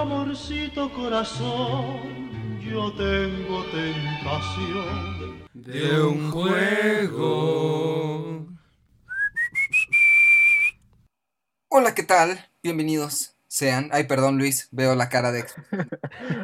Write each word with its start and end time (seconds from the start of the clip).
amorcito 0.00 0.92
corazón, 0.92 2.60
yo 2.60 2.92
tengo 2.96 3.64
tentación 3.70 5.44
de 5.54 6.00
un 6.02 6.30
juego. 6.30 8.46
Hola, 11.68 11.94
¿qué 11.94 12.02
tal? 12.02 12.38
Bienvenidos 12.62 13.36
sean. 13.48 13.88
Ay, 13.92 14.04
perdón, 14.04 14.36
Luis, 14.38 14.68
veo 14.70 14.94
la 14.94 15.08
cara 15.08 15.32
de. 15.32 15.46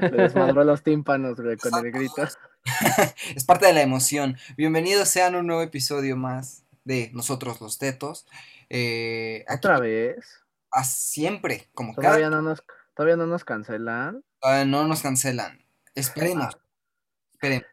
Le 0.00 0.11
desmadró 0.11 0.64
los 0.64 0.82
tímpanos, 0.82 1.39
güey, 1.39 1.57
con 1.59 1.75
el 1.84 1.93
grito. 1.93 2.25
es 3.37 3.45
parte 3.45 3.66
de 3.66 3.75
la 3.75 3.82
emoción. 3.82 4.39
Bienvenidos 4.57 5.09
sean 5.09 5.34
a 5.34 5.39
un 5.41 5.46
nuevo 5.46 5.61
episodio 5.62 6.16
más 6.16 6.64
de 6.84 7.11
Nosotros 7.12 7.61
los 7.61 7.79
Tetos. 7.79 8.27
Eh, 8.71 9.45
aquí- 9.46 9.59
¿Otra 9.59 9.79
vez? 9.79 10.39
a 10.75 10.84
siempre, 10.84 11.69
como 11.75 11.95
¿Todavía 11.95 12.30
cada. 12.30 12.37
no 12.37 12.41
nos, 12.48 12.62
todavía 12.95 13.16
no 13.16 13.27
nos 13.27 13.45
cancelan? 13.45 14.24
Todavía 14.40 14.64
no 14.64 14.86
nos 14.86 15.02
cancelan. 15.02 15.64
Esperemos. 15.95 16.56
Esperemos. 17.33 17.66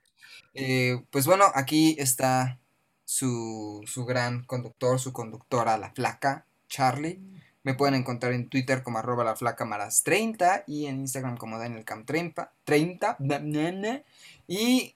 Eh, 0.53 1.03
pues 1.11 1.25
bueno, 1.25 1.45
aquí 1.53 1.95
está 1.99 2.59
su, 3.05 3.83
su 3.85 4.05
gran 4.05 4.43
conductor, 4.43 4.99
su 4.99 5.13
conductora, 5.13 5.77
la 5.77 5.91
flaca, 5.91 6.45
Charlie. 6.67 7.19
Me 7.63 7.73
pueden 7.73 7.95
encontrar 7.95 8.33
en 8.33 8.49
Twitter 8.49 8.83
como 8.83 8.99
arroba 8.99 9.23
la 9.23 9.35
flaca 9.35 9.65
maras 9.65 10.03
30 10.03 10.63
y 10.67 10.85
en 10.85 10.99
Instagram 11.01 11.37
como 11.37 11.57
DanielCam30. 11.57 12.49
30, 12.63 13.17
na, 13.19 13.39
na, 13.39 13.71
na. 13.71 14.03
Y 14.47 14.95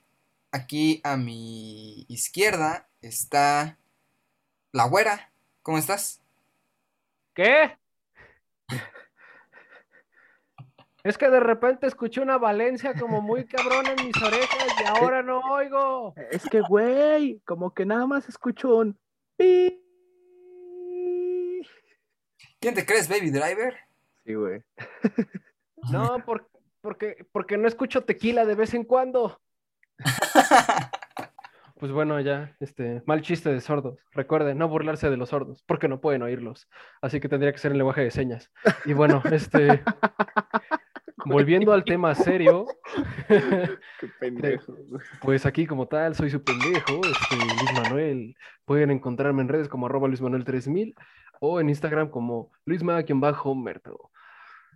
aquí 0.52 1.02
a 1.04 1.18
mi 1.18 2.06
izquierda 2.08 2.88
está 3.02 3.78
la 4.72 4.86
güera. 4.86 5.32
¿Cómo 5.62 5.78
estás? 5.78 6.22
¿Qué? 7.34 7.78
Es 11.04 11.18
que 11.18 11.30
de 11.30 11.40
repente 11.42 11.86
escuché 11.86 12.22
una 12.22 12.38
Valencia 12.38 12.94
como 12.94 13.22
muy 13.22 13.46
cabrón 13.46 13.86
en 13.88 14.06
mis 14.06 14.16
orejas 14.22 14.68
y 14.82 14.84
ahora 14.88 15.22
no 15.22 15.40
oigo. 15.40 16.14
Es 16.32 16.44
que, 16.50 16.62
güey, 16.62 17.42
como 17.46 17.74
que 17.74 17.86
nada 17.86 18.08
más 18.08 18.30
escucho 18.30 18.78
un... 18.78 18.98
pi. 19.38 19.80
¿Quién 22.60 22.74
te 22.76 22.86
crees, 22.86 23.10
Baby 23.10 23.32
Driver? 23.32 23.76
Sí, 24.26 24.34
güey. 24.34 24.62
No, 25.92 26.24
por- 26.24 26.50
porque, 26.80 27.26
porque 27.34 27.58
no 27.58 27.68
escucho 27.68 28.06
tequila 28.06 28.46
de 28.46 28.56
vez 28.56 28.74
en 28.74 28.86
cuando. 28.86 29.42
Pues 31.80 31.92
bueno, 31.92 32.18
ya, 32.22 32.56
este, 32.62 33.04
mal 33.06 33.22
chiste 33.22 33.52
de 33.52 33.60
sordos. 33.60 34.00
Recuerden, 34.12 34.58
no 34.58 34.70
burlarse 34.70 35.10
de 35.10 35.18
los 35.18 35.28
sordos, 35.30 35.64
porque 35.68 35.90
no 35.90 36.00
pueden 36.00 36.22
oírlos. 36.22 36.70
Así 37.02 37.20
que 37.20 37.28
tendría 37.28 37.52
que 37.52 37.58
ser 37.58 37.72
en 37.74 37.78
lenguaje 37.80 38.00
de 38.00 38.12
señas. 38.12 38.50
Y 38.86 38.94
bueno, 38.94 39.22
este, 39.30 39.84
volviendo 41.26 41.72
al 41.74 41.84
tema 41.84 42.14
serio, 42.16 42.66
Qué 43.28 44.08
pendejo. 44.20 44.76
Pues 45.22 45.46
aquí 45.46 45.66
como 45.66 45.88
tal, 45.88 46.16
soy 46.16 46.30
su 46.30 46.44
pendejo, 46.44 47.10
este, 47.10 47.56
Luis 47.56 47.72
Manuel. 47.72 48.36
Pueden 48.66 48.92
encontrarme 48.92 49.42
en 49.42 49.50
redes 49.50 49.68
como 49.70 49.86
arroba 49.86 50.08
Luis 50.08 50.22
Manuel 50.22 50.44
3000 50.44 50.96
o 51.40 51.60
en 51.60 51.70
Instagram 51.70 52.10
como 52.10 52.52
luisma-merto. 52.66 54.12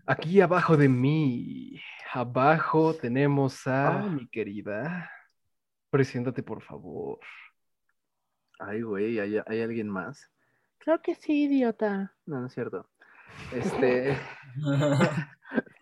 Aquí 0.06 0.40
abajo 0.42 0.78
de 0.78 0.88
mí, 0.90 1.81
abajo 2.14 2.94
tenemos 2.94 3.68
a 3.68 4.00
Ah. 4.00 4.03
mi 4.03 4.28
querida. 4.28 5.12
Preséntate, 5.90 6.44
por 6.44 6.62
favor. 6.62 7.20
Ay, 8.59 8.81
güey, 8.81 9.20
¿hay, 9.20 9.38
hay 9.45 9.62
alguien 9.62 9.90
más? 9.90 10.30
Claro 10.80 11.02
que 11.02 11.16
sí, 11.16 11.44
idiota. 11.44 12.14
No, 12.25 12.40
no 12.42 12.48
es 12.48 12.53
cierto. 12.53 12.90
Este, 13.53 14.18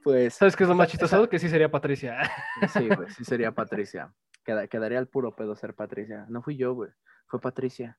pues... 0.06 0.36
¿Sabes 0.36 0.56
qué 0.56 0.62
es 0.64 0.70
lo 0.70 0.76
más 0.76 0.88
chistoso? 0.88 1.28
Que 1.28 1.40
sí 1.40 1.50
sería 1.50 1.70
Patricia. 1.70 2.32
Sí, 2.72 2.88
güey, 2.88 3.10
sí 3.10 3.26
sería 3.26 3.52
Patricia. 3.56 4.14
Queda- 4.46 4.68
quedaría 4.68 5.00
al 5.00 5.08
puro 5.08 5.36
pedo 5.36 5.56
ser 5.56 5.74
Patricia. 5.74 6.28
No 6.30 6.44
fui 6.44 6.56
yo, 6.58 6.74
güey. 6.76 6.92
Fue 7.26 7.42
Patricia. 7.42 7.98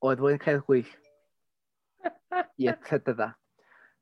O 0.00 0.12
Edwin 0.12 0.40
Hedwig. 0.44 0.88
Y 2.56 2.66
etcétera. 2.68 3.38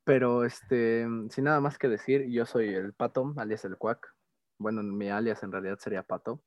Pero, 0.04 0.46
este, 0.46 1.06
sin 1.28 1.44
nada 1.44 1.60
más 1.60 1.76
que 1.76 1.88
decir, 1.88 2.26
yo 2.30 2.46
soy 2.46 2.74
el 2.74 2.94
Pato, 2.94 3.34
alias 3.36 3.66
el 3.66 3.76
Cuac. 3.76 4.06
Bueno, 4.58 4.82
mi 4.82 5.10
alias 5.10 5.42
en 5.42 5.52
realidad 5.52 5.76
sería 5.78 6.02
Pato. 6.02 6.42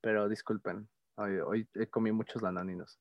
Pero 0.00 0.28
disculpen, 0.28 0.88
hoy, 1.14 1.38
hoy 1.38 1.68
comí 1.90 2.10
muchos 2.10 2.42
lananinos. 2.42 2.98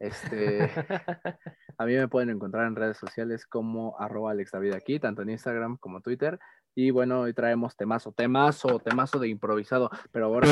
Este, 0.00 0.70
a 1.78 1.86
mí 1.86 1.94
me 1.96 2.08
pueden 2.08 2.30
encontrar 2.30 2.66
en 2.66 2.76
redes 2.76 2.98
sociales 2.98 3.46
como 3.46 3.98
arroba 3.98 4.30
Alex 4.32 4.50
David 4.52 4.74
aquí, 4.74 5.00
tanto 5.00 5.22
en 5.22 5.30
Instagram 5.30 5.78
como 5.78 6.00
Twitter. 6.02 6.38
Y 6.80 6.92
bueno, 6.92 7.22
hoy 7.22 7.34
traemos 7.34 7.74
temazo, 7.74 8.12
temazo, 8.12 8.78
temazo 8.78 9.18
de 9.18 9.26
improvisado, 9.26 9.90
pero 10.12 10.26
ahora. 10.26 10.46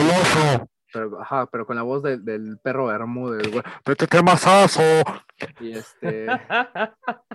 Pero, 0.93 1.21
ajá, 1.21 1.47
pero 1.47 1.67
con 1.67 1.77
la 1.77 1.83
voz 1.83 2.03
de- 2.03 2.19
del 2.19 2.59
perro 2.59 2.87
Bermúdez, 2.87 3.49
güey. 3.49 3.63
¡Vete, 3.87 4.09
qué 4.09 4.21
masazo! 4.25 4.83
Y 5.61 5.71
este, 5.71 6.27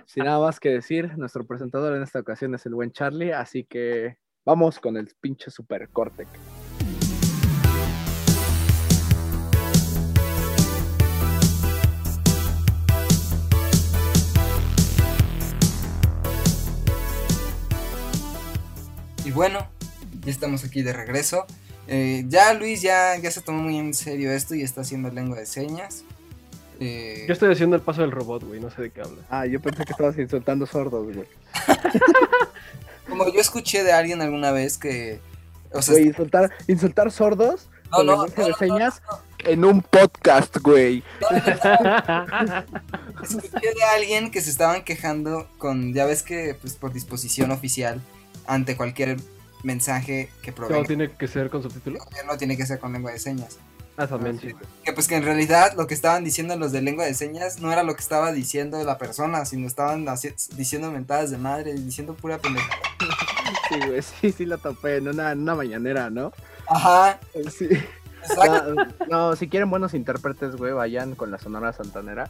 sin 0.04 0.24
nada 0.24 0.40
más 0.40 0.60
que 0.60 0.68
decir, 0.68 1.16
nuestro 1.16 1.46
presentador 1.46 1.96
en 1.96 2.02
esta 2.02 2.18
ocasión 2.18 2.54
es 2.54 2.66
el 2.66 2.74
buen 2.74 2.92
Charlie, 2.92 3.32
así 3.32 3.64
que 3.64 4.18
vamos 4.44 4.78
con 4.78 4.98
el 4.98 5.08
pinche 5.22 5.50
super 5.50 5.88
Cortec. 5.88 6.28
Y 19.24 19.30
bueno, 19.30 19.66
ya 20.24 20.30
estamos 20.30 20.64
aquí 20.64 20.82
de 20.82 20.92
regreso. 20.92 21.46
Eh, 21.88 22.24
ya 22.28 22.54
Luis 22.54 22.82
ya, 22.82 23.16
ya 23.16 23.30
se 23.30 23.40
tomó 23.40 23.62
muy 23.62 23.78
en 23.78 23.94
serio 23.94 24.32
esto 24.32 24.54
y 24.54 24.62
está 24.62 24.82
haciendo 24.82 25.10
lengua 25.10 25.38
de 25.38 25.46
señas. 25.46 26.04
Eh, 26.80 27.24
Yo 27.28 27.32
estoy 27.32 27.52
haciendo 27.52 27.76
el 27.76 27.82
paso 27.82 28.00
del 28.00 28.10
robot, 28.10 28.44
güey, 28.44 28.60
no 28.60 28.70
sé 28.70 28.82
de 28.82 28.90
qué 28.90 29.02
habla. 29.02 29.22
Ah, 29.30 29.46
yo 29.46 29.60
pensé 29.60 29.84
que 29.84 29.92
estabas 29.92 30.18
insultando 30.18 30.66
sordos, 30.66 31.04
güey. 31.04 31.24
Como 33.08 33.32
yo 33.32 33.40
escuché 33.40 33.84
de 33.84 33.92
alguien 33.92 34.22
alguna 34.22 34.50
vez 34.50 34.78
que... 34.78 35.20
O 35.72 35.82
sea, 35.82 35.94
Güey, 35.94 36.08
insultar, 36.08 36.50
insultar 36.66 37.10
sordos 37.10 37.68
No, 37.90 37.98
con 37.98 38.06
no, 38.06 38.12
lenguaje 38.12 38.40
no, 38.40 38.44
de 38.44 38.50
no, 38.50 38.56
señas 38.58 39.02
en 39.44 39.64
un 39.64 39.82
podcast, 39.82 40.56
güey. 40.58 41.02
escuché 43.22 43.74
de 43.74 43.82
alguien 43.96 44.30
que 44.30 44.40
se 44.40 44.50
estaban 44.50 44.84
quejando 44.84 45.48
con... 45.58 45.94
Ya 45.94 46.06
ves 46.06 46.22
que 46.22 46.56
pues 46.60 46.74
por 46.74 46.92
disposición 46.92 47.50
oficial 47.52 48.00
ante 48.46 48.76
cualquier 48.76 49.16
mensaje 49.62 50.28
que 50.42 50.52
Todo 50.52 50.66
provenga 50.66 50.86
tiene 50.88 51.10
que 51.10 51.28
ser 51.28 51.50
con 51.50 51.62
subtítulo. 51.62 51.98
del 51.98 52.04
gobierno 52.06 52.36
tiene 52.36 52.56
que 52.56 52.66
ser 52.66 52.78
con 52.78 52.92
lengua 52.92 53.12
de 53.12 53.18
señas. 53.18 53.58
Ah, 53.96 54.06
también, 54.06 54.36
Ah, 54.36 54.40
sí, 54.40 54.48
sí. 54.50 54.56
Que 54.84 54.92
pues 54.94 55.06
que 55.06 55.16
en 55.16 55.22
realidad 55.22 55.74
lo 55.76 55.86
que 55.86 55.92
estaban 55.94 56.24
diciendo 56.24 56.56
los 56.56 56.72
de 56.72 56.80
lengua 56.80 57.04
de 57.04 57.12
señas 57.14 57.60
no 57.60 57.70
era 57.70 57.82
lo 57.82 57.94
que 57.94 58.00
estaba 58.00 58.32
diciendo 58.32 58.82
la 58.82 58.96
persona, 58.98 59.44
sino 59.44 59.66
estaban 59.66 60.06
diciendo 60.56 60.90
mentadas 60.90 61.30
de 61.30 61.36
madre, 61.38 61.74
diciendo 61.74 62.14
pura 62.14 62.38
pendejada. 62.38 62.74
Sí, 63.68 63.78
güey, 63.86 64.02
sí, 64.02 64.32
sí 64.32 64.46
la 64.46 64.56
topé 64.58 64.96
en 64.96 65.08
una, 65.08 65.32
en 65.32 65.40
una 65.40 65.54
mañanera, 65.54 66.10
¿no? 66.10 66.32
Ajá, 66.68 67.18
Sí. 67.50 67.68
exacto. 68.22 68.74
No, 68.74 68.86
no, 69.08 69.36
si 69.36 69.48
quieren 69.48 69.68
buenos 69.70 69.94
intérpretes, 69.94 70.56
güey, 70.56 70.72
vayan 70.72 71.14
con 71.14 71.30
la 71.30 71.38
Sonora 71.38 71.72
Santanera. 71.72 72.28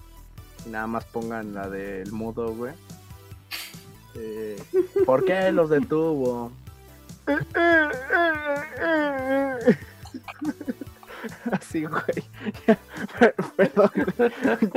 Y 0.66 0.70
nada 0.70 0.86
más 0.86 1.04
pongan 1.04 1.54
la 1.54 1.68
del 1.68 2.12
mudo, 2.12 2.54
güey. 2.54 2.72
Eh, 4.14 4.62
¿Por 5.06 5.24
qué 5.24 5.50
los 5.52 5.70
detuvo? 5.70 6.52
Así, 11.52 11.84
güey. 11.84 12.02
Perdón, 13.56 13.90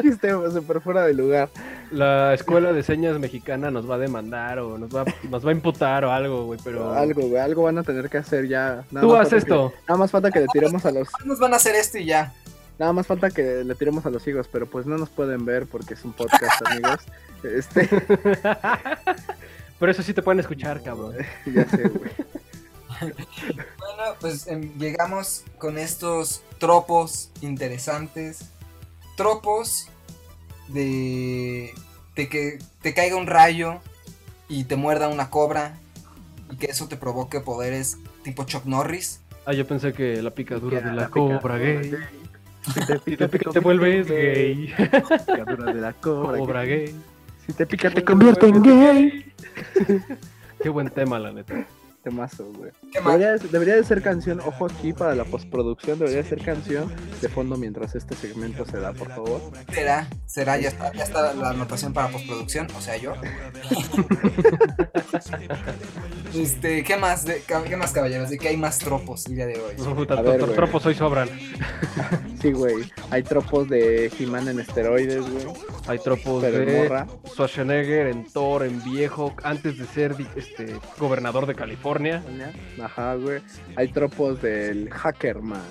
chiste 0.01 0.29
súper 0.51 0.79
fuera 0.81 1.03
de 1.05 1.13
lugar. 1.13 1.49
La 1.91 2.33
escuela 2.33 2.71
de 2.71 2.83
señas 2.83 3.17
mexicana 3.19 3.71
nos 3.71 3.89
va 3.89 3.95
a 3.95 3.97
demandar 3.97 4.59
o 4.59 4.77
nos 4.77 4.95
va, 4.95 5.05
nos 5.29 5.45
va 5.45 5.49
a 5.49 5.53
imputar 5.53 6.05
o 6.05 6.11
algo, 6.11 6.45
güey, 6.45 6.59
pero... 6.63 6.93
Algo, 6.93 7.21
güey, 7.23 7.37
algo 7.41 7.63
van 7.63 7.79
a 7.79 7.83
tener 7.83 8.09
que 8.09 8.17
hacer 8.19 8.47
ya. 8.47 8.83
Nada 8.91 9.07
Tú 9.07 9.15
haz 9.15 9.33
esto. 9.33 9.71
que- 9.71 9.77
nada 9.87 9.97
más 9.97 10.11
falta 10.11 10.29
que 10.29 10.41
le 10.41 10.47
tiremos 10.47 10.85
a 10.85 10.91
los 10.91 11.07
Nos 11.25 11.39
van 11.39 11.53
a 11.53 11.55
hacer 11.55 11.75
esto 11.75 11.97
y 11.97 12.05
ya. 12.05 12.33
Nada 12.77 12.93
más 12.93 13.07
falta 13.07 13.29
que 13.31 13.63
le 13.63 13.75
tiremos 13.75 14.05
a 14.05 14.09
los 14.09 14.27
higos, 14.27 14.47
pero 14.51 14.69
pues 14.69 14.85
no 14.85 14.97
nos 14.97 15.09
pueden 15.09 15.45
ver 15.45 15.65
porque 15.65 15.93
es 15.93 16.03
un 16.03 16.13
podcast, 16.13 16.61
amigos. 16.65 16.99
Este, 17.43 17.87
Pero 19.79 19.91
eso 19.91 20.03
sí 20.03 20.13
te 20.13 20.21
pueden 20.21 20.39
escuchar, 20.39 20.81
cabrón. 20.81 21.15
ya 21.45 21.67
sé, 21.69 21.87
güey. 21.89 22.11
Bueno, 22.99 24.15
pues 24.21 24.47
em, 24.47 24.77
llegamos 24.77 25.43
con 25.57 25.77
estos 25.77 26.43
tropos 26.59 27.29
interesantes. 27.41 28.45
Tropos 29.17 29.89
de, 30.69 31.73
de 32.15 32.29
que 32.29 32.59
te 32.81 32.93
caiga 32.93 33.17
un 33.17 33.27
rayo 33.27 33.79
y 34.47 34.63
te 34.63 34.75
muerda 34.75 35.09
una 35.09 35.29
cobra 35.29 35.77
y 36.49 36.55
que 36.55 36.67
eso 36.67 36.87
te 36.87 36.95
provoque 36.95 37.41
poderes 37.41 37.97
tipo 38.23 38.45
Chuck 38.45 38.65
Norris. 38.65 39.19
Ah, 39.45 39.53
yo 39.53 39.67
pensé 39.67 39.93
que 39.93 40.21
la 40.21 40.31
picadura 40.31 40.79
de 40.79 40.87
la, 40.87 40.93
la 40.93 41.09
cobra 41.09 41.37
picadura 41.37 41.57
gay. 41.57 41.95
Si 42.65 42.79
te 42.79 42.93
Si 42.93 42.99
pica, 43.05 43.27
te 43.27 43.37
pica 43.37 43.51
te 43.51 43.59
vuelves 43.59 44.07
gay. 44.07 44.73
Picadura 44.75 45.73
de 45.73 45.81
la 45.81 45.93
cobra. 45.93 46.37
Cobra 46.37 46.63
gay. 46.63 46.95
Si 47.45 47.53
te 47.53 47.65
pica, 47.65 47.91
te 47.91 48.03
convierte 48.03 48.47
en 48.47 48.61
gay. 48.63 49.33
Qué 50.61 50.69
buen 50.69 50.89
tema, 50.89 51.19
la 51.19 51.31
neta. 51.31 51.65
Temazo, 52.05 52.45
güey. 52.55 52.71
¿Qué 52.93 53.01
más? 53.01 53.13
Debería, 53.17 53.31
de- 53.33 53.47
debería 53.49 53.75
de 53.77 53.83
ser 53.83 54.03
canción, 54.03 54.39
ojo 54.41 54.67
aquí 54.67 54.93
para 54.93 55.15
la 55.15 55.23
postproducción, 55.25 55.97
debería 55.97 56.21
de 56.21 56.29
ser 56.29 56.39
canción 56.43 56.93
de 57.19 57.27
fondo 57.29 57.57
mientras 57.57 57.95
este 57.95 58.15
segmento 58.15 58.63
se 58.63 58.77
da, 58.79 58.93
por 58.93 59.09
favor. 59.09 59.41
Será, 59.73 60.07
será, 60.27 60.59
ya 60.59 60.69
está, 60.69 60.93
ya 60.93 61.03
está 61.03 61.33
la 61.33 61.49
anotación 61.49 61.93
para 61.93 62.09
postproducción, 62.09 62.67
o 62.77 62.81
sea, 62.81 62.95
yo. 62.97 63.13
este, 66.35 66.83
¿qué 66.83 66.95
más, 66.97 67.25
de, 67.25 67.41
qué 67.67 67.75
más 67.75 67.91
caballeros? 67.91 68.29
¿De 68.29 68.37
qué 68.37 68.49
hay 68.49 68.57
más 68.57 68.77
tropos 68.77 69.25
el 69.25 69.35
día 69.35 69.47
de 69.47 69.59
hoy? 69.59 69.73
Puta, 69.95 70.13
A 70.15 70.21
ver, 70.21 70.43
tropos 70.53 70.85
hoy 70.85 70.93
sobran. 70.95 71.27
Sí, 72.41 72.51
güey. 72.51 72.75
Hay 73.09 73.23
tropos 73.23 73.67
de 73.67 74.11
He-Man 74.19 74.47
en 74.49 74.59
esteroides, 74.59 75.21
güey. 75.27 75.47
Hay 75.87 75.97
tropos 75.97 76.43
Pero 76.43 76.59
de 76.59 76.83
morra. 76.83 77.07
Schwarzenegger, 77.29 78.05
en 78.05 78.31
Thor, 78.31 78.63
en 78.63 78.83
viejo, 78.83 79.33
antes 79.41 79.79
de 79.79 79.85
ser 79.87 80.15
este, 80.35 80.75
gobernador 80.99 81.47
de 81.47 81.55
California. 81.55 81.94
Ajá, 82.81 83.15
güey. 83.15 83.41
Hay 83.75 83.87
tropos 83.89 84.41
del 84.41 84.89
hacker, 84.89 85.41
man. 85.41 85.61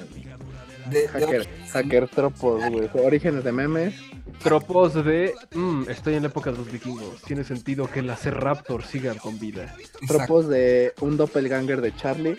De, 0.91 1.01
de- 1.03 1.09
Hacker, 1.09 1.49
hacker 1.73 2.09
tropos, 2.09 2.63
güey. 2.71 2.89
Orígenes 2.95 3.43
de 3.45 3.53
memes. 3.53 3.95
Tropos 4.43 4.95
de. 5.05 5.33
mm, 5.55 5.85
estoy 5.89 6.15
en 6.15 6.23
la 6.23 6.29
época 6.29 6.51
de 6.53 6.59
los 6.59 6.71
vikingos. 6.71 7.23
Tiene 7.23 7.45
sentido 7.45 7.89
que 7.91 8.03
las 8.03 8.25
Raptor 8.27 8.85
sigan 8.85 9.17
con 9.19 9.39
vida. 9.39 9.75
exacto. 9.79 10.07
Tropos 10.07 10.49
de 10.49 10.93
un 11.01 11.17
doppelganger 11.17 11.81
de 11.81 11.95
Charlie. 11.97 12.37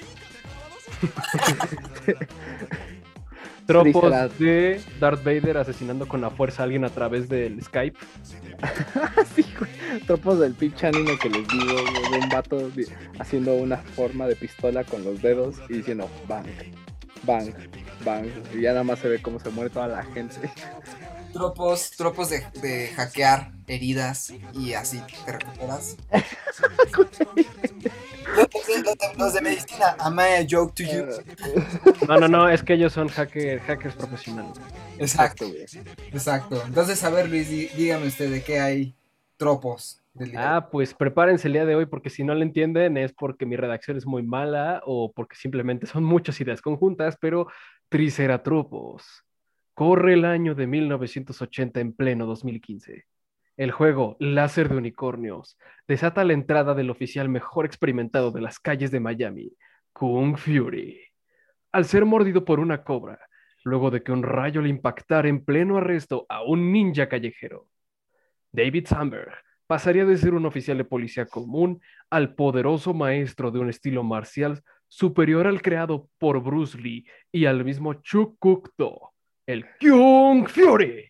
Tropos 3.66 4.38
de 4.38 4.80
Darth 5.00 5.24
Vader 5.24 5.58
asesinando 5.58 6.08
con 6.08 6.22
la 6.22 6.30
fuerza 6.30 6.62
a 6.62 6.66
alguien 6.66 6.86
a 6.86 6.90
través 6.90 7.28
del 7.28 7.62
Skype. 7.64 7.98
sí, 9.36 9.46
güey. 9.58 10.02
Tropos 10.06 10.40
del 10.40 10.54
pinche 10.54 10.88
anime 10.88 11.18
que 11.18 11.30
les 11.30 11.48
digo, 11.48 11.74
güey. 11.74 12.12
De 12.12 12.20
un 12.20 12.30
vato 12.30 12.72
haciendo 13.20 13.56
una 13.56 13.78
forma 13.78 14.28
de 14.28 14.36
pistola 14.36 14.84
con 14.84 15.04
los 15.04 15.22
dedos 15.22 15.56
y 15.70 15.78
diciendo 15.78 16.10
bang, 16.28 16.46
bang, 17.24 17.54
bang. 18.04 18.28
Y 18.54 18.62
ya 18.62 18.72
nada 18.72 18.84
más 18.84 19.00
se 19.00 19.10
ve 19.10 19.22
cómo 19.22 19.40
se 19.40 19.50
muere 19.50 19.70
toda 19.70 19.88
la 19.88 20.04
gente. 20.04 20.36
Tropos, 21.34 21.92
tropos 21.92 22.30
de, 22.30 22.46
de 22.62 22.88
hackear 22.96 23.52
heridas 23.68 24.32
y 24.54 24.74
así 24.74 25.02
te 25.26 25.34
recuperas. 25.34 25.98
Los 28.68 28.84
de- 28.84 29.18
los 29.18 29.42
medicina, 29.42 29.96
am 30.00 30.20
I 30.20 30.44
a 30.44 30.48
joke 30.50 30.74
to 30.76 30.84
you? 30.84 31.06
No, 32.08 32.20
no, 32.20 32.28
no, 32.28 32.50
es 32.50 32.64
que 32.64 32.74
ellos 32.74 32.94
son 32.94 33.08
hacker, 33.08 33.60
hackers 33.62 33.96
profesionales. 33.96 34.54
Exacto, 34.98 35.48
güey. 35.48 35.66
exacto. 36.12 36.62
Entonces, 36.66 37.04
a 37.04 37.10
ver, 37.10 37.30
Luis, 37.30 37.50
dí- 37.50 37.70
dígame 37.76 38.08
usted 38.08 38.32
de 38.32 38.44
qué 38.44 38.60
hay 38.60 38.96
tropos 39.38 40.02
del? 40.14 40.36
Ah, 40.38 40.70
pues 40.72 40.94
prepárense 40.94 41.48
el 41.48 41.54
día 41.54 41.66
de 41.66 41.76
hoy 41.76 41.86
porque 41.86 42.10
si 42.10 42.24
no 42.24 42.34
lo 42.34 42.42
entienden 42.42 42.98
es 42.98 43.14
porque 43.14 43.46
mi 43.46 43.56
redacción 43.56 43.98
es 43.98 44.06
muy 44.06 44.24
mala 44.24 44.82
o 44.86 45.12
porque 45.12 45.36
simplemente 45.36 45.86
son 45.86 46.04
muchas 46.04 46.40
ideas 46.42 46.62
conjuntas, 46.62 47.18
pero 47.20 47.48
Triceratropos. 47.90 49.24
Corre 49.74 50.14
el 50.14 50.26
año 50.26 50.56
de 50.56 50.68
1980 50.68 51.80
en 51.82 51.92
pleno 51.94 52.26
2015. 52.26 53.04
El 53.58 53.72
juego 53.72 54.18
Láser 54.20 54.68
de 54.68 54.76
Unicornios 54.76 55.58
desata 55.88 56.26
la 56.26 56.34
entrada 56.34 56.74
del 56.74 56.90
oficial 56.90 57.30
mejor 57.30 57.66
experimentado 57.66 58.32
de 58.32 58.42
las 58.42 58.60
calles 58.60 58.92
de 58.92 59.00
Miami, 59.00 59.54
Kung 59.94 60.36
Fury. 60.38 61.00
Al 61.72 61.86
ser 61.86 62.04
mordido 62.04 62.44
por 62.44 62.60
una 62.60 62.84
cobra, 62.84 63.18
luego 63.64 63.92
de 63.92 64.04
que 64.04 64.12
un 64.12 64.24
rayo 64.24 64.62
le 64.62 64.68
impactara 64.68 65.30
en 65.30 65.46
pleno 65.46 65.78
arresto 65.78 66.26
a 66.28 66.44
un 66.44 66.74
ninja 66.74 67.08
callejero. 67.08 67.70
David 68.52 68.88
Sandberg 68.88 69.34
pasaría 69.68 70.04
de 70.04 70.18
ser 70.18 70.34
un 70.34 70.46
oficial 70.46 70.78
de 70.78 70.84
policía 70.84 71.26
común 71.26 71.80
al 72.10 72.36
poderoso 72.36 72.94
maestro 72.94 73.52
de 73.52 73.60
un 73.60 73.70
estilo 73.70 74.04
marcial 74.04 74.64
superior 74.90 75.48
al 75.48 75.62
creado 75.62 76.10
por 76.18 76.44
Bruce 76.44 76.78
Lee 76.78 77.06
y 77.32 77.46
al 77.46 77.64
mismo 77.64 77.94
Chuck 77.96 78.36
Kuk 78.38 78.74
Do, 78.78 79.14
el 79.46 79.66
Kung 79.80 80.46
Fury. 80.50 81.10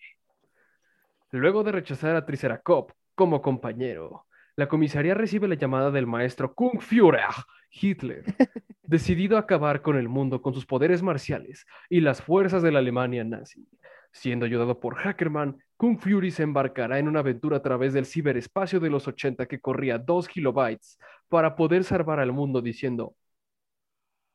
Luego 1.35 1.65
de 1.65 1.73
rechazar 1.73 2.15
a 2.15 2.25
Triceracop 2.25 2.91
como 3.13 3.41
compañero, 3.41 4.25
la 4.55 4.69
comisaría 4.69 5.15
recibe 5.15 5.49
la 5.49 5.55
llamada 5.55 5.91
del 5.91 6.07
maestro 6.07 6.55
Kung 6.55 6.79
Führer 6.79 7.25
Hitler, 7.69 8.23
decidido 8.83 9.35
a 9.35 9.41
acabar 9.41 9.81
con 9.81 9.97
el 9.97 10.07
mundo 10.07 10.41
con 10.41 10.53
sus 10.53 10.65
poderes 10.65 11.03
marciales 11.03 11.65
y 11.89 11.99
las 11.99 12.21
fuerzas 12.21 12.63
de 12.63 12.71
la 12.71 12.79
Alemania 12.79 13.25
nazi. 13.25 13.67
Siendo 14.13 14.45
ayudado 14.45 14.79
por 14.79 14.95
Hackerman, 14.95 15.57
Kung 15.75 15.99
Fury 15.99 16.31
se 16.31 16.43
embarcará 16.43 16.99
en 16.99 17.09
una 17.09 17.19
aventura 17.19 17.57
a 17.57 17.61
través 17.61 17.91
del 17.91 18.05
ciberespacio 18.05 18.79
de 18.79 18.89
los 18.89 19.05
80 19.05 19.45
que 19.45 19.59
corría 19.59 19.97
2 19.97 20.29
kilobytes 20.29 20.97
para 21.27 21.57
poder 21.57 21.83
salvar 21.83 22.21
al 22.21 22.31
mundo 22.31 22.61
diciendo 22.61 23.13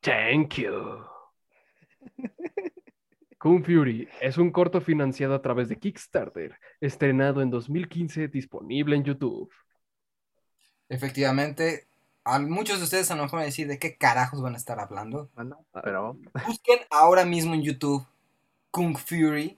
Thank 0.01 0.59
you. 0.59 1.03
Kung 3.41 3.65
Fury 3.65 4.07
es 4.21 4.37
un 4.37 4.51
corto 4.51 4.81
financiado 4.81 5.33
a 5.33 5.41
través 5.41 5.67
de 5.67 5.77
Kickstarter, 5.77 6.59
estrenado 6.79 7.41
en 7.41 7.49
2015, 7.49 8.27
disponible 8.27 8.95
en 8.95 9.03
YouTube. 9.03 9.51
Efectivamente, 10.89 11.87
a 12.23 12.37
muchos 12.37 12.77
de 12.77 12.83
ustedes 12.83 13.09
a 13.09 13.15
lo 13.15 13.23
mejor 13.23 13.37
van 13.37 13.43
a 13.43 13.45
decir 13.47 13.67
de 13.67 13.79
qué 13.79 13.95
carajos 13.95 14.43
van 14.43 14.53
a 14.53 14.57
estar 14.57 14.79
hablando. 14.79 15.31
Bueno, 15.33 15.65
pero 15.73 16.17
Busquen 16.45 16.81
ahora 16.91 17.25
mismo 17.25 17.55
en 17.55 17.63
YouTube 17.63 18.05
Kung 18.69 18.95
Fury 18.95 19.57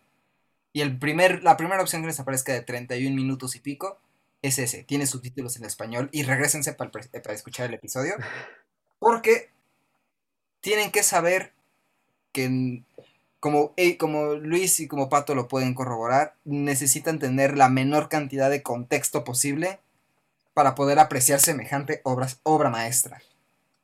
y 0.71 0.80
el 0.80 0.97
primer, 0.97 1.44
la 1.44 1.57
primera 1.57 1.81
opción 1.81 2.01
que 2.03 2.07
les 2.07 2.19
aparezca 2.21 2.53
de 2.53 2.62
31 2.62 3.13
minutos 3.13 3.53
y 3.57 3.59
pico 3.59 4.00
es 4.41 4.59
ese. 4.59 4.83
Tiene 4.85 5.07
subtítulos 5.07 5.57
en 5.57 5.65
español 5.65 6.07
y 6.13 6.24
regresense 6.24 6.74
para, 6.74 6.89
pre- 6.89 7.09
para 7.21 7.35
escuchar 7.35 7.68
el 7.68 7.74
episodio. 7.74 8.13
Porque 8.97 9.50
tienen 10.62 10.89
que 10.91 11.03
saber 11.03 11.51
que, 12.31 12.83
como, 13.44 13.74
como 14.00 14.36
Luis 14.36 14.80
y 14.80 14.88
como 14.88 15.10
Pato 15.10 15.36
lo 15.36 15.50
pueden 15.50 15.74
corroborar, 15.74 16.36
necesitan 16.45 17.19
tener 17.19 17.57
la 17.57 17.68
menor 17.68 18.07
cantidad 18.07 18.50
de 18.50 18.63
contexto 18.63 19.25
posible 19.25 19.81
para 20.54 20.75
poder 20.75 20.98
apreciar 20.98 21.42
semejante 21.42 22.00
obras, 22.06 22.40
obra 22.44 22.69
maestra. 22.69 23.22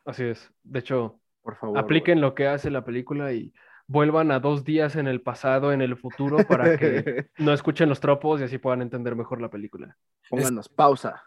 Así 0.06 0.24
es. 0.24 0.50
De 0.64 0.80
hecho, 0.80 1.20
por 1.44 1.58
favor. 1.58 1.78
apliquen 1.78 2.22
lo 2.22 2.36
que 2.36 2.48
hace 2.48 2.70
la 2.72 2.86
película 2.86 3.34
y 3.34 3.54
vuelvan 3.86 4.32
a 4.32 4.40
dos 4.40 4.64
días 4.64 4.96
en 4.96 5.10
el 5.10 5.20
pasado, 5.20 5.74
en 5.74 5.82
el 5.82 5.98
futuro, 5.98 6.38
para 6.48 6.78
que 6.78 7.28
no 7.38 7.52
escuchen 7.52 7.90
los 7.90 8.00
tropos 8.00 8.40
y 8.40 8.46
así 8.46 8.60
puedan 8.60 8.82
entender 8.82 9.18
mejor 9.18 9.42
la 9.42 9.50
película. 9.50 9.98
Pónganos 10.30 10.70
pausa. 10.70 11.22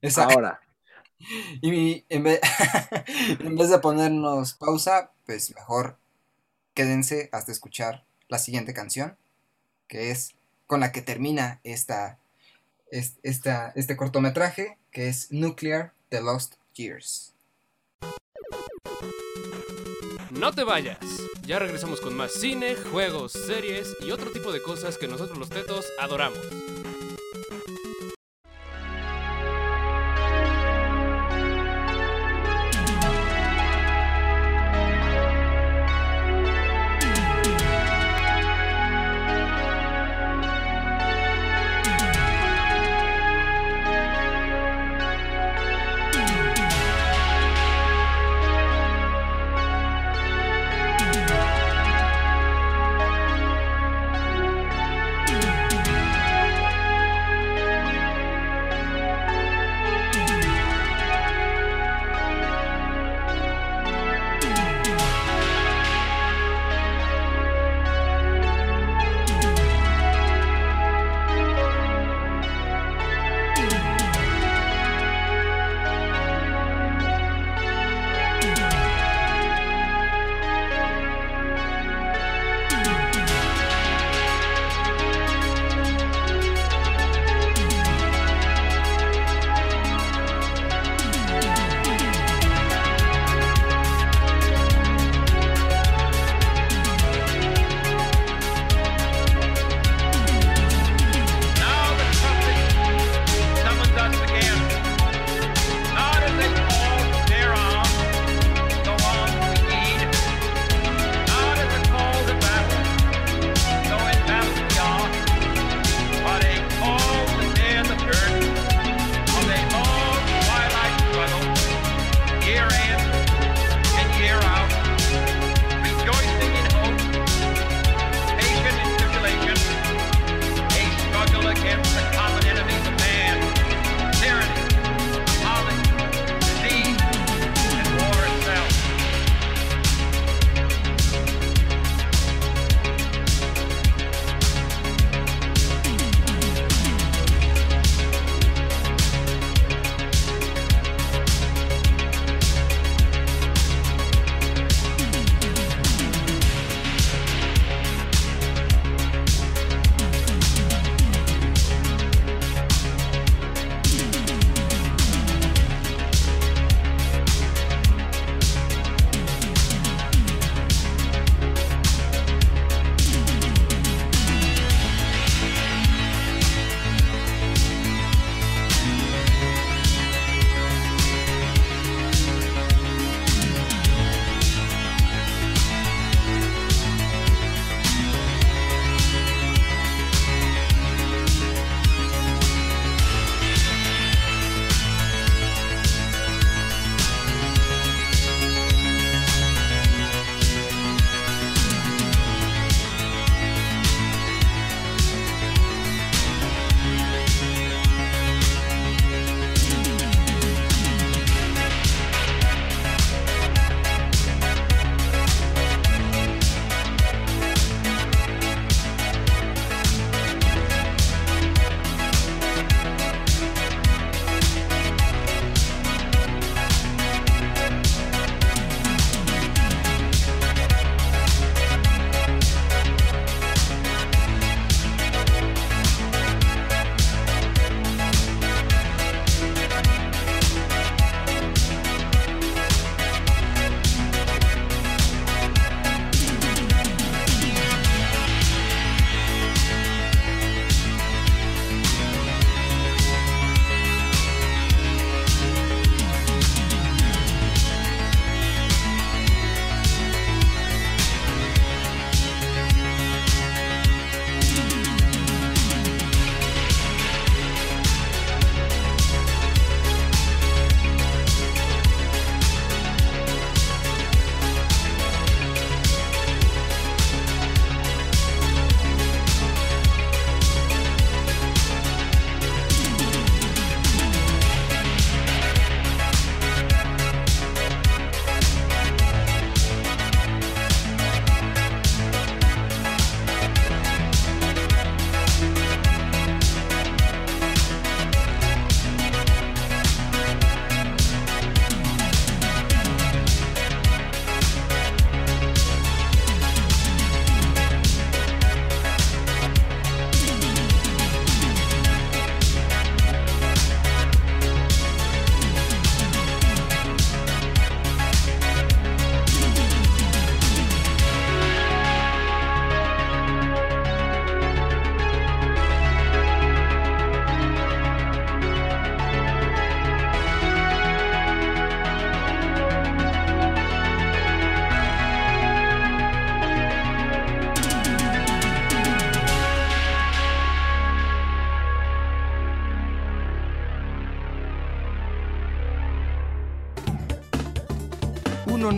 Esa- 0.00 0.26
Ahora. 0.26 0.60
Y 1.60 2.04
en 2.08 2.22
vez, 2.22 2.40
en 3.40 3.56
vez 3.56 3.70
de 3.70 3.78
ponernos 3.80 4.54
pausa, 4.54 5.10
pues 5.26 5.52
mejor 5.52 5.96
quédense 6.74 7.28
hasta 7.32 7.52
escuchar 7.52 8.04
la 8.28 8.38
siguiente 8.38 8.74
canción, 8.74 9.16
que 9.88 10.10
es 10.10 10.34
con 10.66 10.80
la 10.80 10.92
que 10.92 11.02
termina 11.02 11.60
esta, 11.64 12.18
es- 12.90 13.14
esta, 13.22 13.72
este 13.76 13.96
cortometraje, 13.96 14.78
que 14.90 15.08
es 15.08 15.30
Nuclear 15.30 15.92
The 16.08 16.20
Lost 16.22 16.54
Years. 16.74 17.34
No 20.30 20.52
te 20.52 20.64
vayas. 20.64 20.98
Ya 21.46 21.58
regresamos 21.58 22.00
con 22.00 22.16
más 22.16 22.32
cine, 22.32 22.74
juegos, 22.74 23.32
series 23.32 23.88
y 24.00 24.10
otro 24.12 24.30
tipo 24.32 24.50
de 24.52 24.62
cosas 24.62 24.96
que 24.96 25.06
nosotros 25.08 25.36
los 25.38 25.50
tetos 25.50 25.86
adoramos. 26.00 26.38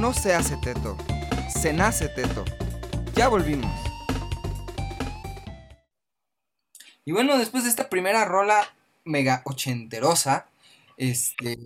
No 0.04 0.12
se 0.12 0.34
hace 0.34 0.58
teto, 0.58 0.98
se 1.48 1.72
nace 1.72 2.10
teto. 2.10 2.44
Ya 3.14 3.28
volvimos. 3.28 3.72
Y 7.06 7.12
bueno, 7.12 7.38
después 7.38 7.64
de 7.64 7.70
esta 7.70 7.88
primera 7.88 8.26
rola 8.26 8.66
mega 9.06 9.40
ochenterosa, 9.46 10.44
este, 10.98 11.56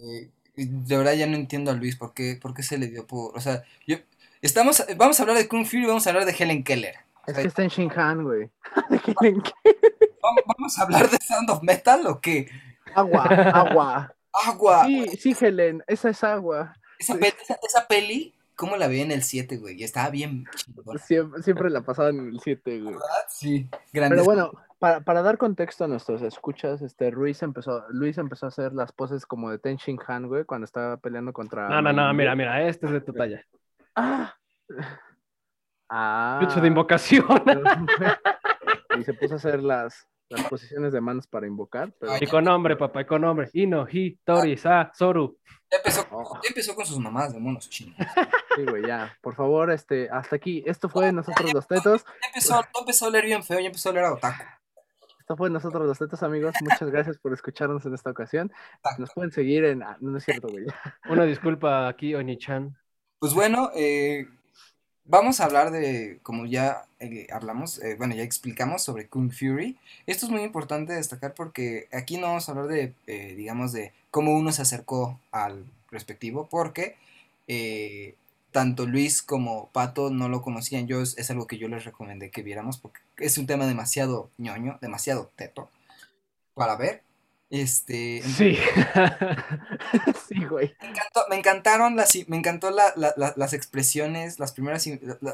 de 0.55 0.97
verdad 0.97 1.15
ya 1.15 1.27
no 1.27 1.35
entiendo 1.35 1.73
a 1.73 1.75
Luis 1.75 1.97
por 1.97 2.15
qué, 2.15 2.39
por 2.41 2.55
qué 2.55 2.63
se 2.63 2.79
le 2.79 2.87
dio 2.87 3.09
por, 3.09 3.37
o 3.37 3.41
sea, 3.41 3.65
yo, 3.89 3.97
estamos, 4.41 4.85
vamos 4.97 5.19
a 5.19 5.25
hablar 5.25 5.37
de 5.37 5.49
Kung 5.49 5.67
Fury, 5.67 5.87
vamos 5.87 6.07
a 6.07 6.11
hablar 6.11 6.25
de 6.25 6.37
Helen 6.39 6.63
Keller. 6.63 6.95
Es 7.27 7.35
que 7.35 7.43
está 7.43 7.65
en 7.65 7.71
Shinhan, 7.71 8.23
güey. 8.23 8.49
¿Vamos, 10.23 10.43
¿Vamos 10.47 10.79
a 10.79 10.83
hablar 10.83 11.11
de 11.11 11.19
Sound 11.27 11.51
of 11.51 11.65
Metal 11.65 12.07
o 12.07 12.21
qué? 12.21 12.49
Agua, 12.95 13.25
agua. 13.25 14.15
Agua. 14.47 14.85
Sí, 14.85 15.09
sí, 15.17 15.37
Helen, 15.41 15.83
esa 15.89 16.11
es 16.11 16.23
agua. 16.23 16.78
Esa, 16.99 17.15
pe- 17.17 17.35
esa- 17.41 17.59
esa 17.63 17.87
peli, 17.87 18.35
¿cómo 18.57 18.77
la 18.77 18.87
vi 18.89 19.01
en 19.01 19.11
el 19.13 19.23
7, 19.23 19.57
güey? 19.59 19.81
Y 19.81 19.85
estaba 19.85 20.11
bien 20.11 20.45
chingona. 20.57 20.99
Siempre, 20.99 21.43
siempre 21.43 21.71
la 21.71 21.83
pasaban 21.83 22.19
en 22.19 22.29
el 22.31 22.41
7, 22.41 22.81
güey. 22.81 22.97
Sí, 23.29 23.69
grande. 23.93 24.17
Pero 24.17 24.25
bueno, 24.25 24.51
para, 24.79 25.01
para 25.01 25.23
dar 25.23 25.39
contexto 25.39 25.85
a 25.85 25.89
nuestros 25.89 26.23
escuchas, 26.23 26.83
este 26.83 27.11
Luis 27.11 27.43
empezó, 27.43 27.85
Luis 27.91 28.19
empezó 28.19 28.47
a 28.47 28.51
hacer 28.51 28.73
las 28.73 28.93
poses 28.93 29.27
como 29.27 29.51
de 29.51 29.59
Ten 29.59 29.77
Shin 29.77 29.99
Han, 30.07 30.29
güey, 30.29 30.45
cuando 30.45 30.65
estaba 30.65 30.97
peleando 30.97 31.33
contra. 31.33 31.69
No, 31.69 31.83
no, 31.83 31.93
no, 31.93 32.13
mira, 32.15 32.35
mira, 32.35 32.67
este 32.69 32.87
es 32.87 32.93
de 32.93 33.01
tu 33.01 33.13
talla. 33.13 33.45
Ah. 33.95 34.35
Ah. 35.91 36.39
Lucho 36.43 36.61
de 36.61 36.69
invocación. 36.69 37.25
y 38.99 39.05
se 39.05 39.15
puso 39.15 39.35
a 39.35 39.37
hacer 39.39 39.63
las, 39.63 40.07
las 40.31 40.45
posiciones 40.49 40.93
de 40.93 41.01
manos 41.01 41.27
para 41.27 41.47
invocar. 41.47 41.93
Pero... 41.99 42.13
Ay, 42.13 42.21
Y 42.23 42.27
con 42.27 42.45
nombre, 42.45 42.77
papá, 42.77 43.03
y 43.03 43.05
con 43.07 43.23
nombre. 43.23 43.49
Ino, 43.55 43.87
Hi, 43.91 44.19
Tori, 44.25 44.57
Sa, 44.57 44.91
Soru. 44.95 45.39
Ya 45.71 45.79
empezó, 45.79 46.07
Oh, 46.11 46.35
ya 46.43 46.49
empezó 46.49 46.75
con 46.75 46.87
sus 46.87 46.99
mamás 46.99 47.33
de 47.33 47.41
monos 47.41 47.69
chinos. 47.69 47.97
sí, 48.57 48.65
güey, 48.65 48.87
ya. 48.87 49.17
Por 49.21 49.35
favor, 49.35 49.71
este, 49.71 50.09
hasta 50.11 50.37
aquí. 50.37 50.63
Esto 50.67 50.89
fue 50.89 51.13
Nosotros 51.13 51.53
los 51.53 51.67
Tetos. 51.67 52.05
Ya 52.05 52.29
empezó, 52.29 52.61
ya 52.63 52.81
empezó 52.81 53.07
a 53.07 53.11
leer 53.11 53.25
bien 53.27 53.43
feo, 53.43 53.61
ya 53.61 53.67
empezó 53.67 53.91
a 53.91 53.93
leer 53.93 54.07
a 54.07 54.13
Otaku. 54.15 54.43
Esto 55.21 55.37
fue 55.37 55.51
Nosotros 55.51 55.87
los 55.87 55.99
Tetos, 55.99 56.23
amigos. 56.23 56.55
Muchas 56.63 56.91
gracias 56.91 57.19
por 57.19 57.35
escucharnos 57.35 57.85
en 57.85 57.95
esta 57.95 58.11
ocasión. 58.11 58.51
Nos 58.99 59.13
pueden 59.13 59.31
seguir 59.31 59.65
en. 59.65 59.83
ah, 59.83 59.97
no, 60.01 60.13
no 60.13 60.19
es 60.19 60.25
cierto, 60.25 60.49
güey. 60.49 60.65
Una 61.11 61.25
disculpa 61.25 61.87
aquí, 61.89 62.15
Oni-chan. 62.15 62.75
Pues 63.19 63.35
bueno, 63.35 63.71
eh, 63.75 64.27
vamos 65.09 65.41
a 65.41 65.47
hablar 65.47 65.73
de, 65.73 66.21
como 66.23 66.47
ya 66.47 66.85
eh, 67.01 67.27
hablamos, 67.33 67.83
eh, 67.83 67.97
bueno, 67.97 68.15
ya 68.15 68.23
explicamos 68.23 68.83
sobre 68.83 69.09
Kung 69.09 69.33
Fury. 69.33 69.77
Esto 70.07 70.27
es 70.27 70.33
muy 70.33 70.43
importante 70.43 70.93
destacar 70.93 71.35
porque 71.35 71.89
aquí 71.93 72.19
no 72.19 72.29
vamos 72.29 72.49
a 72.49 72.53
hablar 72.53 72.69
de, 72.69 72.95
eh, 73.07 73.35
digamos, 73.37 73.73
de 73.73 73.93
cómo 74.11 74.37
uno 74.37 74.53
se 74.53 74.63
acercó 74.63 75.19
al 75.33 75.65
respectivo, 75.91 76.49
porque 76.49 76.97
tanto 78.53 78.87
Luis 78.87 79.23
como 79.23 79.71
Pato 79.73 80.11
no 80.11 80.29
lo 80.29 80.43
conocían. 80.43 80.87
Yo 80.87 81.01
es 81.03 81.31
algo 81.31 81.47
que 81.47 81.59
yo 81.59 81.69
les 81.69 81.85
recomendé 81.85 82.31
que 82.31 82.43
viéramos 82.43 82.79
porque 82.79 83.01
es 83.17 83.39
un 83.39 83.47
tema 83.47 83.67
demasiado 83.67 84.31
ñoño, 84.39 84.79
demasiado 84.81 85.31
teto 85.37 85.71
para 86.55 86.77
ver. 86.77 87.03
Este, 87.51 88.23
Sí. 88.23 88.59
sí, 90.29 90.45
güey. 90.45 90.75
me, 90.81 90.89
encantó- 90.89 91.25
me 91.31 91.37
encantaron 91.37 91.97
las, 91.97 92.15
me 92.29 92.37
encantó 92.37 92.71
la- 92.71 92.93
la- 92.97 93.15
la- 93.17 93.33
las 93.37 93.53
expresiones, 93.53 94.39
las 94.39 94.53
primeras, 94.53 94.87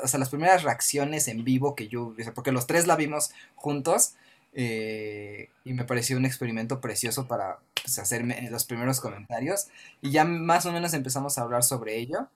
o 0.03 0.09
sea, 0.09 0.21
las 0.21 0.29
primeras 0.31 0.63
reacciones 0.63 1.29
en 1.29 1.45
vivo 1.45 1.75
que 1.75 1.89
yo, 1.89 2.15
porque 2.35 2.53
los 2.53 2.67
tres 2.67 2.87
la 2.87 2.97
vimos 2.97 3.31
juntos 3.57 4.15
eh, 4.53 5.49
y 5.65 5.73
me 5.73 5.85
pareció 5.85 6.17
un 6.17 6.25
experimento 6.27 6.81
precioso 6.81 7.27
para 7.27 7.59
pues, 7.83 7.99
hacerme 7.99 8.49
los 8.51 8.65
primeros 8.65 9.01
comentarios 9.01 9.67
y 10.01 10.11
ya 10.13 10.25
más 10.25 10.67
o 10.67 10.73
menos 10.73 10.95
empezamos 10.95 11.39
a 11.39 11.43
hablar 11.43 11.65
sobre 11.65 11.97
ello, 11.99 12.29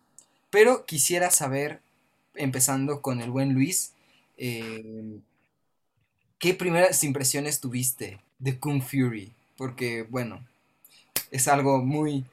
pero 0.50 0.86
quisiera 0.86 1.30
saber, 1.30 1.80
empezando 2.36 3.02
con 3.02 3.20
el 3.20 3.30
buen 3.30 3.54
Luis, 3.54 3.92
eh, 4.38 5.20
¿qué 6.38 6.54
primeras 6.54 7.04
impresiones 7.04 7.60
tuviste 7.60 8.18
de 8.38 8.58
Kung 8.58 8.82
Fury? 8.82 9.32
Porque, 9.58 10.06
bueno, 10.08 10.42
es 11.30 11.48
algo 11.48 11.78
muy... 11.84 12.24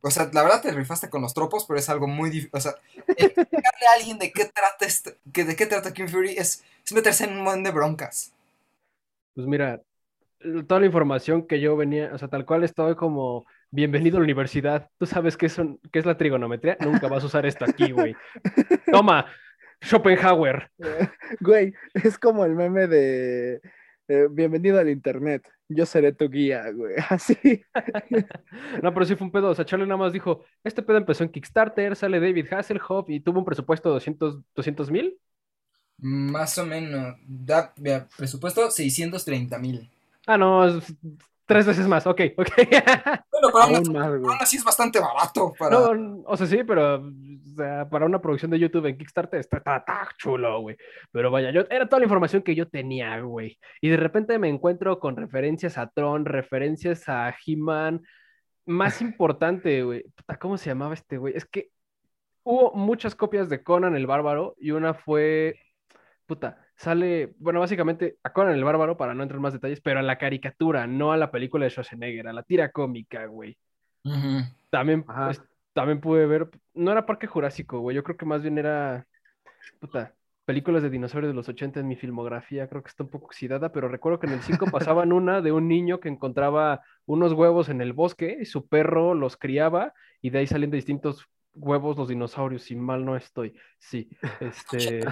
O 0.00 0.10
sea, 0.10 0.30
la 0.32 0.42
verdad 0.42 0.62
te 0.62 0.70
rifaste 0.72 1.10
con 1.10 1.20
los 1.22 1.34
tropos, 1.34 1.64
pero 1.66 1.78
es 1.78 1.88
algo 1.88 2.06
muy 2.06 2.30
difícil. 2.30 2.50
O 2.54 2.60
sea, 2.60 2.74
explicarle 3.08 3.86
a 3.90 3.94
alguien 3.98 4.18
de 4.18 4.32
qué 4.32 4.44
trata 4.44 4.86
este, 4.86 5.16
que 5.32 5.44
de 5.44 5.56
qué 5.56 5.66
trata 5.66 5.92
Kung 5.92 6.08
Fury 6.08 6.36
es, 6.36 6.62
es 6.84 6.92
meterse 6.92 7.24
en 7.24 7.32
un 7.32 7.42
montón 7.42 7.64
de 7.64 7.70
broncas. 7.72 8.32
Pues 9.34 9.46
mira, 9.46 9.80
toda 10.66 10.80
la 10.80 10.86
información 10.86 11.46
que 11.46 11.60
yo 11.60 11.76
venía, 11.76 12.10
o 12.14 12.18
sea, 12.18 12.28
tal 12.28 12.44
cual 12.44 12.64
estoy 12.64 12.94
como 12.96 13.46
bienvenido 13.70 14.18
a 14.18 14.20
la 14.20 14.24
universidad. 14.24 14.90
¿Tú 14.98 15.06
sabes 15.06 15.36
qué 15.36 15.46
es, 15.46 15.58
un- 15.58 15.80
qué 15.90 15.98
es 15.98 16.06
la 16.06 16.18
trigonometría? 16.18 16.76
Nunca 16.80 17.08
vas 17.08 17.22
a 17.22 17.26
usar 17.26 17.46
esto 17.46 17.64
aquí, 17.64 17.92
güey. 17.92 18.14
Toma, 18.90 19.26
Schopenhauer. 19.82 20.70
Güey, 21.40 21.72
es 21.94 22.18
como 22.18 22.44
el 22.44 22.54
meme 22.54 22.86
de 22.86 23.60
eh, 24.08 24.28
Bienvenido 24.30 24.78
al 24.78 24.90
Internet. 24.90 25.48
Yo 25.74 25.86
seré 25.86 26.12
tu 26.12 26.28
guía, 26.28 26.70
güey. 26.72 26.94
Así. 27.08 27.64
No, 28.82 28.92
pero 28.92 29.06
sí 29.06 29.16
fue 29.16 29.26
un 29.26 29.32
pedo. 29.32 29.50
O 29.50 29.54
sea, 29.54 29.64
Charlie 29.64 29.86
nada 29.86 29.98
más 29.98 30.12
dijo, 30.12 30.44
este 30.64 30.82
pedo 30.82 30.98
empezó 30.98 31.24
en 31.24 31.30
Kickstarter, 31.30 31.96
sale 31.96 32.20
David 32.20 32.52
Hasselhoff 32.52 33.08
y 33.10 33.20
tuvo 33.20 33.38
un 33.40 33.44
presupuesto 33.44 33.98
de 33.98 34.14
200 34.54 34.90
mil. 34.90 35.18
Más 35.98 36.58
o 36.58 36.66
menos. 36.66 37.16
Da 37.26 37.72
presupuesto 38.16 38.70
630 38.70 39.58
mil. 39.58 39.88
Ah, 40.26 40.38
no, 40.38 40.66
es 40.66 40.94
tres 41.46 41.66
veces 41.66 41.86
más. 41.86 42.06
Ok, 42.06 42.20
ok. 42.36 42.48
Bueno, 43.32 43.48
pero 43.52 43.64
aún, 43.64 43.74
Aún 43.74 43.92
más, 43.92 44.08
güey. 44.08 44.32
aún 44.32 44.38
así 44.40 44.56
es 44.56 44.62
bastante 44.64 45.00
barato 45.00 45.52
para... 45.58 45.94
No, 45.94 46.22
o 46.26 46.36
sea, 46.36 46.46
sí, 46.46 46.62
pero 46.64 46.96
o 46.96 47.56
sea, 47.56 47.88
para 47.88 48.06
una 48.06 48.20
producción 48.20 48.50
de 48.50 48.58
YouTube 48.58 48.86
en 48.86 48.96
Kickstarter 48.96 49.40
está, 49.40 49.56
está, 49.56 49.76
está 49.78 50.08
chulo, 50.16 50.60
güey. 50.60 50.76
Pero 51.10 51.30
vaya, 51.30 51.50
yo, 51.50 51.62
era 51.70 51.88
toda 51.88 52.00
la 52.00 52.04
información 52.06 52.42
que 52.42 52.54
yo 52.54 52.68
tenía, 52.68 53.18
güey. 53.20 53.58
Y 53.80 53.88
de 53.88 53.96
repente 53.96 54.38
me 54.38 54.48
encuentro 54.48 55.00
con 55.00 55.16
referencias 55.16 55.76
a 55.76 55.88
Tron, 55.88 56.24
referencias 56.24 57.08
a 57.08 57.34
He-Man. 57.44 58.02
Más 58.64 59.00
importante, 59.02 59.82
güey. 59.82 60.04
Puta, 60.14 60.38
¿Cómo 60.38 60.56
se 60.56 60.70
llamaba 60.70 60.94
este 60.94 61.18
güey? 61.18 61.34
Es 61.36 61.44
que 61.44 61.70
hubo 62.44 62.72
muchas 62.74 63.14
copias 63.14 63.48
de 63.48 63.62
Conan 63.62 63.96
el 63.96 64.06
Bárbaro 64.06 64.54
y 64.58 64.70
una 64.70 64.94
fue. 64.94 65.58
Puta, 66.26 66.64
sale. 66.82 67.34
Bueno, 67.38 67.60
básicamente 67.60 68.18
a 68.22 68.32
Conan 68.32 68.54
el 68.54 68.64
Bárbaro, 68.64 68.96
para 68.96 69.14
no 69.14 69.22
entrar 69.22 69.36
en 69.36 69.42
más 69.42 69.52
detalles, 69.52 69.80
pero 69.80 70.00
a 70.00 70.02
la 70.02 70.18
caricatura, 70.18 70.86
no 70.86 71.12
a 71.12 71.16
la 71.16 71.30
película 71.30 71.64
de 71.64 71.70
Schwarzenegger, 71.70 72.26
a 72.26 72.32
la 72.32 72.42
tira 72.42 72.70
cómica, 72.70 73.26
güey. 73.26 73.56
También, 74.70 75.04
pues, 75.04 75.40
también 75.72 76.00
pude 76.00 76.26
ver, 76.26 76.50
no 76.74 76.90
era 76.90 77.06
Parque 77.06 77.28
Jurásico, 77.28 77.78
güey, 77.78 77.94
yo 77.94 78.02
creo 78.02 78.16
que 78.16 78.26
más 78.26 78.42
bien 78.42 78.58
era, 78.58 79.06
puta, 79.78 80.12
películas 80.44 80.82
de 80.82 80.90
dinosaurios 80.90 81.30
de 81.30 81.36
los 81.36 81.48
80 81.48 81.78
en 81.78 81.86
mi 81.86 81.94
filmografía, 81.94 82.68
creo 82.68 82.82
que 82.82 82.88
está 82.88 83.04
un 83.04 83.10
poco 83.10 83.26
oxidada, 83.26 83.70
pero 83.70 83.88
recuerdo 83.88 84.18
que 84.18 84.26
en 84.26 84.32
el 84.32 84.42
5 84.42 84.66
pasaban 84.72 85.12
una 85.12 85.40
de 85.40 85.52
un 85.52 85.68
niño 85.68 86.00
que 86.00 86.08
encontraba 86.08 86.80
unos 87.06 87.32
huevos 87.32 87.68
en 87.68 87.80
el 87.80 87.92
bosque 87.92 88.38
y 88.40 88.44
su 88.44 88.66
perro 88.66 89.14
los 89.14 89.36
criaba 89.36 89.94
y 90.20 90.30
de 90.30 90.40
ahí 90.40 90.46
salen 90.48 90.70
de 90.70 90.78
distintos 90.78 91.28
huevos 91.54 91.96
los 91.96 92.08
dinosaurios, 92.08 92.62
si 92.64 92.74
mal 92.74 93.04
no 93.04 93.16
estoy. 93.16 93.54
Sí, 93.78 94.10
este, 94.40 95.04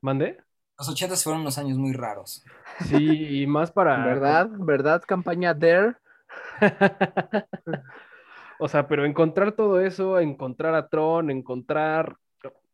¿mandé? 0.00 0.38
Los 0.78 0.88
80 0.88 1.16
fueron 1.16 1.42
unos 1.42 1.58
años 1.58 1.78
muy 1.78 1.92
raros. 1.92 2.44
Sí, 2.86 3.42
y 3.42 3.46
más 3.46 3.70
para... 3.70 3.96
¿Verdad? 4.06 4.48
¿Verdad? 4.50 5.02
Campaña 5.06 5.54
Dare. 5.54 5.94
O 8.58 8.68
sea, 8.68 8.88
pero 8.88 9.04
encontrar 9.04 9.52
todo 9.52 9.80
eso, 9.80 10.18
encontrar 10.18 10.74
a 10.74 10.88
Tron, 10.88 11.30
encontrar 11.30 12.16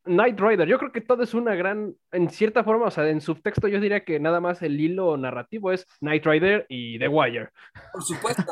Knight 0.04 0.38
Rider, 0.38 0.66
yo 0.66 0.78
creo 0.78 0.92
que 0.92 1.00
todo 1.00 1.22
es 1.22 1.32
una 1.34 1.54
gran, 1.54 1.94
en 2.10 2.28
cierta 2.28 2.64
forma, 2.64 2.86
o 2.86 2.90
sea, 2.90 3.08
en 3.08 3.20
subtexto 3.20 3.68
yo 3.68 3.80
diría 3.80 4.04
que 4.04 4.18
nada 4.18 4.40
más 4.40 4.62
el 4.62 4.80
hilo 4.80 5.16
narrativo 5.16 5.70
es 5.70 5.86
Knight 6.00 6.26
Rider 6.26 6.66
y 6.68 6.98
The 6.98 7.08
Wire. 7.08 7.50
Por 7.92 8.02
supuesto. 8.02 8.44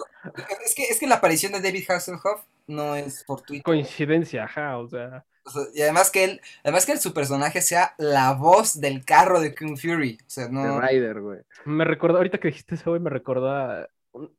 es, 0.64 0.74
que, 0.74 0.85
es 0.85 1.00
que 1.00 1.06
la 1.06 1.16
aparición 1.16 1.52
de 1.52 1.61
David 1.61 1.85
Hasselhoff 1.88 2.44
no 2.66 2.94
es 2.94 3.24
fortuita. 3.24 3.64
Coincidencia, 3.64 4.44
ajá, 4.44 4.78
o 4.78 4.88
sea, 4.88 5.24
O 5.44 5.50
sea, 5.50 5.62
y 5.74 5.83
además 5.83 6.11
que 6.11 6.24
él, 6.24 6.40
además 6.62 6.87
que 6.87 6.96
su 6.98 7.14
personaje 7.14 7.61
sea 7.62 7.94
la 7.98 8.35
voz 8.35 8.81
del 8.81 9.05
carro 9.05 9.40
de 9.40 9.55
Kung 9.55 9.76
Fury. 9.79 10.18
O 10.20 10.31
sea, 10.31 10.48
no. 10.48 10.81
De 10.81 10.88
Rider, 10.88 11.20
güey. 11.20 11.40
me 11.64 11.85
recordó, 11.85 12.18
ahorita 12.18 12.38
que 12.38 12.48
dijiste 12.48 12.74
eso, 12.74 12.90
güey, 12.90 13.00
me 13.00 13.11
recordó 13.11 13.50
a 13.50 13.88
un- 14.12 14.37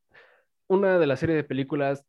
una 0.68 1.00
de 1.00 1.08
las 1.08 1.20
series 1.20 1.38
de 1.38 1.44
películas 1.44 2.06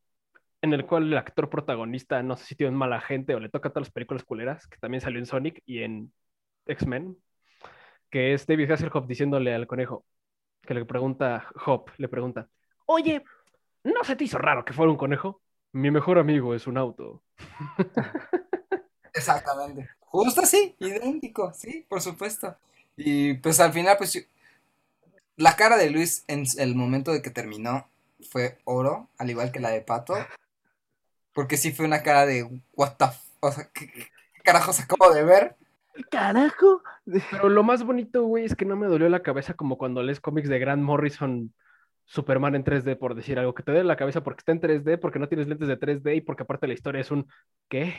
en 0.60 0.72
el 0.72 0.86
cual 0.86 1.04
el 1.04 1.16
actor 1.18 1.48
protagonista, 1.50 2.22
no 2.22 2.36
sé 2.36 2.44
si 2.44 2.54
tiene 2.54 2.76
mala 2.76 3.00
gente 3.00 3.34
o 3.34 3.40
le 3.40 3.48
toca 3.48 3.70
todas 3.70 3.88
las 3.88 3.92
películas 3.92 4.22
culeras, 4.24 4.66
que 4.68 4.76
también 4.78 5.00
salió 5.00 5.18
en 5.18 5.26
Sonic 5.26 5.60
y 5.66 5.82
en 5.82 6.12
X-Men, 6.66 7.16
que 8.10 8.32
es 8.34 8.46
David 8.46 8.70
Hasselhoff 8.70 9.06
diciéndole 9.08 9.52
al 9.54 9.66
conejo, 9.66 10.04
que 10.60 10.74
le 10.74 10.84
pregunta, 10.84 11.48
Hop, 11.66 11.90
le 11.96 12.06
pregunta, 12.08 12.48
oye, 12.86 13.24
¿no 13.82 14.04
se 14.04 14.14
te 14.14 14.24
hizo 14.24 14.38
raro 14.38 14.64
que 14.64 14.72
fuera 14.72 14.92
un 14.92 14.96
conejo? 14.98 15.42
Mi 15.72 15.90
mejor 15.90 16.18
amigo 16.18 16.54
es 16.54 16.66
un 16.68 16.76
auto. 16.76 17.24
Exactamente. 19.14 19.88
Justo 20.00 20.42
así, 20.42 20.74
idéntico, 20.78 21.52
sí, 21.54 21.86
por 21.88 22.00
supuesto. 22.00 22.56
Y 22.96 23.34
pues 23.34 23.60
al 23.60 23.72
final, 23.72 23.96
pues 23.98 24.12
yo- 24.12 24.20
la 25.36 25.56
cara 25.56 25.76
de 25.76 25.90
Luis 25.90 26.24
en 26.28 26.44
el 26.58 26.74
momento 26.74 27.12
de 27.12 27.22
que 27.22 27.30
terminó 27.30 27.88
fue 28.30 28.58
oro, 28.64 29.08
al 29.18 29.30
igual 29.30 29.50
que 29.52 29.60
la 29.60 29.70
de 29.70 29.80
Pato. 29.80 30.14
Porque 31.32 31.56
sí 31.56 31.72
fue 31.72 31.86
una 31.86 32.02
cara 32.02 32.26
de, 32.26 32.48
what 32.74 32.96
the 32.98 33.06
f- 33.06 33.18
o 33.40 33.50
sea, 33.50 33.68
¿qué, 33.72 33.90
qué 33.90 34.06
carajos 34.44 34.80
acabo 34.80 35.12
de 35.12 35.24
ver? 35.24 35.56
¡Carajo! 36.10 36.82
Pero 37.30 37.48
lo 37.48 37.62
más 37.62 37.82
bonito, 37.84 38.24
güey, 38.24 38.44
es 38.44 38.54
que 38.54 38.64
no 38.66 38.76
me 38.76 38.86
dolió 38.86 39.08
la 39.08 39.22
cabeza 39.22 39.54
como 39.54 39.78
cuando 39.78 40.02
lees 40.02 40.20
cómics 40.20 40.48
de 40.48 40.58
Grant 40.58 40.82
Morrison, 40.82 41.52
Superman 42.12 42.54
en 42.54 42.62
3D, 42.62 42.98
por 42.98 43.14
decir 43.14 43.38
algo, 43.38 43.54
que 43.54 43.62
te 43.62 43.72
duele 43.72 43.86
la 43.86 43.96
cabeza 43.96 44.22
porque 44.22 44.40
está 44.40 44.52
en 44.52 44.60
3D, 44.60 44.98
porque 45.00 45.18
no 45.18 45.28
tienes 45.28 45.48
lentes 45.48 45.66
de 45.66 45.78
3D 45.80 46.14
y 46.16 46.20
porque 46.20 46.42
aparte 46.42 46.66
la 46.66 46.74
historia 46.74 47.00
es 47.00 47.10
un 47.10 47.26
¿qué? 47.70 47.94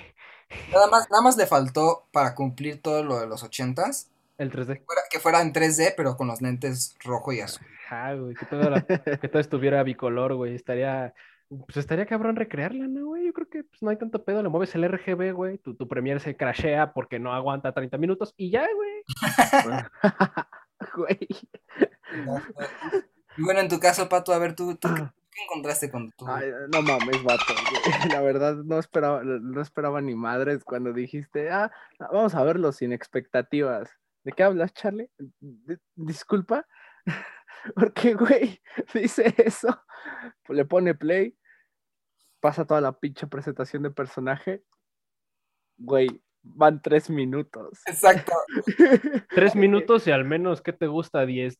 Nada 0.72 0.86
más, 0.88 1.10
nada 1.10 1.24
más 1.24 1.36
le 1.36 1.48
faltó 1.48 2.08
para 2.12 2.36
cumplir 2.36 2.80
todo 2.80 3.04
lo 3.04 3.20
de 3.20 3.26
los 3.26 3.42
ochentas, 3.42 4.12
El 4.38 4.52
3D. 4.52 4.84
fuera- 4.86 5.02
que 5.10 5.20
fuera 5.20 5.42
en 5.42 5.52
3D, 5.52 5.96
pero 5.98 6.16
con 6.16 6.28
los 6.28 6.42
lentes 6.44 6.96
rojo 7.04 7.34
y 7.34 7.40
azul. 7.42 7.66
Ajá, 7.88 8.14
güey, 8.14 8.36
que 8.36 8.46
todo, 8.46 8.70
la- 8.70 8.86
que 8.86 9.28
todo 9.28 9.40
estuviera 9.40 9.82
bicolor, 9.82 10.36
güey, 10.36 10.54
estaría, 10.54 11.16
pues 11.50 11.78
estaría 11.78 12.06
cabrón 12.06 12.36
recrearla, 12.36 12.86
¿no, 12.88 13.08
güey? 13.08 13.26
Yo 13.26 13.34
creo 13.34 13.50
que 13.50 13.64
pues, 13.64 13.82
no 13.82 13.90
hay 13.90 13.98
tanto 13.98 14.24
pedo, 14.24 14.44
le 14.44 14.50
mueves 14.50 14.76
el 14.76 14.84
RGB, 14.84 15.32
güey, 15.34 15.58
tu, 15.58 15.74
tu 15.74 15.88
Premiere 15.88 16.20
se 16.20 16.38
crashea 16.38 16.94
porque 16.94 17.18
no 17.18 17.34
aguanta 17.34 17.72
30 17.74 17.98
minutos 17.98 18.36
y 18.38 18.52
ya, 18.52 18.68
güey. 18.76 19.04
Güey. 20.96 21.28
Y 23.38 23.44
bueno, 23.44 23.60
en 23.62 23.70
tu 23.70 23.80
caso, 23.80 24.10
Pato, 24.10 24.34
a 24.34 24.38
ver, 24.40 24.56
tú, 24.56 24.76
tú 24.76 24.90
¿qué, 24.94 25.44
encontraste 25.44 25.90
cuando 25.90 26.14
tú? 26.18 26.26
Ay, 26.28 26.52
no 26.72 26.82
mames, 26.82 27.24
vato. 27.24 27.44
güey. 27.48 28.10
La 28.12 28.22
verdad, 28.22 28.56
no 28.56 28.80
esperaba, 28.80 29.24
no 29.24 29.62
esperaba 29.62 30.02
ni 30.02 30.16
madres 30.16 30.64
cuando 30.64 30.94
dijiste, 30.94 31.50
ah, 31.50 31.72
vamos 32.00 32.36
a 32.36 32.44
verlo 32.44 32.72
sin 32.72 32.94
expectativas. 32.94 33.90
¿De 34.24 34.32
qué 34.32 34.44
hablas, 34.44 34.74
Charlie? 34.74 35.10
D- 35.40 35.80
Disculpa. 35.96 36.66
Porque, 37.76 38.14
güey, 38.14 38.62
dice 38.94 39.34
eso, 39.38 39.84
le 40.50 40.66
pone 40.66 40.94
play, 40.96 41.38
pasa 42.40 42.66
toda 42.66 42.82
la 42.82 43.00
pinche 43.00 43.28
presentación 43.28 43.84
de 43.84 43.92
personaje. 43.92 44.64
Güey, 45.78 46.22
van 46.44 46.82
tres 46.82 47.10
minutos. 47.10 47.82
Exacto. 47.86 48.34
Tres 49.30 49.56
minutos 49.56 50.06
y 50.08 50.12
al 50.12 50.26
menos, 50.26 50.62
¿qué 50.62 50.74
te 50.74 50.88
gusta? 50.88 51.26
10. 51.26 51.58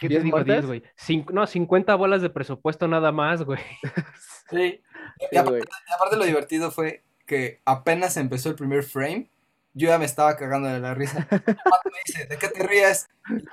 ¿Qué 0.00 0.08
te 0.08 0.14
¿Diez 0.14 0.24
digo? 0.24 0.36
10, 0.42 0.46
muertes? 0.46 0.66
güey. 0.66 0.82
Cin- 0.98 1.30
no, 1.32 1.46
50 1.46 1.94
bolas 1.94 2.22
de 2.22 2.30
presupuesto 2.30 2.88
nada 2.88 3.12
más, 3.12 3.42
güey. 3.42 3.60
Sí. 4.50 4.82
Sí, 5.20 5.26
Y 5.32 5.36
aparte, 5.38 5.60
y 5.60 5.92
aparte 5.94 6.16
lo 6.16 6.24
divertido 6.24 6.70
fue 6.70 7.02
que 7.26 7.60
apenas 7.64 8.16
empezó 8.18 8.50
el 8.50 8.54
primer 8.56 8.82
frame, 8.82 9.30
yo 9.72 9.88
ya 9.88 9.98
me 9.98 10.04
estaba 10.04 10.36
cagando 10.36 10.68
de 10.68 10.80
la 10.80 10.92
risa. 10.94 11.26
Pato 11.30 11.90
me 11.90 11.98
dice, 12.04 12.26
¿de 12.26 12.36
qué 12.38 12.48
te 12.48 12.62
ríes? 12.62 13.08
Y 13.30 13.38
yo, 13.42 13.50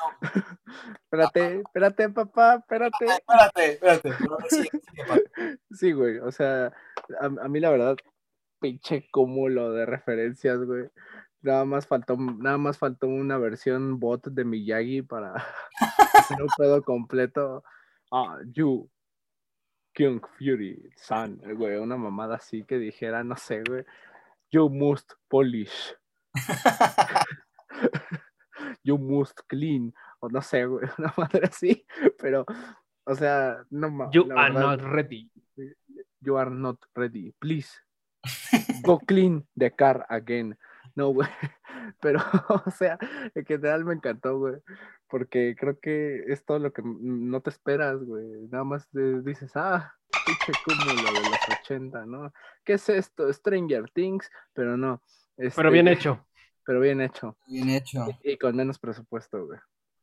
Espérate, 1.06 1.60
espérate, 1.62 2.10
papá, 2.10 2.56
espérate. 2.56 3.06
espérate, 3.06 3.70
espérate. 3.70 4.12
Sigue, 4.50 4.70
Pato. 5.08 5.22
Sí, 5.72 5.92
güey, 5.94 6.18
o 6.20 6.32
sea, 6.32 6.74
a, 7.20 7.26
a 7.26 7.48
mí 7.48 7.60
la 7.60 7.70
verdad, 7.70 7.96
pinche 8.60 9.08
cúmulo 9.12 9.72
de 9.72 9.86
referencias, 9.86 10.60
güey. 10.60 10.90
Nada 11.42 11.66
más 11.66 11.88
faltó, 11.88 12.18
nada 12.18 12.58
más 12.58 12.78
faltó 12.78 13.08
una 13.08 13.38
versión 13.38 14.00
bot 14.00 14.28
de 14.28 14.46
Miyagi 14.46 15.02
para 15.02 15.34
hacer 16.14 16.42
un 16.42 16.50
pedo 16.58 16.84
completo. 16.84 17.64
Ah, 18.12 18.38
you, 18.54 18.90
King 19.94 20.22
Fury, 20.38 20.90
son, 20.96 21.42
güey, 21.56 21.78
una 21.78 21.98
mamada 21.98 22.36
así 22.36 22.64
que 22.64 22.78
dijera, 22.78 23.24
no 23.24 23.36
sé, 23.36 23.64
güey, 23.68 23.86
you 24.52 24.70
must 24.70 25.14
polish. 25.28 25.96
you 28.84 28.98
must 28.98 29.40
clean, 29.48 29.94
o 30.20 30.30
no 30.30 30.42
sé, 30.42 30.66
güey, 30.66 30.88
una 30.98 31.14
madre 31.18 31.48
así, 31.48 31.86
pero, 32.20 32.46
o 33.06 33.16
sea, 33.16 33.66
no 33.70 33.90
mames. 33.90 34.14
You 34.14 34.32
are 34.36 34.54
not 34.54 34.82
ready. 34.82 35.30
You 36.22 36.38
are 36.38 36.52
not 36.52 36.80
ready. 36.96 37.34
Please. 37.40 37.70
Go 38.84 39.00
clean 39.00 39.48
the 39.56 39.72
car 39.72 40.06
again. 40.10 40.56
No, 40.96 41.10
güey. 41.10 41.28
Pero, 42.02 42.20
o 42.50 42.72
sea, 42.72 42.98
en 43.36 43.46
general 43.46 43.86
me 43.86 43.94
encantó, 43.94 44.38
güey. 44.40 44.56
Porque 45.08 45.56
creo 45.58 45.80
que 45.80 46.24
es 46.28 46.46
todo 46.46 46.60
lo 46.60 46.72
que 46.72 46.82
no 46.84 47.42
te 47.42 47.50
esperas, 47.50 48.04
güey. 48.04 48.48
Nada 48.50 48.64
más 48.64 48.90
te 48.90 49.22
dices, 49.22 49.52
ah, 49.56 49.94
pinche 50.26 50.54
cúmulo 50.66 51.14
de 51.14 51.26
los 51.26 51.40
80, 51.64 52.06
¿no? 52.06 52.34
¿Qué 52.64 52.74
es 52.74 52.90
esto? 52.90 53.32
Stranger 53.32 53.90
Things, 53.92 54.30
pero 54.54 54.78
no. 54.78 55.02
Pero 55.36 55.72
bien 55.72 55.88
este, 55.88 56.00
hecho. 56.02 56.26
Pero 56.64 56.80
bien 56.80 57.02
hecho. 57.02 57.36
Bien 57.48 57.70
hecho. 57.70 58.06
Y 58.24 58.38
con 58.38 58.56
menos 58.56 58.78
presupuesto, 58.78 59.48
güey. 59.48 59.60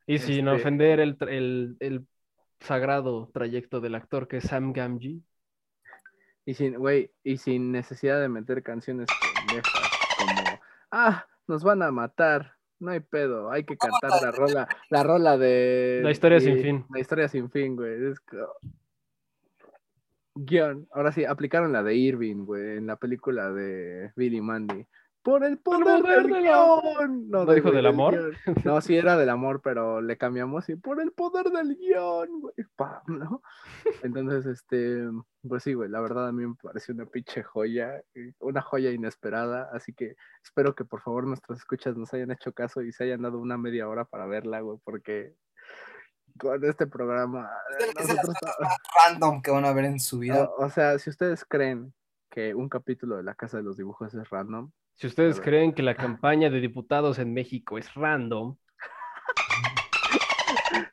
Y 0.06 0.18
sin 0.18 0.48
Este- 0.48 0.60
ofender 0.60 0.98
el, 0.98 1.16
el, 1.20 1.76
el 1.78 2.06
sagrado 2.58 3.30
trayecto 3.32 3.80
del 3.80 3.94
actor 3.94 4.26
que 4.26 4.38
es 4.38 4.44
Sam 4.44 4.72
Gamgee. 4.72 5.22
Y 6.44 6.54
sin, 6.54 6.74
güey, 6.74 7.12
y 7.22 7.36
sin 7.36 7.70
necesidad 7.70 8.20
de 8.20 8.28
meter 8.28 8.64
canciones 8.64 9.06
pendejas 9.46 9.87
ah, 10.90 11.26
nos 11.46 11.62
van 11.64 11.82
a 11.82 11.90
matar, 11.90 12.52
no 12.80 12.90
hay 12.90 13.00
pedo, 13.00 13.50
hay 13.50 13.64
que 13.64 13.76
cantar 13.76 14.10
la 14.22 14.30
rola, 14.30 14.68
la 14.90 15.02
rola 15.02 15.36
de... 15.38 16.00
La 16.02 16.10
historia 16.10 16.38
de- 16.38 16.44
sin 16.44 16.62
fin. 16.62 16.86
La 16.92 17.00
historia 17.00 17.28
sin 17.28 17.50
fin, 17.50 17.74
güey. 17.76 18.10
Es 18.10 18.20
co- 18.20 18.56
Guión, 20.34 20.86
ahora 20.92 21.10
sí, 21.12 21.24
aplicaron 21.24 21.72
la 21.72 21.82
de 21.82 21.94
Irving, 21.96 22.44
güey, 22.44 22.76
en 22.78 22.86
la 22.86 22.96
película 22.96 23.50
de 23.50 24.12
Billy 24.14 24.40
Mandy. 24.40 24.86
Por 25.22 25.44
el 25.44 25.58
poder, 25.58 25.82
poder 25.84 26.22
del 26.22 26.32
del 26.32 26.42
guion. 26.42 27.28
¿No 27.30 27.44
dijo 27.52 27.70
del 27.70 27.86
amor? 27.86 28.14
guion. 28.14 28.32
No, 28.64 28.80
sí 28.80 28.96
era 28.96 29.16
del 29.16 29.28
amor, 29.28 29.60
pero 29.62 30.00
le 30.00 30.16
cambiamos 30.16 30.68
y 30.68 30.76
por 30.76 31.00
el 31.02 31.12
poder 31.12 31.46
del 31.50 31.76
guion, 31.76 32.40
güey. 32.40 32.54
pam, 32.76 33.02
¿no? 33.06 33.42
Entonces, 34.02 34.46
este, 34.46 35.02
pues 35.46 35.64
sí, 35.64 35.74
güey, 35.74 35.90
la 35.90 36.00
verdad 36.00 36.28
a 36.28 36.32
mí 36.32 36.46
me 36.46 36.54
pareció 36.62 36.94
una 36.94 37.04
pinche 37.06 37.42
joya, 37.42 38.00
eh, 38.14 38.32
una 38.38 38.62
joya 38.62 38.90
inesperada, 38.90 39.68
así 39.72 39.92
que 39.92 40.14
espero 40.42 40.74
que 40.74 40.84
por 40.84 41.02
favor 41.02 41.26
nuestros 41.26 41.58
escuchas 41.58 41.96
nos 41.96 42.14
hayan 42.14 42.30
hecho 42.30 42.52
caso 42.52 42.80
y 42.82 42.92
se 42.92 43.04
hayan 43.04 43.22
dado 43.22 43.38
una 43.38 43.58
media 43.58 43.88
hora 43.88 44.04
para 44.04 44.26
verla, 44.26 44.60
güey, 44.60 44.78
porque 44.84 45.34
con 46.38 46.64
este 46.64 46.86
programa, 46.86 47.50
Es 47.70 47.78
de, 47.78 47.84
es 48.02 48.08
de 48.08 48.14
las 48.14 48.28
nosotros- 48.28 48.36
cosas 48.40 48.56
más 48.60 48.76
random 49.10 49.42
que 49.42 49.50
van 49.50 49.64
a 49.64 49.72
ver 49.72 49.84
en 49.86 49.98
su 49.98 50.18
vida. 50.20 50.44
o, 50.44 50.64
o 50.66 50.70
sea, 50.70 50.98
si 50.98 51.10
ustedes 51.10 51.44
creen 51.44 51.92
que 52.30 52.54
un 52.54 52.68
capítulo 52.68 53.16
de 53.16 53.24
La 53.24 53.34
Casa 53.34 53.56
de 53.56 53.62
los 53.64 53.76
Dibujos 53.76 54.14
es 54.14 54.30
random, 54.30 54.70
Si 54.98 55.06
ustedes 55.06 55.40
creen 55.40 55.72
que 55.72 55.84
la 55.84 55.94
campaña 55.94 56.50
de 56.50 56.60
diputados 56.60 57.20
en 57.20 57.32
México 57.32 57.78
es 57.78 57.94
random, 57.94 58.56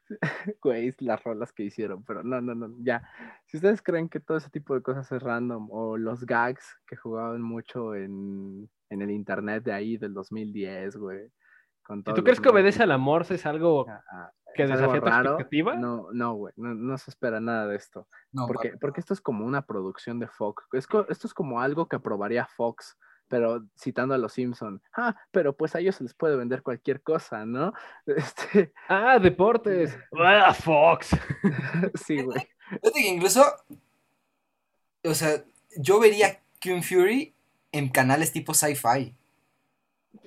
güey, 0.61 0.93
las 0.99 1.23
rolas 1.23 1.51
que 1.51 1.63
hicieron, 1.63 2.03
pero 2.03 2.21
no, 2.21 2.39
no, 2.39 2.53
no, 2.53 2.69
ya. 2.83 3.01
Si 3.47 3.57
ustedes 3.57 3.81
creen 3.81 4.07
que 4.07 4.19
todo 4.19 4.37
ese 4.37 4.51
tipo 4.51 4.75
de 4.75 4.83
cosas 4.83 5.11
es 5.11 5.23
random, 5.23 5.69
o 5.71 5.97
los 5.97 6.23
gags 6.23 6.77
que 6.85 6.95
jugaban 6.95 7.41
mucho 7.41 7.95
en, 7.95 8.69
en 8.91 9.01
el 9.01 9.09
internet 9.09 9.63
de 9.63 9.73
ahí 9.73 9.97
del 9.97 10.13
2010, 10.13 10.97
güey. 10.97 11.31
con 11.81 11.97
si 11.97 12.03
todos 12.03 12.17
tú 12.17 12.23
crees 12.23 12.39
que 12.39 12.49
obedece 12.49 12.83
al 12.83 12.91
amor, 12.91 13.25
es 13.27 13.43
algo 13.47 13.87
ah, 13.89 14.03
ah, 14.11 14.31
que 14.53 14.65
es 14.65 14.69
algo 14.69 14.83
desafía 14.83 15.01
tu 15.01 15.07
raro, 15.07 15.29
expectativa. 15.31 15.77
No, 15.77 16.09
no, 16.13 16.35
güey, 16.35 16.53
no, 16.57 16.75
no 16.75 16.95
se 16.99 17.09
espera 17.09 17.39
nada 17.39 17.65
de 17.65 17.75
esto. 17.75 18.07
No, 18.31 18.45
Porque, 18.45 18.77
porque 18.79 18.99
esto 18.99 19.15
es 19.15 19.21
como 19.21 19.47
una 19.47 19.65
producción 19.65 20.19
de 20.19 20.27
Fox. 20.27 20.63
Es 20.73 20.87
esto 21.09 21.25
es 21.25 21.33
como 21.33 21.59
algo 21.59 21.87
que 21.87 21.95
aprobaría 21.95 22.45
Fox, 22.45 22.95
pero 23.27 23.63
citando 23.77 24.13
a 24.13 24.17
los 24.17 24.33
Simpson. 24.33 24.81
Ah, 24.95 25.15
pero 25.31 25.55
pues 25.55 25.75
a 25.75 25.79
ellos 25.79 25.95
se 25.95 26.03
les 26.03 26.13
puede 26.13 26.35
vender 26.35 26.61
cualquier 26.63 27.01
cosa, 27.01 27.45
¿no? 27.45 27.73
Este, 28.05 28.73
Ah, 28.87 29.19
deportes. 29.19 29.97
Ah, 30.17 30.53
Fox. 30.53 31.09
sí, 32.05 32.21
güey. 32.21 32.47
Fíjate 32.69 32.91
que 33.01 33.07
incluso, 33.09 33.43
o 35.03 35.13
sea, 35.13 35.43
yo 35.77 35.99
vería 35.99 36.39
Kung 36.63 36.81
Fury 36.83 37.33
en 37.71 37.89
canales 37.89 38.31
tipo 38.31 38.53
sci-fi. 38.53 39.15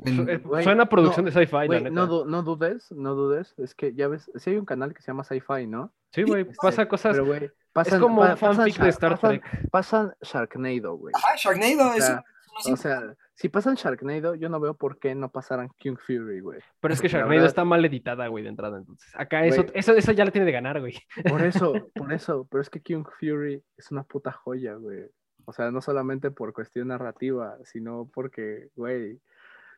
En- 0.05 0.29
Eh, 0.29 0.41
Suena 0.63 0.85
a 0.85 0.89
producción 0.89 1.25
no, 1.25 1.31
de 1.33 1.41
sci-fi, 1.47 1.67
la 1.69 1.81
neta. 1.81 1.91
no, 1.91 2.07
du- 2.07 2.25
no 2.27 2.43
dudes, 2.43 2.93
no 2.93 3.15
dudes. 3.15 3.55
Es 3.59 3.75
que 3.75 3.95
ya 3.95 4.07
ves, 4.07 4.31
si 4.37 4.51
hay 4.51 4.57
un 4.57 4.65
canal 4.67 4.95
que 4.95 5.03
se 5.03 5.09
llama 5.09 5.25
Sci-Fi, 5.25 5.67
¿no? 5.67 5.91
Sí, 6.13 6.23
güey, 6.23 6.45
pasa 6.63 6.87
cosas. 6.87 7.13
Pero, 7.13 7.27
güey, 7.27 7.45
Es 7.47 7.53
pasan, 7.73 8.01
como 8.01 8.21
pa- 8.21 8.33
un 8.33 8.37
fanfic 8.37 8.75
pasan 8.75 8.85
de 8.85 8.91
Star 8.91 9.13
pasan- 9.19 9.41
Trek. 9.41 9.71
Pasan 9.71 10.15
Sharknado, 10.23 10.95
güey. 10.97 11.13
Ah, 11.17 11.35
Sharknado, 11.37 11.91
O 11.91 11.95
es 11.95 12.05
sea, 12.05 12.17
un- 12.17 12.25
O 12.67 12.77
sea, 12.77 13.15
si 13.35 13.49
pasan 13.49 13.75
Sharknado, 13.77 14.35
yo 14.35 14.49
no 14.49 14.59
veo 14.59 14.75
por 14.75 14.99
qué 14.99 15.15
no 15.15 15.31
pasaran 15.31 15.69
King 15.79 15.97
Fury, 15.97 16.41
güey. 16.41 16.61
Pero 16.81 16.95
es 16.95 17.01
que 17.01 17.09
Sharknado 17.09 17.31
verdad- 17.31 17.47
está 17.47 17.65
mal 17.65 17.85
editada, 17.85 18.27
güey, 18.29 18.43
de 18.43 18.51
entrada. 18.51 18.79
Entonces, 18.79 19.09
acá 19.15 19.45
eso, 19.47 19.63
Güey. 19.63 19.73
eso, 19.75 19.93
eso 19.95 20.13
ya 20.13 20.25
la 20.25 20.31
tiene 20.31 20.47
de 20.47 20.53
ganar, 20.53 20.81
güey. 20.81 20.95
Por 21.29 21.43
eso, 21.43 21.73
por 21.95 22.13
eso, 22.13 22.47
pero 22.51 22.61
es 22.63 22.71
que 22.71 22.81
King 22.81 23.05
Fury 23.21 23.63
es 23.77 23.91
una 23.91 24.03
puta 24.03 24.33
joya, 24.33 24.75
güey. 24.75 25.07
O 25.45 25.53
sea, 25.53 25.71
no 25.71 25.81
solamente 25.81 26.31
por 26.31 26.53
cuestión 26.53 26.89
narrativa, 26.89 27.57
sino 27.65 28.11
porque, 28.13 28.69
güey, 28.75 29.21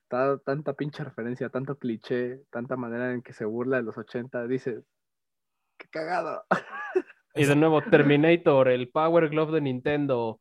ta- 0.08 0.38
tanta 0.38 0.72
pinche 0.72 1.04
referencia, 1.04 1.48
tanto 1.50 1.76
cliché, 1.78 2.40
tanta 2.50 2.76
manera 2.76 3.12
en 3.12 3.22
que 3.22 3.32
se 3.32 3.44
burla 3.44 3.76
de 3.76 3.82
los 3.84 3.96
80, 3.96 4.46
dices, 4.48 4.82
qué 5.76 5.86
cagado. 5.90 6.42
Y 7.34 7.44
de 7.44 7.54
nuevo, 7.54 7.80
Terminator, 7.82 8.68
el 8.68 8.88
Power 8.88 9.28
Glove 9.28 9.52
de 9.52 9.60
Nintendo, 9.60 10.40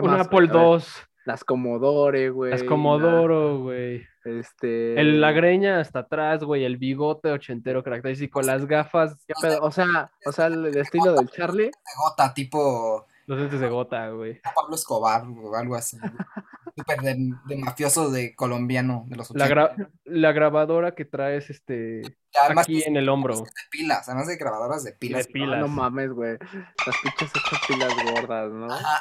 ¿Qué 0.00 0.02
un 0.02 0.10
más, 0.16 0.26
Apple 0.26 0.48
II, 0.52 0.82
Las 1.24 1.44
Commodore, 1.44 2.30
güey. 2.30 2.50
las 2.52 2.62
la- 2.62 2.68
Commodoro, 2.68 3.58
güey. 3.60 4.06
este. 4.24 4.98
El, 5.00 5.20
la 5.20 5.32
greña 5.32 5.80
hasta 5.80 6.00
atrás, 6.00 6.42
güey, 6.44 6.64
el 6.64 6.76
bigote 6.76 7.30
ochentero 7.32 7.82
característico, 7.82 8.40
las 8.42 8.66
gafas. 8.66 9.24
¿Qué 9.26 9.34
pedo? 9.40 9.60
O 9.62 9.70
sea, 9.70 10.10
o 10.26 10.32
sea, 10.32 10.46
el, 10.46 10.66
el 10.66 10.76
estilo 10.78 11.14
del 11.14 11.28
Charlie. 11.28 11.66
de 11.66 11.72
gota, 11.96 12.32
tipo 12.34 13.06
Los 13.26 13.38
lentes 13.38 13.60
de 13.60 13.68
gota, 13.68 14.10
güey. 14.10 14.40
Pablo 14.54 14.74
Escobar 14.74 15.24
o 15.26 15.54
algo 15.56 15.74
así. 15.74 15.98
Súper 16.78 17.00
de, 17.02 17.32
de 17.46 17.56
mafioso 17.56 18.10
de 18.10 18.34
colombiano 18.34 19.04
de 19.08 19.16
los 19.16 19.30
La, 19.34 19.44
80. 19.46 19.74
gra- 19.76 19.90
la 20.04 20.32
grabadora 20.32 20.94
que 20.94 21.04
traes 21.04 21.50
este 21.50 22.02
Además, 22.42 22.66
aquí 22.66 22.82
en 22.84 22.96
el 22.96 23.08
hombro. 23.08 23.36
de 23.36 23.44
pilas, 23.70 24.08
además 24.08 24.28
de 24.28 24.36
grabadoras 24.36 24.84
de 24.84 24.92
pilas. 24.92 25.26
De 25.26 25.32
pilas. 25.32 25.56
Ah, 25.56 25.60
no 25.60 25.68
mames, 25.68 26.10
güey. 26.12 26.38
Las 26.40 26.96
pinches 27.02 27.30
ocho 27.34 27.56
pilas 27.68 27.92
gordas, 28.12 28.52
¿no? 28.52 28.72
Ajá, 28.72 29.00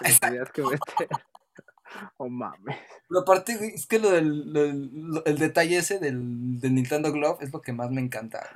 Que 0.53 0.63
meter. 0.63 0.81
Oh 2.17 2.27
mames. 2.29 2.75
Pero 3.07 3.21
aparte, 3.21 3.53
es 3.73 3.87
que 3.87 3.97
lo 3.99 4.11
del, 4.11 4.51
lo 4.51 4.61
del- 4.63 4.89
lo- 4.93 5.25
el 5.25 5.37
detalle 5.37 5.77
ese 5.77 5.99
del, 5.99 6.59
del 6.59 6.75
Nintendo 6.75 7.11
Glove 7.13 7.37
es 7.41 7.53
lo 7.53 7.61
que 7.61 7.71
más 7.73 7.89
me 7.91 8.01
encanta. 8.01 8.47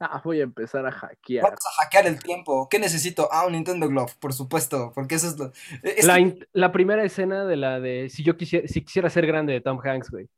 Ah, 0.00 0.20
voy 0.24 0.40
a 0.40 0.44
empezar 0.44 0.86
a 0.86 0.92
hackear. 0.92 1.42
Vamos 1.44 1.60
a 1.66 1.82
hackear 1.82 2.06
el 2.06 2.18
tiempo. 2.22 2.68
¿Qué 2.68 2.78
necesito? 2.78 3.28
Ah, 3.32 3.46
un 3.46 3.52
Nintendo 3.52 3.88
Glove, 3.88 4.12
por 4.20 4.32
supuesto, 4.32 4.92
porque 4.94 5.16
eso 5.16 5.28
es 5.28 5.38
lo... 5.38 5.52
es 5.82 6.06
La, 6.06 6.16
que- 6.16 6.46
la 6.52 6.72
primera 6.72 7.04
escena 7.04 7.44
de 7.44 7.56
la 7.56 7.80
de 7.80 8.08
si 8.10 8.22
yo 8.24 8.36
quisiera, 8.36 8.66
si 8.68 8.82
quisiera 8.82 9.10
ser 9.10 9.26
grande 9.26 9.52
de 9.52 9.60
Tom 9.60 9.80
Hanks, 9.82 10.10
güey. 10.10 10.28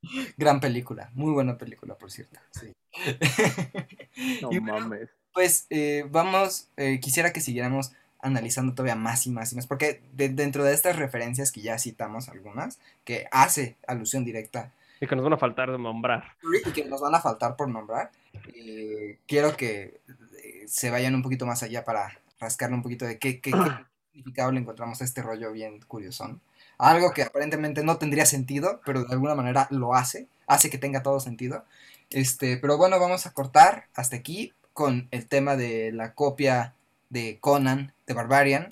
Gran 0.36 0.60
película, 0.60 1.10
muy 1.14 1.32
buena 1.32 1.58
película, 1.58 1.96
por 1.96 2.10
cierto. 2.10 2.40
Sí. 2.50 2.72
No 4.42 4.50
Y 4.50 4.58
bueno, 4.58 4.80
mames. 4.80 5.10
pues 5.32 5.66
eh, 5.70 6.04
vamos, 6.10 6.68
eh, 6.76 6.98
quisiera 7.00 7.32
que 7.32 7.40
siguiéramos 7.40 7.92
analizando 8.20 8.74
todavía 8.74 8.96
más 8.96 9.26
y 9.26 9.30
más 9.30 9.52
y 9.52 9.56
más, 9.56 9.66
porque 9.68 10.02
de- 10.12 10.28
dentro 10.30 10.64
de 10.64 10.74
estas 10.74 10.96
referencias 10.96 11.52
que 11.52 11.60
ya 11.62 11.78
citamos 11.78 12.28
algunas, 12.28 12.80
que 13.04 13.28
hace 13.30 13.76
alusión 13.86 14.24
directa 14.24 14.72
Y 15.00 15.06
que 15.06 15.16
nos 15.16 15.24
van 15.24 15.34
a 15.34 15.38
faltar 15.38 15.70
de 15.70 15.78
nombrar. 15.78 16.36
y 16.66 16.72
que 16.72 16.84
nos 16.84 17.00
van 17.00 17.14
a 17.14 17.20
faltar 17.20 17.56
por 17.56 17.68
nombrar, 17.68 18.10
eh, 18.54 19.18
quiero 19.26 19.56
que 19.56 20.00
eh, 20.42 20.64
se 20.66 20.90
vayan 20.90 21.14
un 21.14 21.22
poquito 21.22 21.46
más 21.46 21.62
allá 21.62 21.84
para 21.84 22.18
rascarle 22.40 22.76
un 22.76 22.82
poquito 22.82 23.04
de 23.04 23.18
qué, 23.18 23.40
qué, 23.40 23.52
qué 23.52 23.58
significado 24.12 24.52
le 24.52 24.60
encontramos 24.60 25.00
a 25.00 25.04
este 25.04 25.22
rollo 25.22 25.52
bien 25.52 25.80
curiosón. 25.86 26.40
Algo 26.78 27.12
que 27.12 27.22
aparentemente 27.22 27.82
no 27.82 27.98
tendría 27.98 28.26
sentido, 28.26 28.80
pero 28.84 29.04
de 29.04 29.12
alguna 29.12 29.34
manera 29.34 29.66
lo 29.70 29.94
hace, 29.94 30.28
hace 30.46 30.70
que 30.70 30.78
tenga 30.78 31.02
todo 31.02 31.20
sentido. 31.20 31.64
Este, 32.10 32.56
pero 32.56 32.76
bueno, 32.76 32.98
vamos 32.98 33.26
a 33.26 33.32
cortar 33.32 33.86
hasta 33.94 34.16
aquí 34.16 34.52
con 34.72 35.08
el 35.10 35.26
tema 35.26 35.56
de 35.56 35.92
la 35.92 36.14
copia 36.14 36.74
de 37.10 37.38
Conan, 37.40 37.92
de 38.06 38.14
Barbarian, 38.14 38.68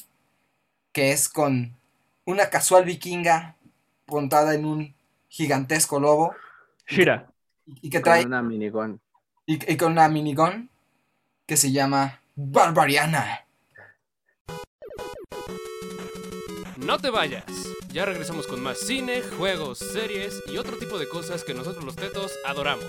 que 0.93 1.13
es 1.13 1.29
con 1.29 1.77
una 2.25 2.49
casual 2.49 2.85
vikinga 2.85 3.57
montada 4.07 4.55
en 4.55 4.65
un 4.65 4.96
gigantesco 5.37 6.01
lobo 6.01 6.35
Shira. 6.89 7.31
y, 7.67 7.87
y 7.89 7.91
que 7.91 7.99
Con 7.99 8.05
trae 8.05 8.25
una 8.25 8.43
minigón. 8.43 9.01
y, 9.45 9.73
y 9.73 9.77
con 9.77 9.93
una 9.93 10.09
minigun 10.09 10.71
que 11.47 11.57
se 11.57 11.71
llama 11.73 12.21
Barbariana. 12.35 13.45
No 16.79 16.99
te 16.99 17.11
vayas. 17.11 17.45
Ya 17.93 18.05
regresamos 18.05 18.47
con 18.47 18.63
más 18.63 18.79
cine, 18.79 19.23
juegos, 19.39 19.79
series 19.79 20.43
y 20.47 20.57
otro 20.59 20.77
tipo 20.79 20.99
de 20.99 21.09
cosas 21.09 21.45
que 21.45 21.55
nosotros 21.55 21.85
los 21.85 21.97
tetos 21.97 22.33
adoramos. 22.47 22.85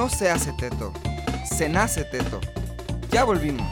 No 0.00 0.08
se 0.08 0.30
hace 0.30 0.54
teto, 0.54 0.94
se 1.44 1.68
nace 1.68 2.04
teto. 2.04 2.40
Ya 3.10 3.22
volvimos. 3.22 3.70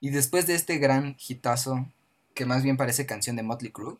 Y 0.00 0.10
después 0.10 0.48
de 0.48 0.56
este 0.56 0.78
gran 0.78 1.14
hitazo, 1.16 1.86
que 2.34 2.46
más 2.46 2.64
bien 2.64 2.76
parece 2.76 3.06
canción 3.06 3.36
de 3.36 3.44
Motley 3.44 3.70
Crue. 3.70 3.96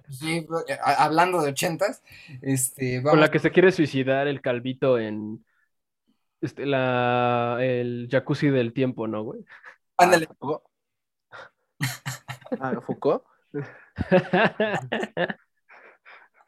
Sí, 0.09 0.39
bro, 0.39 0.61
eh, 0.67 0.79
hablando 0.83 1.41
de 1.41 1.49
ochentas, 1.51 2.01
este, 2.41 2.95
Con 2.95 3.03
vamos, 3.03 3.19
la 3.19 3.29
que 3.29 3.39
se 3.39 3.51
quiere 3.51 3.71
suicidar 3.73 4.27
el 4.27 4.41
calvito 4.41 4.97
en 4.97 5.45
este, 6.41 6.65
la, 6.65 7.57
el 7.59 8.07
jacuzzi 8.09 8.47
del 8.47 8.71
tiempo, 8.73 9.05
¿no, 9.07 9.23
güey? 9.23 9.45
ándale, 9.97 10.29
Ah, 10.31 10.35
Foucault. 10.39 10.63
Ah, 12.59 12.81
Foucault. 12.81 13.23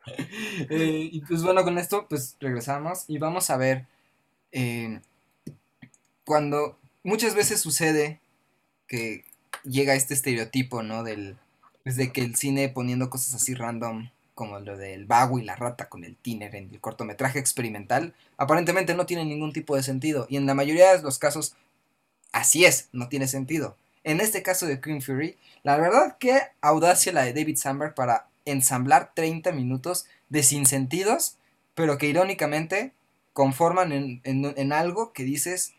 Eh, 0.70 1.10
y 1.12 1.22
pues 1.22 1.44
bueno, 1.44 1.64
con 1.64 1.78
esto 1.78 2.08
pues 2.08 2.36
regresamos 2.40 3.06
y 3.08 3.18
vamos 3.18 3.50
a 3.50 3.58
ver 3.58 3.86
eh, 4.52 5.00
cuando 6.26 6.78
muchas 7.04 7.36
veces 7.36 7.62
sucede 7.62 8.20
que 8.88 9.24
llega 9.64 9.96
este 9.96 10.14
estereotipo, 10.14 10.84
¿no? 10.84 11.04
Del, 11.04 11.38
pues, 11.84 11.98
que 12.12 12.22
el 12.22 12.36
cine 12.36 12.70
poniendo 12.70 13.10
cosas 13.10 13.34
así 13.36 13.54
random, 13.54 14.10
como 14.36 14.60
lo 14.60 14.78
del 14.78 15.06
vago 15.06 15.40
y 15.40 15.44
la 15.44 15.56
rata 15.56 15.90
con 15.90 16.04
el 16.04 16.16
tiner 16.16 16.56
en 16.56 16.70
el 16.70 16.80
cortometraje 16.80 17.40
experimental, 17.40 18.14
aparentemente 18.38 18.96
no 18.96 19.06
tiene 19.06 19.26
ningún 19.26 19.54
tipo 19.54 19.76
de 19.76 19.84
sentido. 19.84 20.26
Y 20.30 20.38
en 20.38 20.46
la 20.46 20.54
mayoría 20.54 20.96
de 20.96 21.04
los 21.04 21.20
casos, 21.20 21.56
así 22.32 22.66
es, 22.66 22.90
no 22.92 23.10
tiene 23.10 23.28
sentido. 23.28 23.78
En 24.04 24.20
este 24.20 24.42
caso 24.42 24.66
de 24.66 24.82
Queen 24.82 25.02
Fury, 25.02 25.38
la 25.64 25.78
verdad 25.78 26.18
que 26.18 26.40
audacia 26.62 27.14
la 27.14 27.24
de 27.24 27.34
David 27.34 27.58
Sandberg 27.58 27.94
para 27.94 28.28
ensamblar 28.46 29.14
30 29.16 29.52
minutos 29.52 30.06
de 30.30 30.44
sinsentidos, 30.44 31.38
pero 31.76 31.98
que 31.98 32.08
irónicamente 32.08 32.94
conforman 33.34 33.92
en, 33.92 34.22
en- 34.24 34.54
en 34.58 34.74
algo 34.74 35.14
que 35.14 35.24
dices, 35.24 35.74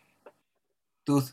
tú 1.03 1.23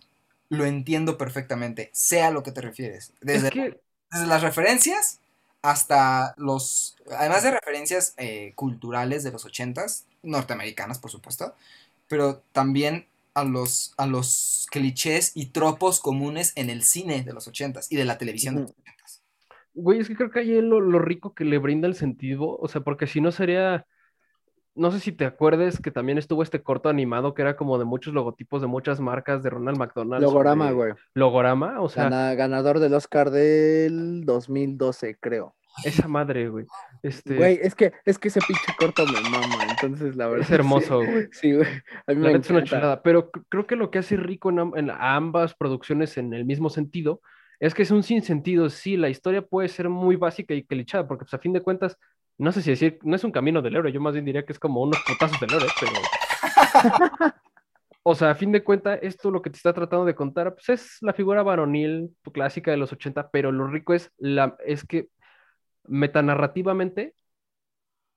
lo 0.48 0.64
entiendo 0.66 1.16
perfectamente, 1.18 1.90
sea 1.92 2.28
a 2.28 2.30
lo 2.30 2.42
que 2.42 2.52
te 2.52 2.60
refieres. 2.60 3.12
Desde, 3.20 3.48
Es 3.48 3.50
que 3.54 3.80
desde 4.10 4.26
las 4.26 4.42
referencias 4.42 5.20
hasta 5.62 6.34
los, 6.38 6.96
además 7.16 7.42
de 7.42 7.52
referencias 7.52 8.14
eh, 8.16 8.52
culturales 8.56 9.22
de 9.24 9.30
los 9.32 9.44
ochentas, 9.44 10.06
norteamericanas 10.22 10.98
por 10.98 11.10
supuesto, 11.10 11.54
pero 12.08 12.42
también 12.52 13.06
a 13.34 13.44
los, 13.44 13.94
a 13.96 14.06
los 14.06 14.66
clichés 14.70 15.32
y 15.34 15.46
tropos 15.46 16.00
comunes 16.00 16.52
en 16.56 16.70
el 16.70 16.82
cine 16.84 17.22
de 17.22 17.32
los 17.32 17.46
ochentas 17.48 17.86
y 17.90 17.96
de 17.96 18.04
la 18.04 18.18
televisión 18.18 18.56
de 18.56 18.62
los 18.62 18.70
ochentas. 18.72 18.99
Güey, 19.74 20.00
es 20.00 20.08
que 20.08 20.16
creo 20.16 20.30
que 20.30 20.40
ahí 20.40 20.56
es 20.56 20.64
lo, 20.64 20.80
lo 20.80 20.98
rico 20.98 21.34
que 21.34 21.44
le 21.44 21.58
brinda 21.58 21.86
el 21.88 21.94
sentido, 21.94 22.56
o 22.56 22.68
sea, 22.68 22.80
porque 22.80 23.06
si 23.06 23.20
no 23.20 23.30
sería, 23.30 23.86
no 24.74 24.90
sé 24.90 24.98
si 25.00 25.12
te 25.12 25.24
acuerdes 25.24 25.80
que 25.80 25.90
también 25.90 26.18
estuvo 26.18 26.42
este 26.42 26.62
corto 26.62 26.88
animado 26.88 27.34
que 27.34 27.42
era 27.42 27.56
como 27.56 27.78
de 27.78 27.84
muchos 27.84 28.12
logotipos 28.14 28.60
de 28.60 28.66
muchas 28.66 29.00
marcas 29.00 29.42
de 29.42 29.50
Ronald 29.50 29.78
McDonald. 29.78 30.22
Logorama, 30.22 30.72
güey. 30.72 30.92
Logorama, 31.14 31.80
o 31.80 31.88
sea, 31.88 32.04
Gana- 32.04 32.34
ganador 32.34 32.78
del 32.80 32.94
Oscar 32.94 33.30
del 33.30 34.24
2012, 34.24 35.16
creo. 35.20 35.54
esa 35.84 36.08
madre, 36.08 36.48
güey. 36.48 36.66
Este, 37.02 37.36
Güey, 37.36 37.58
es 37.62 37.74
que, 37.76 37.92
es 38.04 38.18
que 38.18 38.28
ese 38.28 38.42
pinche 38.42 38.74
corto 38.74 39.06
me 39.06 39.22
mama, 39.22 39.66
entonces 39.66 40.16
la 40.16 40.26
verdad. 40.26 40.42
es 40.46 40.50
hermoso, 40.50 40.96
güey. 40.98 41.28
Sí, 41.32 41.52
güey. 41.54 41.68
A 42.06 42.12
mí 42.12 42.20
La 42.22 42.32
me 42.32 42.38
es 42.38 42.50
una 42.50 42.64
chulada, 42.64 43.02
pero 43.02 43.30
creo 43.30 43.66
que 43.68 43.76
lo 43.76 43.90
que 43.90 44.00
hace 44.00 44.16
rico 44.16 44.50
en, 44.50 44.58
en 44.76 44.90
ambas 44.90 45.54
producciones 45.54 46.18
en 46.18 46.34
el 46.34 46.44
mismo 46.44 46.70
sentido 46.70 47.22
es 47.60 47.74
que 47.74 47.82
es 47.82 47.90
un 47.90 48.02
sinsentido. 48.02 48.68
Sí, 48.70 48.96
la 48.96 49.08
historia 49.08 49.42
puede 49.42 49.68
ser 49.68 49.88
muy 49.88 50.16
básica 50.16 50.54
y 50.54 50.64
clichada, 50.64 51.06
porque 51.06 51.24
pues 51.24 51.34
a 51.34 51.38
fin 51.38 51.52
de 51.52 51.62
cuentas, 51.62 51.96
no 52.38 52.50
sé 52.52 52.62
si 52.62 52.70
decir, 52.70 52.98
no 53.02 53.14
es 53.14 53.24
un 53.24 53.32
camino 53.32 53.62
del 53.62 53.76
héroe, 53.76 53.92
yo 53.92 54.00
más 54.00 54.14
bien 54.14 54.24
diría 54.24 54.44
que 54.44 54.52
es 54.52 54.58
como 54.58 54.82
unos 54.82 54.98
putazos 55.06 55.38
del 55.38 55.52
héroe, 55.54 55.68
pero... 55.78 55.92
O 58.02 58.14
sea, 58.14 58.30
a 58.30 58.34
fin 58.34 58.50
de 58.50 58.64
cuentas, 58.64 58.98
esto 59.02 59.30
lo 59.30 59.42
que 59.42 59.50
te 59.50 59.56
está 59.56 59.74
tratando 59.74 60.06
de 60.06 60.14
contar, 60.14 60.54
pues 60.54 60.70
es 60.70 60.96
la 61.02 61.12
figura 61.12 61.42
varonil 61.42 62.16
clásica 62.32 62.70
de 62.70 62.78
los 62.78 62.92
80, 62.92 63.30
pero 63.30 63.52
lo 63.52 63.66
rico 63.66 63.92
es, 63.92 64.10
la, 64.16 64.56
es 64.64 64.86
que 64.86 65.10
metanarrativamente 65.86 67.14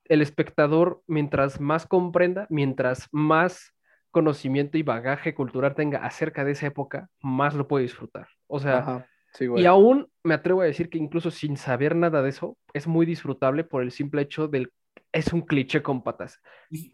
el 0.06 0.22
espectador, 0.22 1.02
mientras 1.06 1.60
más 1.60 1.86
comprenda, 1.86 2.48
mientras 2.50 3.10
más 3.12 3.74
conocimiento 4.12 4.78
y 4.78 4.84
bagaje 4.84 5.34
cultural 5.34 5.76
tenga 5.76 6.06
acerca 6.06 6.46
de 6.46 6.52
esa 6.52 6.68
época, 6.68 7.10
más 7.22 7.54
lo 7.54 7.68
puede 7.68 7.84
disfrutar. 7.84 8.28
O 8.48 8.60
sea, 8.60 8.78
Ajá, 8.80 9.08
sí, 9.34 9.48
güey. 9.48 9.64
y 9.64 9.66
aún 9.66 10.10
me 10.24 10.34
atrevo 10.36 10.62
a 10.62 10.66
decir 10.66 10.90
que 10.90 10.98
incluso 10.98 11.32
sin 11.32 11.58
saber 11.58 11.96
nada 11.96 12.22
de 12.22 12.30
eso, 12.30 12.58
es 12.74 12.88
muy 12.88 13.06
disfrutable 13.06 13.64
por 13.64 13.84
el 13.84 13.92
simple 13.92 14.22
hecho 14.22 14.48
del... 14.48 14.72
Es 15.12 15.32
un 15.34 15.42
cliché 15.42 15.82
con 15.84 16.04
patas. 16.04 16.40
Y, 16.70 16.90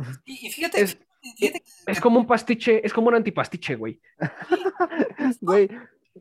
fíjate, 0.51 0.81
Es- 0.81 0.97
fíjate 1.37 1.59
que 1.61 1.91
Es 1.91 2.01
como 2.01 2.19
un 2.19 2.27
pastiche, 2.27 2.85
es 2.85 2.93
como 2.93 3.07
un 3.07 3.15
antipastiche, 3.15 3.75
güey. 3.75 3.99
Güey, 5.41 5.69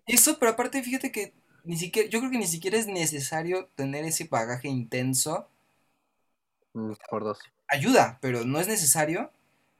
eso, 0.06 0.38
pero 0.38 0.52
aparte 0.52 0.82
fíjate 0.82 1.10
que 1.12 1.32
ni 1.64 1.76
siquiera, 1.76 2.08
yo 2.08 2.20
creo 2.20 2.30
que 2.30 2.38
ni 2.38 2.46
siquiera 2.46 2.78
es 2.78 2.86
necesario 2.86 3.68
tener 3.74 4.04
ese 4.04 4.24
bagaje 4.24 4.68
intenso. 4.68 5.48
mm, 6.74 6.92
por 7.10 7.24
dos. 7.24 7.38
Ayuda, 7.68 8.18
pero 8.20 8.44
no 8.44 8.60
es 8.60 8.68
necesario. 8.68 9.30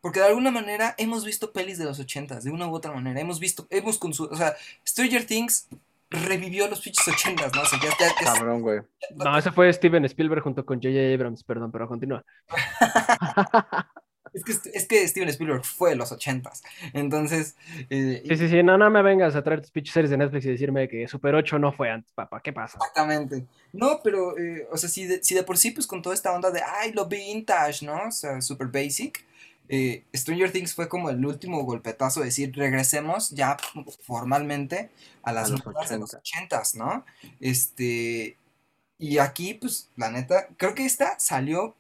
Porque 0.01 0.21
de 0.21 0.27
alguna 0.27 0.53
manera 0.53 0.95
hemos 0.97 1.25
visto 1.25 1.53
pelis 1.53 1.77
de 1.79 1.85
los 1.85 1.99
ochentas, 1.99 2.45
de 2.45 2.51
una 2.53 2.69
u 2.69 2.75
otra 2.75 2.93
manera. 2.93 3.21
Hemos 3.21 3.41
visto, 3.41 3.67
hemos 3.71 3.99
consumido, 3.99 4.33
o 4.35 4.39
sea, 4.39 4.55
Stranger 4.87 5.27
Things 5.27 5.67
revivió 6.11 6.69
los 6.69 6.81
pinches 6.81 7.07
ochentas, 7.09 7.53
¿no? 7.55 7.63
O 7.63 7.67
sea, 7.67 7.79
ya, 7.83 7.91
ya- 7.99 8.09
ya- 8.21 8.35
Cabrón, 8.35 8.63
güey. 8.63 8.81
No, 9.17 9.37
ese 9.39 9.53
fue 9.53 9.73
Steven 9.73 10.05
Spielberg 10.07 10.43
junto 10.43 10.65
con 10.65 10.79
J.J. 10.79 11.15
Abrams, 11.15 11.45
perdón, 11.45 11.71
pero 11.73 11.89
continúa. 11.89 12.25
es, 14.33 14.45
que, 14.45 14.53
es 14.75 14.87
que 14.87 15.09
Steven 15.09 15.29
Spielberg 15.29 15.65
fue 15.65 15.91
de 15.91 15.97
los 15.97 16.13
ochentas. 16.13 16.63
Entonces, 16.93 17.57
eh, 17.91 18.23
Sí, 18.27 18.37
sí, 18.37 18.49
sí, 18.49 18.63
no, 18.63 18.77
no 18.79 18.91
me 18.91 19.03
vengas 19.03 19.35
a 19.37 19.43
traer 19.43 19.61
tus 19.61 19.71
pinches 19.71 19.95
series 19.95 20.11
de 20.11 20.17
Netflix 20.19 20.45
y 20.47 20.51
decirme 20.51 20.89
que 20.89 21.07
Super 21.09 21.35
8 21.35 21.59
no 21.59 21.73
fue 21.73 21.91
antes, 21.91 22.13
papá, 22.13 22.41
¿qué 22.43 22.53
pasa? 22.53 22.79
Exactamente. 22.79 23.47
No, 23.73 24.01
pero, 24.03 24.39
eh, 24.39 24.67
o 24.71 24.77
sea, 24.77 24.89
si 24.89 25.07
de, 25.07 25.23
si 25.23 25.35
de 25.35 25.43
por 25.43 25.57
sí, 25.57 25.71
pues 25.71 25.87
con 25.87 26.03
toda 26.03 26.15
esta 26.15 26.33
onda 26.35 26.51
de, 26.51 26.61
ay, 26.63 26.93
lo 26.93 27.07
vintage, 27.07 27.85
¿no? 27.87 28.09
O 28.09 28.11
sea, 28.13 28.41
super 28.41 28.69
basic. 28.69 29.25
Eh, 29.69 30.05
Stranger 30.15 30.51
Things 30.53 30.75
fue 30.75 30.89
como 30.89 31.11
el 31.11 31.25
último 31.25 31.63
golpetazo 31.65 32.21
de 32.21 32.27
decir, 32.27 32.55
regresemos 32.57 33.31
ya 33.31 33.57
formalmente 34.03 34.91
a 35.23 35.33
las 35.33 35.49
A 35.49 35.51
los 35.53 35.67
modas 35.67 35.89
de 35.91 35.99
los 35.99 36.15
80. 36.15 36.19
ochentas, 36.19 36.75
¿no? 36.75 37.05
Este, 37.41 38.37
y 38.99 39.19
aquí, 39.19 39.55
pues, 39.55 39.89
la 39.97 40.11
neta, 40.11 40.49
creo 40.57 40.75
que 40.75 40.85
esta 40.85 41.19
salió 41.19 41.75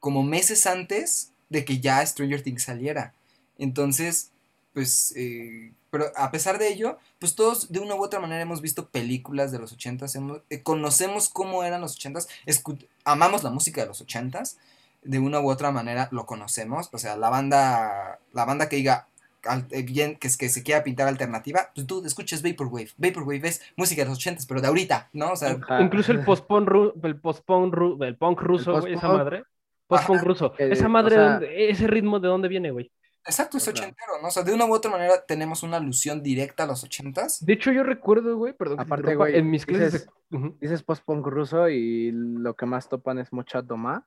como 0.00 0.22
meses 0.22 0.66
antes 0.66 1.30
de 1.48 1.64
que 1.64 1.80
ya 1.80 2.04
Stranger 2.04 2.42
Things 2.42 2.62
saliera. 2.64 3.14
Entonces, 3.58 4.30
pues, 4.72 5.12
eh, 5.16 5.72
pero 5.90 6.06
a 6.16 6.30
pesar 6.32 6.58
de 6.58 6.68
ello, 6.68 6.98
pues 7.20 7.36
todos 7.36 7.70
de 7.70 7.78
una 7.78 7.94
u 7.94 8.02
otra 8.02 8.18
manera 8.18 8.42
hemos 8.42 8.60
visto 8.60 8.88
películas 8.88 9.52
de 9.52 9.60
los 9.60 9.72
ochentas, 9.72 10.14
hemos- 10.16 10.40
eh, 10.50 10.62
conocemos 10.62 11.28
cómo 11.28 11.62
eran 11.62 11.80
los 11.80 11.92
ochentas, 11.94 12.26
amamos 13.04 13.44
la 13.44 13.50
música 13.50 13.82
de 13.82 13.86
los 13.86 14.00
ochentas, 14.00 14.56
de 15.04 15.18
una 15.18 15.40
u 15.40 15.48
otra 15.50 15.70
manera 15.70 16.08
lo 16.12 16.26
conocemos, 16.26 16.88
o 16.92 16.98
sea, 16.98 17.16
la 17.16 17.30
banda, 17.30 18.18
la 18.32 18.44
banda 18.44 18.68
que 18.68 18.76
diga 18.76 19.06
al- 19.46 19.66
eh, 19.70 19.82
bien, 19.82 20.16
que, 20.16 20.28
es- 20.28 20.36
que 20.38 20.48
se 20.48 20.62
quiera 20.62 20.82
pintar 20.82 21.06
alternativa, 21.06 21.70
pues 21.74 21.86
tú 21.86 22.02
escuchas 22.04 22.42
Vaporwave, 22.42 22.88
Vaporwave 22.96 23.46
es 23.48 23.60
música 23.76 24.02
de 24.02 24.08
los 24.08 24.16
ochentas, 24.18 24.46
pero 24.46 24.60
de 24.62 24.68
ahorita, 24.68 25.10
¿no? 25.12 25.32
O 25.32 25.36
sea, 25.36 25.50
Ajá. 25.50 25.82
Incluso 25.82 26.12
el 26.12 26.24
post-punk 26.24 26.68
ru- 26.68 26.92
el 27.02 27.16
post-punk 27.20 27.74
ru- 27.74 28.04
el 28.06 28.16
punk 28.16 28.40
ruso, 28.40 28.80
güey, 28.80 28.94
esa 28.94 29.08
madre. 29.08 29.44
Post-punk 29.86 30.22
ruso. 30.22 30.54
Eh, 30.58 30.70
Esa 30.72 30.86
o 30.86 30.88
madre, 30.88 31.14
sea- 31.16 31.30
¿dónde- 31.32 31.70
ese 31.70 31.86
ritmo 31.86 32.18
de 32.20 32.28
dónde 32.28 32.48
viene, 32.48 32.70
güey? 32.70 32.90
exacto, 33.26 33.56
es 33.56 33.66
ochentero, 33.68 34.12
¿no? 34.20 34.28
O 34.28 34.30
sea, 34.30 34.42
de 34.42 34.52
una 34.52 34.66
u 34.66 34.74
otra 34.74 34.90
manera 34.90 35.14
tenemos 35.26 35.62
una 35.62 35.78
alusión 35.78 36.22
directa 36.22 36.64
a 36.64 36.66
los 36.66 36.84
ochentas. 36.84 37.44
De 37.44 37.54
hecho, 37.54 37.70
yo 37.72 37.82
recuerdo, 37.82 38.36
güey, 38.36 38.52
perdón, 38.52 38.80
Aparte, 38.80 39.14
güey, 39.14 39.36
en 39.36 39.50
mis 39.50 39.64
clases 39.64 39.92
dices- 39.92 40.06
de- 40.30 40.36
Ujú. 40.38 40.56
Dices 40.60 40.82
post-punk 40.82 41.26
ruso 41.26 41.68
y 41.70 42.10
lo 42.12 42.54
que 42.54 42.66
más 42.66 42.88
topan 42.88 43.18
es 43.18 43.32
mucha 43.32 43.60
doma. 43.62 44.06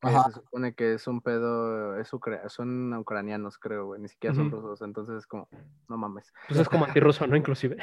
Que 0.00 0.08
se 0.10 0.32
supone 0.32 0.74
que 0.74 0.94
es 0.94 1.06
un 1.08 1.20
pedo, 1.20 1.98
es 1.98 2.12
ucra- 2.12 2.48
son 2.48 2.94
ucranianos, 2.94 3.58
creo, 3.58 3.86
güey, 3.86 4.00
ni 4.00 4.08
siquiera 4.08 4.34
son 4.34 4.50
rusos, 4.50 4.80
entonces 4.82 5.16
es 5.16 5.26
como, 5.26 5.48
no 5.88 5.96
mames. 5.98 6.32
Pues 6.46 6.60
es 6.60 6.68
como 6.68 6.84
antirruso, 6.84 7.26
¿no? 7.26 7.36
Inclusive. 7.36 7.76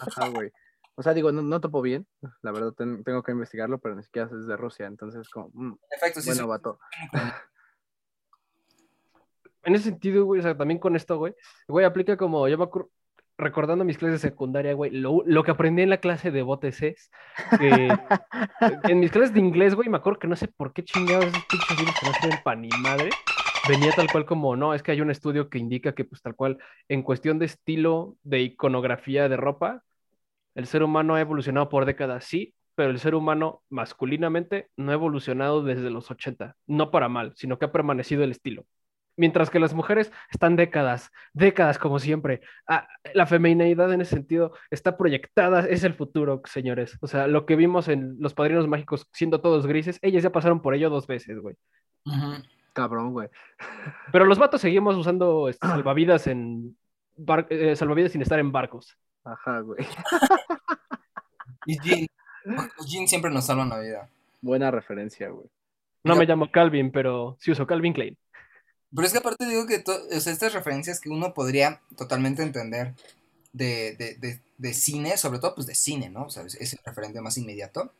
Ajá, 0.00 0.28
güey. 0.28 0.50
O 0.94 1.02
sea, 1.02 1.12
digo, 1.14 1.30
no, 1.32 1.42
no 1.42 1.60
topo 1.60 1.82
bien, 1.82 2.06
la 2.42 2.52
verdad 2.52 2.72
ten- 2.72 3.02
tengo 3.04 3.22
que 3.22 3.32
investigarlo, 3.32 3.78
pero 3.78 3.94
ni 3.94 4.02
siquiera 4.02 4.30
es 4.32 4.46
de 4.46 4.56
Rusia, 4.56 4.86
entonces 4.86 5.28
como, 5.30 5.50
mm, 5.52 5.72
efecto, 5.90 6.20
sí, 6.22 6.28
bueno, 6.30 6.40
son- 6.42 6.48
vato. 6.48 6.78
En 9.64 9.74
ese 9.74 9.84
sentido, 9.84 10.24
güey, 10.24 10.40
o 10.40 10.42
sea, 10.42 10.56
también 10.56 10.80
con 10.80 10.96
esto, 10.96 11.18
güey, 11.18 11.34
güey, 11.68 11.84
aplica 11.86 12.16
como, 12.16 12.48
yo 12.48 12.58
me 12.58 12.64
acuerdo, 12.64 12.90
recordando 13.42 13.84
mis 13.84 13.98
clases 13.98 14.22
de 14.22 14.28
secundaria, 14.28 14.72
güey, 14.74 14.90
lo, 14.90 15.22
lo 15.26 15.44
que 15.44 15.50
aprendí 15.50 15.82
en 15.82 15.90
la 15.90 15.98
clase 15.98 16.30
de 16.30 16.42
botes 16.42 16.82
es 16.82 17.10
que 17.58 17.88
en 18.88 19.00
mis 19.00 19.10
clases 19.10 19.34
de 19.34 19.40
inglés, 19.40 19.74
güey, 19.74 19.88
me 19.88 19.98
acuerdo 19.98 20.18
que 20.18 20.28
no 20.28 20.36
sé 20.36 20.48
por 20.48 20.72
qué 20.72 20.84
chingados 20.84 21.26
esos 21.26 21.44
pinches 21.46 21.78
libros 21.78 21.94
que 22.00 22.06
no 22.06 22.12
sirven 22.14 22.38
pa' 22.44 22.54
ni 22.54 22.68
madre, 22.82 23.10
venía 23.68 23.92
tal 23.92 24.10
cual 24.10 24.24
como, 24.24 24.56
no, 24.56 24.74
es 24.74 24.82
que 24.82 24.92
hay 24.92 25.00
un 25.00 25.10
estudio 25.10 25.48
que 25.48 25.58
indica 25.58 25.94
que, 25.94 26.04
pues, 26.04 26.22
tal 26.22 26.34
cual, 26.34 26.58
en 26.88 27.02
cuestión 27.02 27.38
de 27.38 27.46
estilo, 27.46 28.16
de 28.22 28.40
iconografía 28.40 29.28
de 29.28 29.36
ropa, 29.36 29.82
el 30.54 30.66
ser 30.66 30.82
humano 30.82 31.14
ha 31.14 31.20
evolucionado 31.20 31.68
por 31.68 31.84
décadas, 31.84 32.24
sí, 32.24 32.54
pero 32.74 32.90
el 32.90 32.98
ser 32.98 33.14
humano 33.14 33.62
masculinamente 33.68 34.68
no 34.76 34.90
ha 34.90 34.94
evolucionado 34.94 35.62
desde 35.62 35.90
los 35.90 36.10
80, 36.10 36.56
no 36.66 36.90
para 36.90 37.08
mal, 37.08 37.32
sino 37.36 37.58
que 37.58 37.66
ha 37.66 37.72
permanecido 37.72 38.24
el 38.24 38.30
estilo. 38.30 38.64
Mientras 39.16 39.50
que 39.50 39.60
las 39.60 39.74
mujeres 39.74 40.10
están 40.30 40.56
décadas, 40.56 41.10
décadas 41.34 41.78
como 41.78 41.98
siempre. 41.98 42.40
Ah, 42.66 42.88
la 43.14 43.26
feminidad 43.26 43.92
en 43.92 44.00
ese 44.00 44.14
sentido 44.16 44.52
está 44.70 44.96
proyectada, 44.96 45.66
es 45.68 45.84
el 45.84 45.94
futuro, 45.94 46.40
señores. 46.46 46.96
O 47.02 47.06
sea, 47.06 47.26
lo 47.26 47.44
que 47.44 47.56
vimos 47.56 47.88
en 47.88 48.16
Los 48.18 48.32
Padrinos 48.34 48.66
Mágicos 48.68 49.06
siendo 49.12 49.40
todos 49.40 49.66
grises, 49.66 49.98
ellas 50.02 50.22
ya 50.22 50.32
pasaron 50.32 50.62
por 50.62 50.74
ello 50.74 50.88
dos 50.88 51.06
veces, 51.06 51.38
güey. 51.38 51.56
Cabrón, 52.72 53.12
güey. 53.12 53.28
Pero 54.12 54.24
los 54.24 54.38
vatos 54.38 54.60
seguimos 54.62 54.96
usando 54.96 55.48
este, 55.48 55.66
salvavidas 55.66 56.26
en 56.26 56.74
bar- 57.16 57.46
eh, 57.50 57.76
salvavidas 57.76 58.12
sin 58.12 58.22
estar 58.22 58.38
en 58.38 58.50
barcos. 58.50 58.96
Ajá, 59.24 59.60
güey. 59.60 59.84
Y 61.66 61.78
Jean, 61.80 62.06
los 62.44 62.90
Jean 62.90 63.06
siempre 63.06 63.30
nos 63.30 63.46
salvan 63.46 63.68
la 63.68 63.78
vida. 63.78 64.08
Buena 64.40 64.70
referencia, 64.70 65.28
güey. 65.28 65.46
No 66.04 66.16
me 66.16 66.26
llamo 66.26 66.50
Calvin, 66.50 66.90
pero 66.90 67.36
sí 67.38 67.52
uso 67.52 67.66
Calvin 67.66 67.92
Klein. 67.92 68.16
Pero 68.94 69.06
es 69.06 69.12
que 69.12 69.18
aparte 69.18 69.46
digo 69.46 69.66
que 69.66 69.82
o 69.86 70.20
sea, 70.20 70.32
estas 70.32 70.52
referencias 70.52 71.00
que 71.00 71.08
uno 71.08 71.32
podría 71.34 71.80
totalmente 71.96 72.42
entender 72.42 72.94
de, 73.52 73.96
de, 73.96 74.16
de, 74.16 74.40
de 74.58 74.74
cine, 74.74 75.16
sobre 75.16 75.38
todo 75.38 75.54
pues 75.54 75.66
de 75.66 75.74
cine, 75.74 76.08
¿no? 76.10 76.24
O 76.24 76.30
sea, 76.30 76.44
es, 76.44 76.72
el 76.72 76.78
referente 76.84 77.20
más 77.20 77.36
inmediato. 77.36 77.92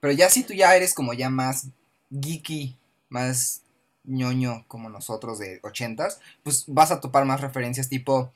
Pero 0.00 0.12
ya 0.12 0.28
si 0.28 0.44
tú 0.44 0.54
ya 0.54 0.74
eres 0.76 0.94
como 0.94 1.12
ya 1.14 1.30
más 1.30 1.68
geeky, 2.10 2.78
más 3.08 3.62
ñoño 4.04 4.64
como 4.66 4.88
nosotros 4.88 5.38
de 5.38 5.60
ochentas, 5.62 6.20
pues 6.42 6.64
vas 6.66 6.90
a 6.90 7.00
topar 7.00 7.24
más 7.24 7.40
referencias 7.40 7.88
tipo, 7.88 8.32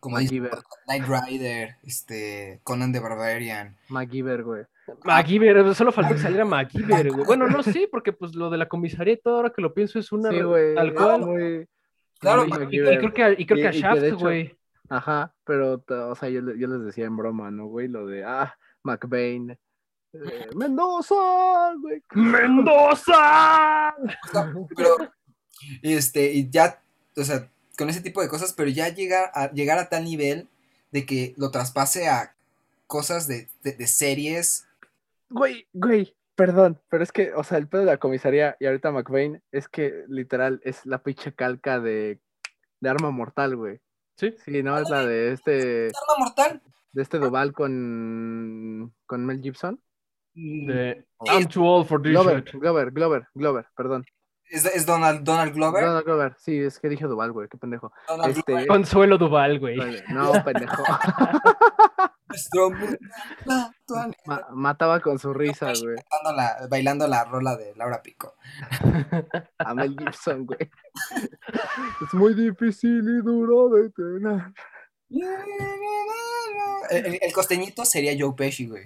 como 0.00 0.18
dice. 0.18 0.40
Knight 0.86 1.04
Rider, 1.06 1.76
este, 1.82 2.60
Conan 2.64 2.92
the 2.92 3.00
Barbarian. 3.00 3.76
MacGyver, 3.88 4.42
güey. 4.42 4.64
MacGyver, 5.04 5.74
solo 5.74 5.92
faltó 5.92 6.14
que 6.14 6.20
saliera 6.20 6.44
MacGyver, 7.04 7.10
güey. 7.10 7.24
Bueno, 7.26 7.46
no, 7.48 7.62
sí, 7.62 7.88
porque 7.90 8.12
pues 8.12 8.34
lo 8.34 8.50
de 8.50 8.58
la 8.58 8.68
comisaría 8.68 9.14
y 9.14 9.20
todo, 9.20 9.36
ahora 9.36 9.50
que 9.50 9.62
lo 9.62 9.72
pienso, 9.74 9.98
es 9.98 10.12
una 10.12 10.30
Sí, 10.30 10.40
güey. 10.40 10.74
tal 10.74 10.94
cual. 10.94 11.20
muy- 11.20 11.66
Claro, 12.20 12.44
y- 12.44 12.48
Y, 12.48 12.54
y 12.54 12.58
MacGyver. 12.58 12.98
creo 12.98 13.12
que, 13.12 13.22
a- 13.22 13.32
y 13.32 13.46
creo 13.46 13.58
Y- 13.58 13.62
que 13.62 13.68
a 13.68 13.72
Shaft, 13.72 14.12
güey. 14.20 14.56
Ajá, 14.88 15.32
pero, 15.44 15.82
o 15.88 16.14
sea, 16.14 16.28
yo, 16.28 16.40
yo 16.54 16.68
les 16.68 16.84
decía 16.84 17.06
en 17.06 17.16
broma, 17.16 17.50
¿no, 17.50 17.66
güey? 17.66 17.88
Lo 17.88 18.06
de, 18.06 18.24
ah, 18.24 18.54
McBain. 18.82 19.50
eh, 20.12 20.48
Mendoza, 20.54 21.14
güey. 21.80 22.02
¡Mendoza! 22.14 23.94
pero 24.76 24.96
este 25.82 26.32
y 26.32 26.50
ya 26.50 26.80
o 27.16 27.24
sea 27.24 27.48
con 27.78 27.88
ese 27.88 28.00
tipo 28.00 28.20
de 28.20 28.28
cosas 28.28 28.52
pero 28.52 28.68
ya 28.70 28.88
llega 28.88 29.30
a 29.34 29.50
llegar 29.52 29.78
a 29.78 29.88
tal 29.88 30.04
nivel 30.04 30.48
de 30.92 31.06
que 31.06 31.34
lo 31.36 31.50
traspase 31.50 32.08
a 32.08 32.34
cosas 32.86 33.26
de, 33.26 33.48
de, 33.62 33.72
de 33.72 33.86
series 33.86 34.66
Güey, 35.30 35.68
güey. 35.72 36.16
Perdón, 36.36 36.80
pero 36.88 37.04
es 37.04 37.12
que, 37.12 37.32
o 37.32 37.44
sea, 37.44 37.58
el 37.58 37.68
pedo 37.68 37.82
de 37.82 37.86
la 37.86 37.98
comisaría 37.98 38.56
y 38.58 38.66
ahorita 38.66 38.90
McVeigh 38.90 39.40
es 39.52 39.68
que 39.68 40.02
literal 40.08 40.60
es 40.64 40.84
la 40.84 41.00
pinche 41.02 41.32
calca 41.32 41.78
de, 41.78 42.18
de 42.80 42.88
Arma 42.90 43.10
Mortal, 43.12 43.54
güey. 43.54 43.78
Sí. 44.16 44.34
Sí, 44.44 44.62
no, 44.64 44.76
es 44.78 44.90
la 44.90 45.06
de 45.06 45.32
este, 45.32 45.86
Arma 45.86 46.24
mortal. 46.26 46.62
de 46.92 47.02
este 47.02 47.18
Duval 47.18 47.52
con, 47.52 48.92
con 49.06 49.24
Mel 49.26 49.40
Gibson. 49.42 49.80
De, 50.34 51.04
Oh. 51.18 51.26
I'm 51.30 51.46
too 51.48 51.64
old 51.64 51.86
for 51.86 52.02
this 52.02 52.10
Glover, 52.10 52.42
shit. 52.44 52.60
Glover, 52.60 52.90
Glover, 52.90 53.28
Glover, 53.34 53.66
perdón. 53.76 54.04
Es, 54.50 54.66
es 54.66 54.84
Donald, 54.84 55.22
Donald 55.22 55.54
Glover. 55.54 55.84
Donald 55.84 56.04
Glover, 56.04 56.34
sí, 56.38 56.58
es 56.58 56.78
que 56.80 56.88
dije 56.88 57.06
Duval, 57.06 57.30
güey, 57.32 57.48
qué 57.48 57.56
pendejo. 57.56 57.92
Donald 58.08 58.36
Este. 58.36 58.66
Consuelo 58.66 59.16
Duval, 59.18 59.58
güey. 59.60 59.78
no, 60.08 60.32
pendejo. 60.44 60.82
Nuestro. 62.34 62.70
Ma- 64.26 64.46
mataba 64.52 65.00
con 65.00 65.18
su 65.18 65.32
risa, 65.34 65.72
güey. 65.80 65.96
Bailando 66.10 66.32
la, 66.36 66.66
bailando 66.68 67.06
la 67.08 67.24
rola 67.24 67.56
de 67.56 67.74
Laura 67.76 68.02
Pico. 68.02 68.34
A 69.58 69.74
Mel 69.74 69.96
Gibson, 69.98 70.46
güey. 70.46 70.70
Es 72.06 72.14
muy 72.14 72.34
difícil 72.34 73.00
y 73.00 73.22
duro 73.22 73.68
de 73.70 73.90
tener. 73.90 74.52
El, 76.90 77.06
el- 77.06 77.18
el 77.22 77.32
costeñito 77.32 77.84
sería 77.84 78.12
Joe 78.18 78.34
Pesci, 78.36 78.66
güey. 78.68 78.84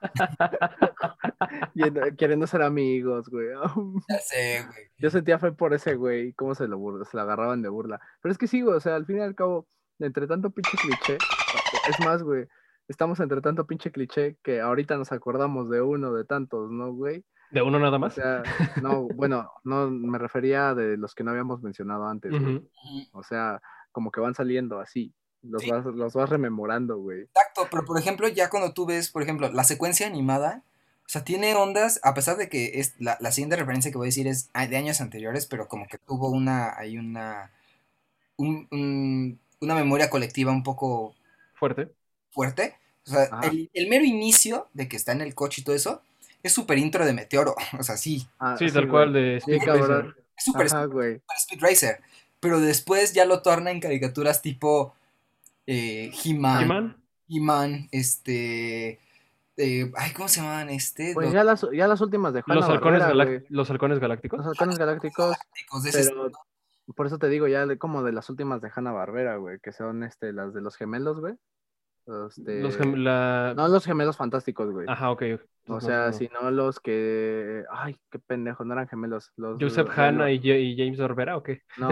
Y 1.74 1.82
en- 1.86 2.16
queriendo 2.16 2.46
ser 2.46 2.62
amigos, 2.62 3.28
güey. 3.28 3.48
Ya 4.08 4.18
sé, 4.18 4.64
güey. 4.66 4.90
Yo 4.98 5.10
sentía 5.10 5.38
fe 5.38 5.52
por 5.52 5.72
ese 5.74 5.94
güey, 5.94 6.32
cómo 6.34 6.54
se 6.54 6.66
lo 6.68 6.78
burla, 6.78 7.04
se 7.04 7.16
lo 7.16 7.22
agarraban 7.22 7.62
de 7.62 7.68
burla. 7.68 8.00
Pero 8.20 8.32
es 8.32 8.38
que 8.38 8.46
sí, 8.48 8.60
güey, 8.62 8.76
o 8.76 8.80
sea, 8.80 8.96
al 8.96 9.06
fin 9.06 9.18
y 9.18 9.20
al 9.20 9.34
cabo, 9.34 9.66
entre 9.98 10.26
tanto 10.26 10.50
pinche 10.50 10.76
cliché, 10.76 11.18
es 11.88 12.00
más, 12.00 12.22
güey, 12.22 12.46
estamos 12.88 13.20
entre 13.20 13.40
tanto 13.40 13.66
pinche 13.66 13.90
cliché 13.92 14.36
que 14.42 14.60
ahorita 14.60 14.96
nos 14.96 15.12
acordamos 15.12 15.68
de 15.70 15.80
uno 15.82 16.12
de 16.14 16.24
tantos, 16.24 16.70
¿no, 16.70 16.92
güey? 16.92 17.24
De 17.50 17.62
uno 17.62 17.78
nada 17.78 17.96
O 17.96 18.00
más. 18.00 18.14
sea, 18.14 18.42
no, 18.82 19.02
bueno, 19.14 19.50
no 19.64 19.90
me 19.90 20.18
refería 20.18 20.74
de 20.74 20.96
los 20.98 21.14
que 21.14 21.24
no 21.24 21.30
habíamos 21.30 21.62
mencionado 21.62 22.06
antes, 22.06 22.30
güey. 22.30 22.62
O 23.12 23.22
sea, 23.22 23.60
como 23.92 24.10
que 24.10 24.20
van 24.20 24.34
saliendo 24.34 24.80
así. 24.80 25.12
Los, 25.42 25.62
Sí. 25.62 25.70
vas, 25.70 25.84
los 25.86 26.12
vas 26.14 26.28
rememorando, 26.28 26.98
güey. 26.98 27.22
Exacto, 27.22 27.68
pero 27.70 27.84
por 27.84 27.98
ejemplo, 27.98 28.28
ya 28.28 28.50
cuando 28.50 28.72
tú 28.74 28.86
ves, 28.86 29.10
por 29.10 29.22
ejemplo, 29.22 29.50
la 29.50 29.64
secuencia 29.64 30.06
animada, 30.06 30.62
o 31.06 31.08
sea, 31.08 31.24
tiene 31.24 31.54
ondas, 31.54 32.00
a 32.02 32.12
pesar 32.12 32.36
de 32.36 32.48
que 32.50 32.80
es 32.80 32.94
la, 33.00 33.16
la 33.20 33.30
siguiente 33.32 33.56
referencia 33.56 33.90
que 33.90 33.96
voy 33.96 34.06
a 34.08 34.12
decir 34.12 34.26
es 34.26 34.50
a- 34.52 34.66
de 34.66 34.76
años 34.76 35.00
anteriores, 35.00 35.46
pero 35.46 35.66
como 35.68 35.86
que 35.86 35.96
tuvo 35.96 36.28
una, 36.30 36.76
hay 36.76 36.98
una, 36.98 37.50
un- 38.36 38.68
un- 38.70 39.38
una 39.60 39.74
memoria 39.74 40.10
colectiva 40.10 40.52
un 40.52 40.62
poco 40.62 41.14
Fuerte. 41.58 41.88
fuerte. 42.30 42.76
O 43.06 43.10
sea, 43.10 43.28
el, 43.50 43.70
el 43.72 43.88
mero 43.88 44.04
inicio 44.04 44.68
de 44.74 44.86
que 44.88 44.96
está 44.96 45.12
en 45.12 45.22
el 45.22 45.34
coche 45.34 45.62
y 45.62 45.64
todo 45.64 45.74
eso, 45.74 46.02
es 46.42 46.52
súper 46.52 46.78
intro 46.78 47.04
de 47.06 47.12
Meteoro, 47.14 47.54
o 47.78 47.82
sea, 47.82 47.96
sí, 47.96 48.26
Ah, 48.38 48.56
Sí, 48.58 48.70
tal 48.70 48.88
cual 48.88 49.12
de 49.12 49.36
Speed. 49.38 49.62
Racer. 49.64 50.14
es 50.36 50.44
súper 50.44 50.66
Ajá, 50.66 50.84
güey. 50.84 51.14
Super 51.20 51.36
Speed 51.38 51.60
Racer, 51.62 52.00
pero 52.40 52.60
después 52.60 53.12
ya 53.14 53.24
lo 53.24 53.40
torna 53.42 53.70
en 53.70 53.80
caricaturas 53.80 54.42
tipo 54.42 54.94
eh, 55.66 56.12
He-Man, 56.24 56.62
He-Man. 56.64 56.96
He-Man, 57.28 57.88
este, 57.92 59.00
eh, 59.56 59.90
ay, 59.96 60.12
¿cómo 60.12 60.28
se 60.28 60.40
llaman 60.40 60.70
este? 60.70 61.12
Pues 61.14 61.26
Los 61.26 61.34
ya 61.34 61.44
las, 61.44 61.66
ya 61.74 61.88
las 61.88 62.00
últimas 62.00 62.32
de 62.34 62.42
Los 62.46 62.64
halcones, 62.68 63.02
güey. 63.14 63.44
los 63.48 63.70
halcones 63.70 63.98
galácticos. 63.98 64.38
Los 64.38 64.46
halcones 64.48 64.78
galácticos, 64.78 65.30
galácticos 65.36 65.82
de 65.82 65.90
ese 65.90 66.10
pero 66.10 66.30
por 66.94 67.06
eso 67.06 67.18
te 67.18 67.28
digo 67.28 67.46
ya 67.48 67.66
de, 67.66 67.78
como 67.78 68.02
de 68.02 68.12
las 68.12 68.28
últimas 68.30 68.60
de 68.60 68.70
Hanna 68.74 68.92
Barbera, 68.92 69.36
güey, 69.36 69.58
que 69.60 69.72
son 69.72 70.02
este 70.04 70.32
las 70.32 70.54
de 70.54 70.60
los 70.60 70.76
gemelos, 70.76 71.20
güey. 71.20 71.34
Este, 72.28 72.62
Los 72.62 72.78
gem- 72.80 72.96
la... 72.96 73.52
No 73.54 73.68
los 73.68 73.84
gemelos 73.84 74.16
fantásticos, 74.16 74.70
güey. 74.72 74.86
Ajá, 74.88 75.10
ok. 75.10 75.22
o 75.66 75.78
sea, 75.78 76.06
no. 76.06 76.12
sino 76.14 76.50
los 76.50 76.80
que. 76.80 77.64
Ay, 77.70 77.98
qué 78.10 78.18
pendejo, 78.18 78.64
no 78.64 78.72
eran 78.72 78.88
gemelos. 78.88 79.30
Los, 79.36 79.58
Joseph 79.60 79.88
los- 79.88 79.98
Hanna 79.98 80.30
y, 80.32 80.38
Ja- 80.40 80.56
y 80.56 80.74
James 80.74 81.00
Orbera, 81.00 81.36
¿o 81.36 81.42
qué? 81.42 81.60
No, 81.76 81.90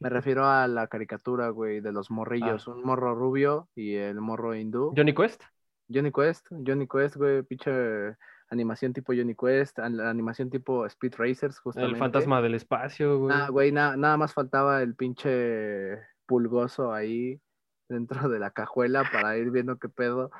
me 0.00 0.08
refiero 0.10 0.46
a 0.46 0.66
la 0.66 0.88
caricatura, 0.88 1.50
güey, 1.50 1.80
de 1.80 1.92
los 1.92 2.10
morrillos. 2.10 2.66
Un 2.66 2.82
morro 2.82 3.14
rubio 3.14 3.68
y 3.76 3.94
el 3.94 4.20
morro 4.20 4.56
hindú. 4.56 4.92
Johnny 4.96 5.14
Quest. 5.14 5.44
Johnny 5.88 6.10
Quest, 6.10 6.48
Johnny 6.66 6.88
Quest, 6.88 7.14
güey, 7.16 7.42
pinche 7.44 8.16
animación 8.52 8.92
tipo 8.92 9.12
Johnny 9.14 9.34
Quest, 9.34 9.78
an- 9.78 9.98
animación 10.00 10.50
tipo 10.50 10.84
Speed 10.86 11.14
Racers, 11.16 11.58
justamente. 11.58 11.94
El 11.94 11.98
fantasma 11.98 12.42
del 12.42 12.54
espacio, 12.54 13.18
güey. 13.18 13.34
Ah, 13.34 13.48
güey, 13.48 13.72
na- 13.72 13.96
nada 13.96 14.16
más 14.18 14.34
faltaba 14.34 14.82
el 14.82 14.94
pinche 14.94 15.98
pulgoso 16.26 16.92
ahí 16.92 17.40
dentro 17.88 18.28
de 18.28 18.38
la 18.38 18.50
cajuela 18.50 19.08
para 19.10 19.36
ir 19.38 19.50
viendo 19.50 19.78
qué 19.78 19.88
pedo. 19.88 20.30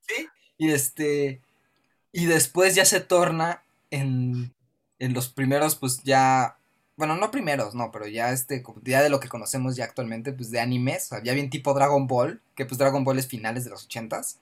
¿sí? 0.00 0.28
Y 0.56 0.70
este, 0.70 1.40
y 2.12 2.26
después 2.26 2.74
ya 2.74 2.84
se 2.84 3.00
torna 3.00 3.62
en, 3.90 4.54
en 4.98 5.12
los 5.14 5.28
primeros, 5.28 5.76
pues 5.76 6.02
ya, 6.04 6.56
bueno, 6.96 7.16
no 7.16 7.30
primeros, 7.30 7.74
no, 7.74 7.90
pero 7.92 8.06
ya 8.06 8.32
este, 8.32 8.62
ya 8.82 9.02
de 9.02 9.10
lo 9.10 9.20
que 9.20 9.28
conocemos 9.28 9.76
ya 9.76 9.84
actualmente, 9.84 10.32
pues 10.32 10.50
de 10.50 10.60
animes, 10.60 11.04
o 11.04 11.16
sea, 11.16 11.22
ya 11.22 11.34
bien 11.34 11.50
tipo 11.50 11.74
Dragon 11.74 12.06
Ball, 12.06 12.40
que 12.54 12.64
pues 12.64 12.78
Dragon 12.78 13.04
Ball 13.04 13.18
es 13.18 13.26
finales 13.28 13.64
de 13.64 13.70
los 13.70 13.84
ochentas, 13.84 14.40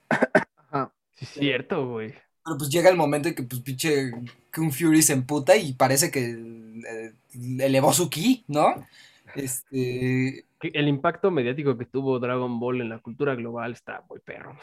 Ajá. 0.69 0.91
Sí, 1.15 1.25
es 1.25 1.29
cierto, 1.29 1.87
güey. 1.87 2.13
Pero 2.43 2.57
pues 2.57 2.69
llega 2.69 2.89
el 2.89 2.97
momento 2.97 3.29
en 3.29 3.35
que 3.35 3.43
pues 3.43 3.61
pinche 3.61 4.11
Kung 4.53 4.71
Fury 4.71 5.01
se 5.01 5.13
emputa 5.13 5.55
y 5.55 5.73
parece 5.73 6.11
que 6.11 6.31
eh, 6.87 7.13
elevó 7.59 7.93
su 7.93 8.09
ki, 8.09 8.43
¿no? 8.47 8.85
Este, 9.35 10.45
Que 10.59 10.67
El 10.73 10.87
impacto 10.87 11.31
mediático 11.31 11.77
que 11.77 11.85
tuvo 11.85 12.19
Dragon 12.19 12.59
Ball 12.59 12.81
en 12.81 12.89
la 12.89 12.99
cultura 12.99 13.35
global 13.35 13.73
está 13.73 14.03
muy 14.09 14.19
perro. 14.19 14.57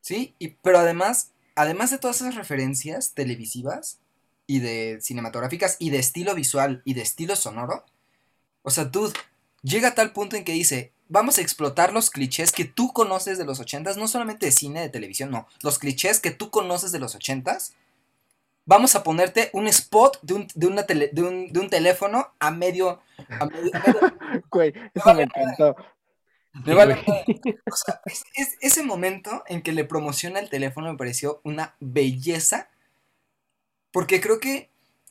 Sí, 0.00 0.34
y, 0.38 0.48
pero 0.48 0.78
además, 0.78 1.32
además 1.54 1.90
de 1.90 1.98
todas 1.98 2.20
esas 2.20 2.34
referencias 2.34 3.14
televisivas 3.14 4.00
y 4.46 4.60
de 4.60 4.98
cinematográficas 5.00 5.76
y 5.78 5.90
de 5.90 5.98
estilo 5.98 6.34
visual 6.34 6.82
y 6.84 6.94
de 6.94 7.02
estilo 7.02 7.36
sonoro, 7.36 7.84
o 8.62 8.70
sea, 8.70 8.84
dude, 8.84 9.12
llega 9.62 9.88
a 9.88 9.94
tal 9.94 10.12
punto 10.12 10.36
en 10.36 10.44
que 10.44 10.52
dice, 10.52 10.92
vamos 11.08 11.38
a 11.38 11.40
explotar 11.42 11.92
los 11.92 12.10
clichés 12.10 12.52
que 12.52 12.64
tú 12.64 12.92
conoces 12.92 13.38
de 13.38 13.44
los 13.44 13.60
ochentas, 13.60 13.96
no 13.96 14.08
solamente 14.08 14.46
de 14.46 14.52
cine, 14.52 14.80
de 14.80 14.88
televisión, 14.88 15.30
no, 15.30 15.46
los 15.62 15.78
clichés 15.78 16.20
que 16.20 16.30
tú 16.30 16.50
conoces 16.50 16.92
de 16.92 16.98
los 16.98 17.14
ochentas, 17.14 17.74
vamos 18.66 18.94
a 18.94 19.02
ponerte 19.02 19.50
un 19.54 19.66
spot 19.68 20.18
de 20.22 20.34
un, 20.34 20.48
de 20.54 20.66
una 20.66 20.86
tele- 20.86 21.10
de 21.12 21.22
un, 21.22 21.52
de 21.52 21.60
un 21.60 21.70
teléfono 21.70 22.32
a 22.38 22.50
medio... 22.50 23.00
A 23.40 23.46
medio, 23.46 23.70
a 23.74 23.78
medio- 23.78 24.44
Güey, 24.50 24.72
eso 24.94 25.14
me 25.14 25.22
encantó. 25.22 25.74
me 26.66 26.74
vale 26.74 26.96
madre. 26.96 27.24
O 27.70 27.74
sea, 27.76 28.00
es- 28.04 28.24
es- 28.34 28.56
ese 28.60 28.82
momento 28.82 29.42
en 29.46 29.62
que 29.62 29.72
le 29.72 29.84
promociona 29.84 30.38
el 30.40 30.50
teléfono 30.50 30.90
me 30.92 30.98
pareció 30.98 31.40
una 31.44 31.74
belleza. 31.80 32.68
Porque 33.90 34.20
creo 34.20 34.38
que 34.38 34.68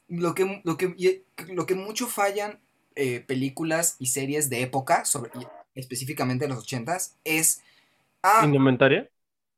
lo 0.08 0.36
que, 0.36 0.62
lo 0.64 0.78
que, 0.78 1.24
lo 1.48 1.66
que 1.66 1.76
mucho 1.76 2.08
fallan 2.08 2.60
eh, 2.96 3.22
películas 3.22 3.96
y 4.00 4.08
series 4.08 4.50
de 4.50 4.62
época, 4.62 5.04
sobre, 5.06 5.32
específicamente 5.78 6.46
de 6.46 6.50
los 6.50 6.60
ochentas, 6.64 7.16
es. 7.26 7.62
Ah, 8.24 8.48
¿Indumentaria? 8.48 9.10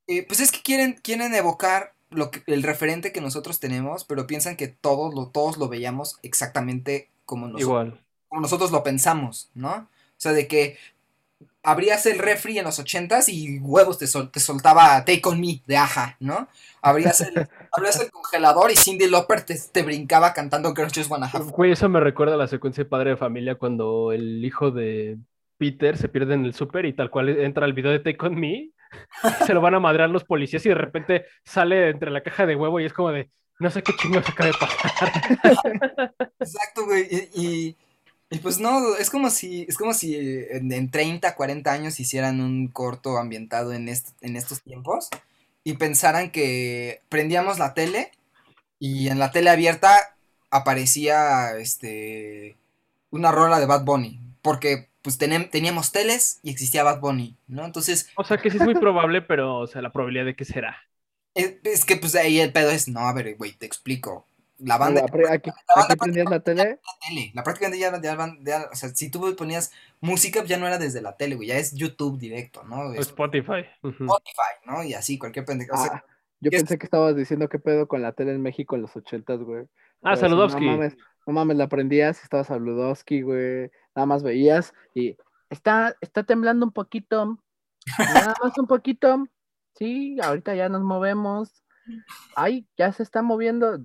eh, 0.07 0.25
pues 0.27 0.39
es 0.39 0.51
que 0.51 0.61
quieren, 0.61 0.93
quieren 1.03 1.33
evocar 1.35 1.93
lo 2.09 2.31
que, 2.31 2.41
el 2.47 2.63
referente 2.63 3.11
que 3.11 3.21
nosotros 3.21 3.59
tenemos, 3.59 4.03
pero 4.05 4.27
piensan 4.27 4.55
que 4.57 4.67
todos 4.67 5.13
lo, 5.13 5.27
todos 5.29 5.57
lo 5.57 5.67
veíamos 5.69 6.17
exactamente 6.23 7.09
como 7.25 7.47
nosotros 7.47 7.83
Igual. 7.83 7.99
como 8.29 8.41
nosotros 8.41 8.71
lo 8.71 8.83
pensamos, 8.83 9.49
¿no? 9.55 9.71
O 9.73 9.87
sea, 10.21 10.33
de 10.33 10.47
que 10.47 10.77
abrías 11.63 12.05
el 12.07 12.19
refri 12.19 12.59
en 12.59 12.65
los 12.65 12.79
ochentas 12.79 13.29
y 13.29 13.59
huevos 13.59 13.97
te, 13.99 14.07
sol- 14.07 14.31
te 14.31 14.39
soltaba 14.41 15.05
Take 15.05 15.21
On 15.25 15.39
Me 15.41 15.61
de 15.67 15.77
Aja, 15.77 16.17
¿no? 16.19 16.49
Abrías 16.81 17.21
el, 17.21 17.45
abrías 17.71 17.99
el 18.01 18.11
congelador 18.11 18.71
y 18.71 18.77
Cindy 18.77 19.07
Lauper 19.09 19.43
te, 19.45 19.55
te 19.59 19.83
brincaba 19.83 20.33
cantando 20.33 20.73
Girls 20.75 20.93
Just 20.95 21.11
Wanna 21.11 21.27
Have. 21.27 21.53
Güey, 21.55 21.71
eso 21.71 21.87
me 21.89 21.99
recuerda 21.99 22.33
a 22.35 22.37
la 22.37 22.47
secuencia 22.47 22.83
de 22.83 22.89
Padre 22.89 23.11
de 23.11 23.17
Familia 23.17 23.55
cuando 23.55 24.11
el 24.11 24.43
hijo 24.43 24.71
de 24.71 25.19
Peter 25.59 25.97
se 25.97 26.09
pierde 26.09 26.33
en 26.33 26.45
el 26.45 26.55
súper 26.55 26.85
y 26.85 26.93
tal 26.93 27.11
cual 27.11 27.29
entra 27.29 27.67
el 27.67 27.73
video 27.73 27.91
de 27.91 27.99
Take 27.99 28.25
On 28.25 28.33
Me, 28.33 28.71
se 29.45 29.53
lo 29.53 29.61
van 29.61 29.75
a 29.75 29.79
madrear 29.79 30.09
los 30.09 30.23
policías 30.23 30.65
y 30.65 30.69
de 30.69 30.75
repente 30.75 31.25
sale 31.43 31.89
entre 31.89 32.09
la 32.09 32.23
caja 32.23 32.47
de 32.47 32.55
huevo 32.55 32.79
y 32.79 32.85
es 32.85 32.93
como 32.93 33.11
de, 33.11 33.29
no 33.59 33.69
sé 33.69 33.83
qué 33.83 33.93
chingados 33.95 34.29
acaba 34.29 34.49
de 34.49 34.55
pasar. 34.57 36.15
Exacto, 36.39 36.85
güey. 36.85 37.07
Y, 37.35 37.75
pues 38.41 38.59
no, 38.59 38.95
es 38.95 39.09
como 39.09 39.29
si, 39.29 39.65
es 39.67 39.77
como 39.77 39.93
si 39.93 40.15
en, 40.15 40.71
en 40.71 40.89
30, 40.89 41.35
40 41.35 41.71
años 41.71 41.99
hicieran 41.99 42.41
un 42.41 42.69
corto 42.69 43.17
ambientado 43.17 43.73
en, 43.73 43.89
en 43.89 44.35
estos 44.35 44.61
tiempos 44.61 45.09
y 45.63 45.73
pensaran 45.73 46.31
que 46.31 47.01
prendíamos 47.09 47.59
la 47.59 47.73
tele 47.73 48.11
y 48.79 49.09
en 49.09 49.19
la 49.19 49.31
tele 49.31 49.49
abierta 49.49 50.15
aparecía 50.51 51.57
este 51.57 52.55
una 53.11 53.31
rola 53.31 53.59
de 53.59 53.65
Bad 53.65 53.83
Bunny. 53.83 54.19
Porque 54.41 54.88
pues 55.01 55.17
teníamos 55.17 55.91
teles 55.91 56.39
y 56.43 56.49
existía 56.51 56.83
Bad 56.83 56.99
Bunny, 56.99 57.35
¿no? 57.47 57.65
Entonces, 57.65 58.09
O 58.15 58.23
sea 58.23 58.37
que 58.37 58.49
sí 58.49 58.57
es 58.57 58.63
muy 58.63 58.75
probable, 58.75 59.21
pero, 59.21 59.57
o 59.57 59.67
sea, 59.67 59.81
la 59.81 59.91
probabilidad 59.91 60.25
de 60.25 60.35
que 60.35 60.45
será. 60.45 60.77
es, 61.35 61.55
es 61.63 61.85
que 61.85 61.95
pues 61.95 62.15
ahí 62.15 62.39
el 62.39 62.51
pedo 62.51 62.69
es, 62.71 62.87
no, 62.87 62.99
a 63.01 63.13
ver, 63.13 63.35
güey, 63.37 63.53
te 63.53 63.65
explico. 63.65 64.25
La 64.61 64.77
banda, 64.77 65.01
apre- 65.03 65.29
aquí, 65.31 65.49
la 65.51 65.73
banda 65.73 65.93
aquí 65.93 65.99
prendías 65.99 66.29
la 66.29 66.41
tele. 66.41 66.79
tele. 67.07 67.31
La 67.33 67.43
prácticamente 67.43 67.79
ya, 67.79 68.01
ya 68.01 68.15
van- 68.15 68.43
ya- 68.43 68.67
o 68.69 68.75
sea, 68.75 68.89
si 68.89 69.09
tú 69.09 69.33
ponías 69.37 69.71
música, 70.01 70.43
ya 70.43 70.57
no 70.57 70.67
era 70.67 70.77
desde 70.77 71.01
la 71.01 71.15
tele, 71.15 71.35
güey, 71.35 71.47
ya 71.47 71.57
es 71.57 71.73
YouTube 71.73 72.19
directo, 72.19 72.63
¿no? 72.63 72.91
Es 72.93 72.99
Spotify. 73.07 73.65
Spotify, 73.81 74.53
¿no? 74.65 74.83
Y 74.83 74.93
así, 74.95 75.17
cualquier 75.17 75.45
pendejo. 75.45 75.75
o 75.75 75.77
sea, 75.81 75.91
Ah, 75.93 76.05
Yo 76.41 76.51
pensé 76.51 76.77
que 76.77 76.85
estabas 76.85 77.15
diciendo 77.15 77.47
qué 77.47 77.57
pedo 77.59 77.87
con 77.87 78.01
la 78.01 78.11
tele 78.11 78.31
en 78.31 78.41
México 78.41 78.75
en 78.75 78.81
los 78.81 78.93
ochentas, 78.97 79.39
güey. 79.39 79.63
Ah, 80.03 80.11
Pero 80.15 80.17
Saludowski. 80.17 80.65
No 80.65 80.71
mames, 80.71 80.97
no 81.25 81.33
mames, 81.33 81.55
la 81.57 81.67
prendías 81.69 82.19
y 82.19 82.23
estaba 82.23 82.43
Saludowski, 82.43 83.21
güey. 83.21 83.71
Nada 83.95 84.05
más 84.05 84.23
veías 84.23 84.73
y 84.93 85.17
está, 85.49 85.95
está 86.01 86.23
temblando 86.23 86.65
un 86.65 86.71
poquito. 86.71 87.39
Nada 87.97 88.35
más 88.43 88.57
un 88.57 88.67
poquito. 88.67 89.25
Sí, 89.75 90.17
ahorita 90.21 90.55
ya 90.55 90.69
nos 90.69 90.83
movemos. 90.83 91.63
Ay, 92.35 92.67
ya 92.77 92.91
se 92.93 93.01
está 93.01 93.21
moviendo. 93.21 93.79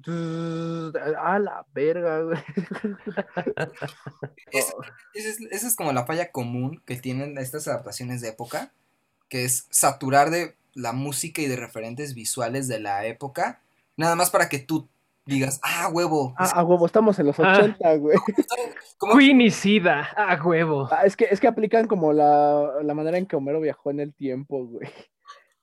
A 1.19 1.39
la 1.39 1.65
verga, 1.73 2.21
güey. 2.23 2.39
Es- 4.53 5.77
como 5.77 5.93
la 5.93 6.07
falla 6.07 6.31
común 6.31 6.83
que 6.87 6.97
tienen 6.97 7.39
estas 7.39 7.69
adaptaciones 7.69 8.21
de 8.21 8.29
época, 8.29 8.73
que 9.29 9.45
es 9.45 9.67
saturar 9.71 10.31
de 10.31 10.57
la 10.75 10.93
música 10.93 11.43
y 11.43 11.47
de 11.47 11.57
referentes 11.57 12.15
visuales 12.15 12.69
de 12.69 12.81
la 12.81 13.07
época, 13.07 13.61
nada 13.97 14.17
más 14.17 14.31
para 14.31 14.49
que 14.49 14.59
tú 14.59 14.89
digas, 15.27 15.61
ah, 15.62 15.89
huevo. 15.93 16.35
Ah, 16.39 16.51
a 16.61 16.64
huevo, 16.64 16.87
estamos 16.87 17.18
en 17.18 17.27
los 17.27 17.39
Ah. 17.41 17.59
80, 17.59 17.97
güey. 17.97 18.18
Y 19.20 19.51
Sida, 19.51 20.09
a 20.16 20.43
huevo. 20.43 20.89
Ah, 20.91 21.03
es 21.05 21.16
que, 21.16 21.27
es 21.31 21.41
que 21.41 21.49
aplican 21.49 21.87
como 21.87 22.12
la, 22.12 22.70
la 22.83 22.95
manera 22.95 23.18
en 23.18 23.27
que 23.27 23.37
Homero 23.37 23.61
viajó 23.61 23.91
en 23.91 24.01
el 24.01 24.14
tiempo, 24.14 24.66
güey. 24.66 24.89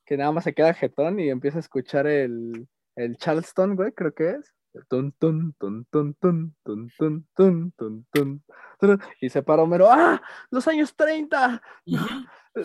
Que 0.06 0.18
nada 0.18 0.32
más 0.32 0.44
se 0.44 0.54
queda 0.54 0.74
jetón 0.74 1.20
y 1.20 1.30
empieza 1.30 1.58
a 1.58 1.62
escuchar 1.62 2.06
el, 2.06 2.68
el 2.96 3.18
Charleston, 3.18 3.76
güey, 3.76 3.94
creo 3.94 4.14
que 4.14 4.32
es. 4.32 4.54
Tun, 4.90 5.12
tun, 5.14 5.54
tun, 5.60 5.86
tun, 5.92 6.16
tun, 6.16 6.56
tun, 6.64 6.92
tun, 6.96 7.26
tun, 7.36 7.74
tun, 7.76 8.06
tun, 8.12 8.44
tun. 8.80 9.02
Y 9.20 9.30
se 9.30 9.44
para 9.44 9.64
Homero, 9.64 9.88
¡ah! 9.92 10.22
¡Los 10.50 10.68
años 10.68 10.96
30! 10.96 11.62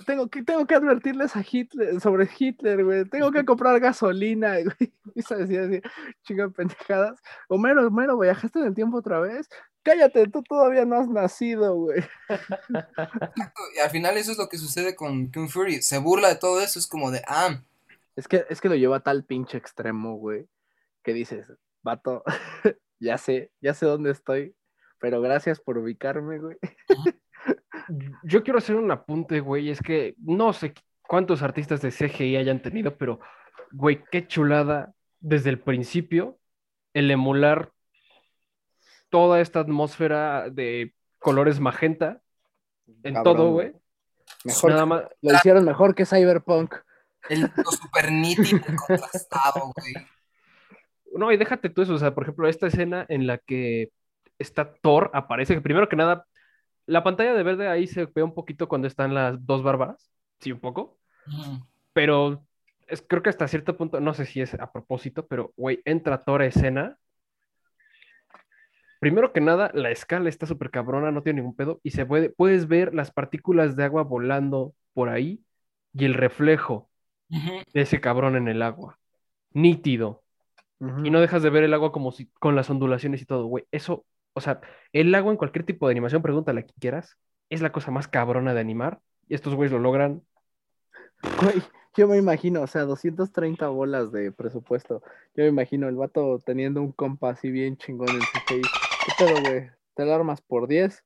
Tengo 0.04 0.28
que, 0.28 0.42
tengo 0.42 0.66
que 0.66 0.74
advertirles 0.74 1.36
a 1.36 1.44
Hitler 1.48 2.00
sobre 2.00 2.28
Hitler, 2.36 2.84
güey. 2.84 3.04
Tengo 3.04 3.30
que 3.30 3.44
comprar 3.44 3.78
gasolina, 3.78 4.54
güey. 4.62 4.92
Y 5.14 5.22
se 5.22 5.36
decía 5.36 5.62
así, 5.62 5.80
chinga 6.24 6.48
pendejadas. 6.48 7.20
Homero, 7.48 7.86
Homero, 7.86 8.18
viajaste 8.18 8.58
en 8.58 8.66
el 8.66 8.74
tiempo 8.74 8.98
otra 8.98 9.20
vez. 9.20 9.48
Cállate, 9.82 10.26
tú 10.26 10.42
todavía 10.42 10.84
no 10.84 10.96
has 10.96 11.08
nacido, 11.08 11.76
güey. 11.76 12.02
Y 13.76 13.78
al 13.78 13.90
final 13.90 14.16
eso 14.16 14.32
es 14.32 14.38
lo 14.38 14.48
que 14.48 14.58
sucede 14.58 14.96
con 14.96 15.30
Kung 15.30 15.48
Fury. 15.48 15.80
Se 15.82 15.98
burla 15.98 16.28
de 16.28 16.36
todo 16.36 16.60
eso, 16.60 16.80
es 16.80 16.88
como 16.88 17.12
de, 17.12 17.22
ah, 17.28 17.62
Es 18.16 18.26
que, 18.26 18.44
es 18.50 18.60
que 18.60 18.68
lo 18.68 18.74
lleva 18.74 18.96
a 18.96 19.02
tal 19.04 19.24
pinche 19.24 19.56
extremo, 19.56 20.16
güey, 20.16 20.48
que 21.04 21.12
dices, 21.12 21.52
vato, 21.82 22.24
ya 22.98 23.16
sé, 23.18 23.52
ya 23.60 23.74
sé 23.74 23.86
dónde 23.86 24.10
estoy, 24.10 24.56
pero 24.98 25.20
gracias 25.20 25.60
por 25.60 25.78
ubicarme, 25.78 26.40
güey. 26.40 26.56
Yo 28.24 28.42
quiero 28.42 28.58
hacer 28.58 28.76
un 28.76 28.90
apunte, 28.90 29.40
güey. 29.40 29.70
Es 29.70 29.80
que 29.80 30.14
no 30.18 30.52
sé 30.52 30.74
cuántos 31.02 31.42
artistas 31.42 31.80
de 31.82 31.90
CGI 31.90 32.36
hayan 32.36 32.60
tenido, 32.60 32.96
pero, 32.96 33.20
güey, 33.72 34.02
qué 34.10 34.26
chulada 34.26 34.92
desde 35.20 35.50
el 35.50 35.60
principio 35.60 36.38
el 36.94 37.10
emular 37.10 37.72
toda 39.08 39.40
esta 39.40 39.60
atmósfera 39.60 40.50
de 40.50 40.94
colores 41.18 41.60
magenta 41.60 42.20
en 43.02 43.14
Cabrón, 43.14 43.36
todo, 43.36 43.50
güey. 43.52 43.70
güey. 43.70 43.82
Mejor, 44.44 44.70
Nada 44.70 44.86
más. 44.86 45.02
lo 45.22 45.34
hicieron 45.34 45.64
mejor 45.64 45.94
que 45.94 46.06
Cyberpunk. 46.06 46.74
el, 47.28 47.42
lo 47.42 47.70
super 47.70 48.10
nítido 48.12 48.56
y 48.56 48.76
contrastado, 48.76 49.72
güey. 49.76 49.94
No, 51.14 51.32
y 51.32 51.36
déjate 51.36 51.70
tú 51.70 51.82
eso, 51.82 51.94
o 51.94 51.98
sea, 51.98 52.14
por 52.14 52.24
ejemplo, 52.24 52.48
esta 52.48 52.66
escena 52.66 53.06
en 53.08 53.26
la 53.26 53.38
que 53.38 53.90
está 54.38 54.74
Thor, 54.74 55.10
aparece, 55.14 55.54
que 55.54 55.60
primero 55.60 55.88
que 55.88 55.96
nada, 55.96 56.26
la 56.86 57.04
pantalla 57.04 57.34
de 57.34 57.42
verde 57.42 57.68
ahí 57.68 57.86
se 57.86 58.06
ve 58.06 58.22
un 58.22 58.34
poquito 58.34 58.68
cuando 58.68 58.88
están 58.88 59.14
las 59.14 59.44
dos 59.44 59.62
bárbaras, 59.62 60.10
sí, 60.40 60.52
un 60.52 60.60
poco, 60.60 60.98
pero 61.92 62.44
es, 62.86 63.04
creo 63.06 63.22
que 63.22 63.30
hasta 63.30 63.48
cierto 63.48 63.76
punto, 63.76 64.00
no 64.00 64.14
sé 64.14 64.26
si 64.26 64.40
es 64.40 64.54
a 64.54 64.72
propósito, 64.72 65.26
pero, 65.26 65.52
güey, 65.56 65.80
entra 65.84 66.22
Thor 66.22 66.42
a 66.42 66.46
escena. 66.46 66.98
Primero 69.00 69.32
que 69.32 69.40
nada, 69.40 69.70
la 69.74 69.90
escala 69.90 70.28
está 70.28 70.46
súper 70.46 70.70
cabrona, 70.70 71.10
no 71.10 71.22
tiene 71.22 71.40
ningún 71.40 71.56
pedo, 71.56 71.80
y 71.82 71.90
se 71.90 72.06
puede, 72.06 72.30
puedes 72.30 72.66
ver 72.66 72.94
las 72.94 73.10
partículas 73.10 73.76
de 73.76 73.84
agua 73.84 74.02
volando 74.02 74.74
por 74.94 75.08
ahí 75.08 75.42
y 75.92 76.04
el 76.04 76.14
reflejo 76.14 76.88
de 77.28 77.80
ese 77.80 78.00
cabrón 78.00 78.36
en 78.36 78.48
el 78.48 78.62
agua. 78.62 78.98
Nítido. 79.52 80.22
Y 81.02 81.10
no 81.10 81.20
dejas 81.20 81.42
de 81.42 81.50
ver 81.50 81.64
el 81.64 81.72
agua 81.72 81.90
como 81.90 82.12
si 82.12 82.26
con 82.38 82.54
las 82.54 82.68
ondulaciones 82.68 83.22
y 83.22 83.26
todo, 83.26 83.46
güey. 83.46 83.64
Eso, 83.70 84.04
o 84.36 84.40
sea, 84.40 84.60
el 84.92 85.14
agua 85.14 85.32
en 85.32 85.38
cualquier 85.38 85.64
tipo 85.64 85.86
de 85.88 85.92
animación, 85.92 86.22
pregúntale 86.22 86.60
a 86.60 86.62
quien 86.64 86.76
quieras, 86.78 87.16
es 87.50 87.62
la 87.62 87.72
cosa 87.72 87.90
más 87.90 88.06
cabrona 88.06 88.52
de 88.54 88.60
animar. 88.60 89.00
Y 89.28 89.34
estos 89.34 89.54
güeyes 89.54 89.72
lo 89.72 89.78
logran. 89.78 90.22
Güey, 91.42 91.62
yo 91.96 92.06
me 92.06 92.18
imagino, 92.18 92.62
o 92.62 92.66
sea, 92.66 92.82
230 92.82 93.68
bolas 93.68 94.12
de 94.12 94.30
presupuesto. 94.30 95.02
Yo 95.34 95.42
me 95.44 95.48
imagino 95.48 95.88
el 95.88 95.96
vato 95.96 96.38
teniendo 96.44 96.80
un 96.82 96.92
compa 96.92 97.30
así 97.30 97.50
bien 97.50 97.76
chingón 97.76 98.14
en 98.14 98.26
CGI. 98.26 98.70
¿Qué 99.02 99.12
pedo, 99.12 99.40
güey? 99.40 99.70
¿Te 99.94 100.04
lo 100.04 100.14
armas 100.14 100.40
por 100.42 100.68
10? 100.68 101.02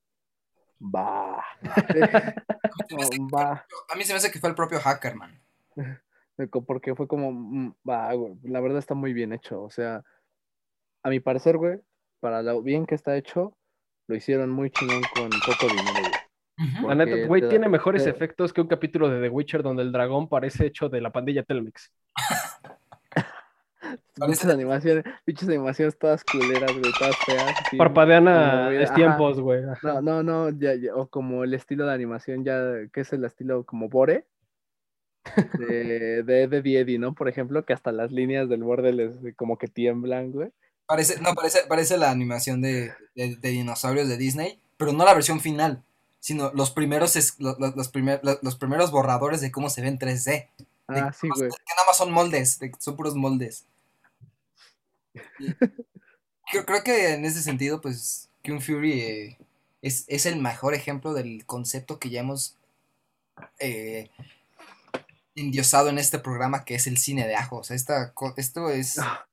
Va. 0.83 1.45
No, 2.91 2.99
va. 3.33 3.65
A 3.89 3.97
mí 3.97 4.03
se 4.05 4.13
me 4.13 4.17
hace 4.17 4.31
que 4.33 4.41
fue 4.41 4.49
el 4.49 4.57
propio 4.57 4.81
Hackerman. 4.81 5.41
de 6.37 6.49
co- 6.51 6.65
porque 6.65 6.95
fue 6.97 7.07
como, 7.07 7.31
mm, 7.31 7.75
va, 7.89 8.13
güey, 8.15 8.35
la 8.43 8.61
verdad 8.61 8.79
está 8.79 8.95
muy 8.95 9.13
bien 9.13 9.33
hecho, 9.33 9.63
o 9.63 9.71
sea, 9.71 10.03
a 11.05 11.09
mi 11.11 11.21
parecer, 11.21 11.57
güey, 11.57 11.79
para 12.21 12.43
lo 12.43 12.63
bien 12.63 12.87
que 12.87 12.95
está 12.95 13.17
hecho, 13.17 13.57
lo 14.09 14.15
hicieron 14.15 14.51
muy 14.51 14.71
chingón 14.71 15.07
con 15.07 15.41
poco 15.43 15.69
dinero, 15.69 16.05
güey. 16.05 16.21
La 16.87 16.95
neta, 16.95 17.27
güey, 17.27 17.41
da- 17.41 17.49
tiene 17.49 17.69
mejores 17.69 18.05
te- 18.05 18.11
efectos 18.11 18.53
que 18.53 18.61
un 18.61 18.67
capítulo 18.67 19.09
de 19.09 19.21
The 19.21 19.29
Witcher 19.31 19.63
donde 19.63 19.83
el 19.83 19.93
dragón 19.93 20.29
parece 20.29 20.67
hecho 20.67 20.89
de 20.91 21.01
la 21.01 21.11
pandilla 21.11 21.43
Telmex. 21.43 21.91
Pinches 24.15 24.45
animaciones, 24.45 25.05
pinches 25.25 25.49
animaciones 25.49 25.99
todas 25.99 26.23
culeras, 26.25 26.77
güey, 26.77 26.93
todas 26.93 27.17
feas. 27.25 27.59
así. 27.59 27.77
Parpadean 27.79 28.29
a 28.29 28.71
tiempos, 28.95 29.41
güey. 29.41 29.63
No, 29.83 30.03
no, 30.03 30.23
no, 30.23 30.51
ya, 30.51 30.75
ya, 30.75 30.95
o 30.95 31.09
como 31.09 31.45
el 31.45 31.55
estilo 31.55 31.87
de 31.87 31.95
animación 31.95 32.45
ya, 32.45 32.61
que 32.93 33.01
es 33.01 33.13
el 33.15 33.25
estilo 33.25 33.65
como 33.65 33.89
Bore, 33.89 34.27
de, 35.59 36.23
de 36.25 36.43
Eddie 36.43 36.81
Eddie, 36.81 36.99
¿no? 36.99 37.15
Por 37.15 37.29
ejemplo, 37.29 37.65
que 37.65 37.73
hasta 37.73 37.93
las 37.93 38.13
líneas 38.13 38.49
del 38.51 38.63
borde 38.63 38.93
les 38.93 39.19
como 39.37 39.57
que 39.57 39.69
tiemblan, 39.69 40.33
güey. 40.33 40.51
Parece, 40.91 41.21
no, 41.21 41.35
parece, 41.35 41.61
parece 41.69 41.97
la 41.97 42.11
animación 42.11 42.61
de, 42.61 42.93
de- 43.15 43.37
de 43.37 43.49
dinosaurios 43.51 44.09
de 44.09 44.17
Disney, 44.17 44.61
pero 44.77 44.93
no 44.93 45.05
la 45.05 45.15
versión 45.15 45.41
final, 45.41 45.85
sino 46.19 46.51
los 46.53 46.73
primeros, 46.73 47.15
es- 47.15 47.37
lo- 47.39 47.57
lo- 47.61 47.71
los, 47.77 47.89
primer- 47.89 48.21
lo- 48.25 48.41
los 48.43 48.57
primeros 48.57 48.91
borradores 48.91 49.41
de 49.41 49.53
cómo 49.53 49.71
se 49.71 49.83
ve 49.83 49.89
en 49.89 49.99
3D. 49.99 50.49
De 50.89 51.01
Ah, 51.01 51.13
sí, 51.13 51.29
que 51.33 51.39
güey. 51.39 51.49
nada 51.51 51.87
más 51.87 51.97
son 51.97 52.11
moldes, 52.11 52.59
de- 52.59 52.73
son 52.81 52.97
puros 52.97 53.15
moldes. 53.15 53.65
Y 55.15 55.19
Creo, 56.51 56.67
creo 56.67 56.83
que 56.83 57.15
en 57.15 57.25
ese 57.25 57.43
sentido, 57.43 57.81
pues, 57.81 58.29
Kung 58.45 58.61
Fury 58.61 59.01
eh, 59.01 59.39
es, 59.83 60.05
es 60.09 60.27
el 60.27 60.37
mejor 60.41 60.75
ejemplo 60.75 61.13
del 61.15 61.47
concepto 61.47 62.01
que 62.01 62.11
ya 62.11 62.21
hemos 62.21 62.57
eh, 63.61 64.11
endiosado 65.37 65.89
en 65.89 65.99
este 65.99 66.19
programa, 66.19 66.65
que 66.65 66.75
es 66.75 66.89
el 66.89 66.99
cine 66.99 67.29
de 67.29 67.37
ajo. 67.37 67.59
O 67.59 67.63
sea, 67.65 67.77
esta, 67.77 68.13
esto 68.37 68.69
es... 68.71 68.99
Ah. 68.99 69.27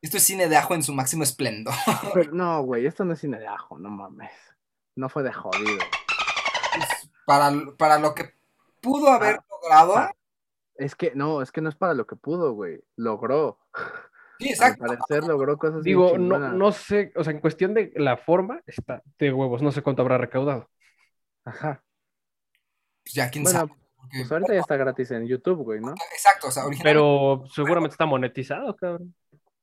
Esto 0.00 0.16
es 0.16 0.22
cine 0.22 0.48
de 0.48 0.56
ajo 0.56 0.74
en 0.74 0.82
su 0.82 0.92
máximo 0.94 1.22
esplendor. 1.24 1.74
Pero 2.14 2.32
no, 2.32 2.62
güey, 2.62 2.86
esto 2.86 3.04
no 3.04 3.14
es 3.14 3.20
cine 3.20 3.38
de 3.38 3.46
ajo, 3.48 3.78
no 3.78 3.90
mames. 3.90 4.30
No 4.96 5.08
fue 5.08 5.22
de 5.22 5.32
jodido. 5.32 5.78
Para, 7.26 7.50
para 7.76 7.98
lo 7.98 8.14
que 8.14 8.32
pudo 8.80 9.08
haber 9.10 9.40
logrado. 9.50 9.96
ah. 9.96 10.12
Es 10.76 10.94
que, 10.94 11.12
no, 11.16 11.42
es 11.42 11.50
que 11.50 11.60
no 11.60 11.68
es 11.68 11.74
para 11.74 11.92
lo 11.94 12.06
que 12.06 12.14
pudo, 12.14 12.52
güey. 12.52 12.80
Logró. 12.96 13.58
Sí, 14.38 14.46
Al 14.46 14.50
exacto. 14.52 14.84
parecer 14.86 15.24
logró 15.24 15.58
cosas 15.58 15.82
bien 15.82 15.98
Digo, 15.98 16.16
no, 16.16 16.38
no 16.38 16.70
sé, 16.70 17.12
o 17.16 17.24
sea, 17.24 17.32
en 17.32 17.40
cuestión 17.40 17.74
de 17.74 17.92
la 17.96 18.16
forma, 18.16 18.60
está 18.66 19.02
de 19.18 19.32
huevos, 19.32 19.60
no 19.62 19.72
sé 19.72 19.82
cuánto 19.82 20.02
habrá 20.02 20.16
recaudado. 20.18 20.70
Ajá. 21.44 21.82
Pues 23.02 23.14
ya 23.14 23.28
quién 23.30 23.42
Bueno, 23.42 23.58
sabe. 23.58 23.72
porque- 23.96 24.18
Pues 24.20 24.30
ahorita 24.30 24.54
ya 24.54 24.60
está 24.60 24.76
gratis 24.76 25.10
en 25.10 25.26
YouTube, 25.26 25.64
güey, 25.64 25.80
¿no? 25.80 25.92
Exacto, 26.12 26.46
o 26.46 26.50
sea, 26.52 26.64
originalmente 26.66 26.84
Pero 27.00 27.42
seguramente 27.52 27.94
está 27.94 28.06
monetizado, 28.06 28.76
cabrón. 28.76 29.12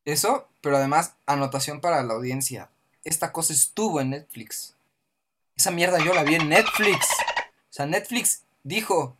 Eso, 0.06 0.47
pero 0.62 0.78
además, 0.78 1.16
anotación 1.26 1.82
para 1.82 2.01
la 2.03 2.14
audiencia. 2.14 2.70
Esta 3.03 3.32
cosa 3.32 3.53
estuvo 3.53 3.99
en 3.99 4.12
Netflix. 4.12 4.76
Esa 5.56 5.72
mierda 5.72 6.03
yo 6.03 6.14
la 6.14 6.24
vi 6.24 6.36
en 6.36 6.49
Netflix. 6.49 7.08
O 7.70 7.74
sea, 7.74 7.86
Netflix 7.86 8.43
dijo: 8.64 9.18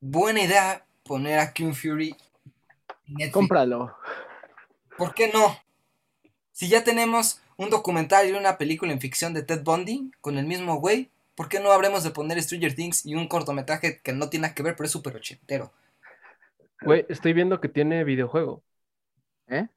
Buena 0.00 0.42
idea 0.42 0.84
poner 1.04 1.38
a 1.38 1.52
Kung 1.52 1.74
Fury 1.74 2.16
en 3.06 3.14
Netflix. 3.14 3.32
Cómpralo. 3.32 3.96
¿Por 4.96 5.14
qué 5.14 5.30
no? 5.32 5.58
Si 6.52 6.68
ya 6.68 6.84
tenemos 6.84 7.40
un 7.56 7.70
documental 7.70 8.28
y 8.28 8.32
una 8.32 8.58
película 8.58 8.92
en 8.92 9.00
ficción 9.00 9.34
de 9.34 9.42
Ted 9.42 9.62
Bundy 9.62 10.12
con 10.20 10.38
el 10.38 10.46
mismo 10.46 10.76
güey, 10.76 11.10
¿por 11.34 11.48
qué 11.48 11.60
no 11.60 11.72
habremos 11.72 12.04
de 12.04 12.10
poner 12.10 12.42
Stranger 12.42 12.74
Things 12.74 13.04
y 13.04 13.14
un 13.14 13.28
cortometraje 13.28 14.00
que 14.00 14.12
no 14.12 14.28
tiene 14.30 14.42
nada 14.42 14.54
que 14.54 14.62
ver, 14.62 14.76
pero 14.76 14.86
es 14.86 14.92
súper 14.92 15.16
ochentero? 15.16 15.72
Güey, 16.82 17.06
estoy 17.08 17.32
viendo 17.32 17.60
que 17.60 17.68
tiene 17.68 18.04
videojuego. 18.04 18.62
¿Eh? 19.48 19.68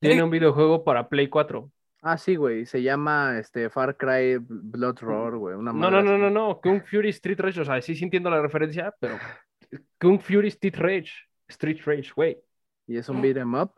Tiene 0.00 0.22
un 0.22 0.30
videojuego 0.30 0.84
para 0.84 1.08
Play 1.08 1.28
4. 1.28 1.70
Ah, 2.02 2.18
sí, 2.18 2.36
güey. 2.36 2.66
Se 2.66 2.82
llama 2.82 3.38
este 3.38 3.68
Far 3.70 3.96
Cry 3.96 4.36
Blood 4.38 4.98
Roar, 5.00 5.36
güey. 5.36 5.56
Una 5.56 5.72
No, 5.72 5.90
no, 5.90 6.02
no, 6.02 6.16
no, 6.18 6.30
no. 6.30 6.60
Kung 6.60 6.82
Fury 6.84 7.08
Street 7.10 7.40
Rage. 7.40 7.60
O 7.60 7.64
sea, 7.64 7.80
sí, 7.82 7.94
sí 7.96 8.04
entiendo 8.04 8.30
la 8.30 8.40
referencia, 8.42 8.94
pero 9.00 9.18
Kung 10.00 10.20
Fury 10.20 10.48
Street 10.48 10.76
Rage. 10.76 11.12
Street 11.48 11.80
Rage, 11.84 12.10
güey. 12.14 12.38
Y 12.86 12.96
es 12.98 13.08
un 13.08 13.20
beat 13.22 13.36
'em 13.38 13.54
up. 13.54 13.72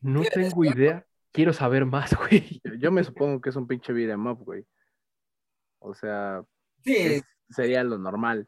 No 0.00 0.22
tengo 0.22 0.64
idea. 0.64 1.04
Quiero 1.32 1.52
saber 1.52 1.84
más, 1.84 2.14
güey. 2.16 2.60
Yo, 2.64 2.74
yo 2.74 2.90
me 2.92 3.04
supongo 3.04 3.40
que 3.40 3.50
es 3.50 3.56
un 3.56 3.66
pinche 3.66 3.92
beat 3.92 4.10
'em 4.10 4.26
up, 4.26 4.38
güey. 4.44 4.64
O 5.80 5.94
sea, 5.94 6.42
Sí, 6.82 6.96
es- 6.96 7.24
sería 7.50 7.84
lo 7.84 7.98
normal. 7.98 8.46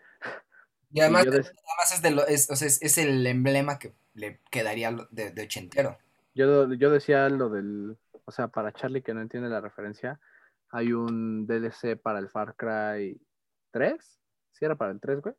Y 0.93 1.01
además, 1.01 1.24
des- 1.24 1.47
además 1.47 1.93
es, 1.95 2.03
de 2.03 2.11
lo, 2.11 2.26
es, 2.26 2.51
o 2.51 2.57
sea, 2.57 2.68
es, 2.68 2.80
es 2.82 2.99
el 2.99 3.26
emblema 3.26 3.78
que 3.78 3.95
le 4.14 4.40
quedaría 4.51 4.95
de, 5.11 5.30
de 5.30 5.43
ochentero. 5.43 5.99
Yo, 6.34 6.72
yo 6.74 6.90
decía 6.90 7.28
lo 7.28 7.49
del, 7.51 7.97
o 8.24 8.32
sea, 8.32 8.49
para 8.49 8.72
Charlie 8.72 9.03
que 9.03 9.14
no 9.14 9.20
entiende 9.20 9.49
la 9.49 9.61
referencia, 9.61 10.20
hay 10.70 10.93
un 10.93 11.47
DLC 11.47 11.97
para 12.01 12.18
el 12.18 12.28
Far 12.28 12.55
Cry 12.57 13.20
3. 13.72 13.95
¿Sí 14.53 14.64
era 14.64 14.74
para 14.76 14.93
el 14.93 15.01
3, 15.01 15.20
güey? 15.20 15.34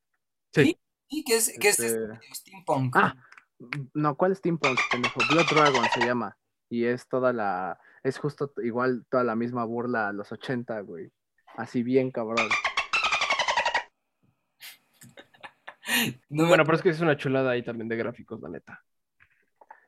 Sí, 0.52 0.78
que 1.26 1.36
es, 1.36 1.58
que 1.60 1.70
es 1.70 1.80
Este- 1.80 2.14
este 2.14 2.36
steampunk. 2.36 2.96
Ah, 2.98 3.16
no, 3.94 4.16
¿cuál 4.16 4.36
Steampunk, 4.36 4.78
pendejo? 4.92 5.20
Blood 5.30 5.46
Dragon 5.52 5.86
se 5.94 6.06
llama. 6.06 6.38
Y 6.70 6.86
es 6.86 7.08
toda 7.08 7.32
la, 7.34 7.80
es 8.04 8.18
justo 8.18 8.52
igual 8.64 9.06
toda 9.10 9.24
la 9.24 9.36
misma 9.36 9.64
burla 9.64 10.10
a 10.10 10.14
los 10.14 10.32
80, 10.32 10.80
güey. 10.82 11.12
Así 11.56 11.84
bien 11.84 12.12
cabrón. 12.12 12.48
No 16.30 16.44
me- 16.44 16.50
Bueno, 16.50 16.64
pero 16.66 16.78
es 16.78 16.82
que 16.84 16.90
es 16.90 17.02
una 17.02 17.18
chulada 17.18 17.52
ahí 17.52 17.64
también 17.64 17.88
de 17.90 17.98
gráficos, 17.98 18.42
la 18.42 18.50
neta. 18.50 18.84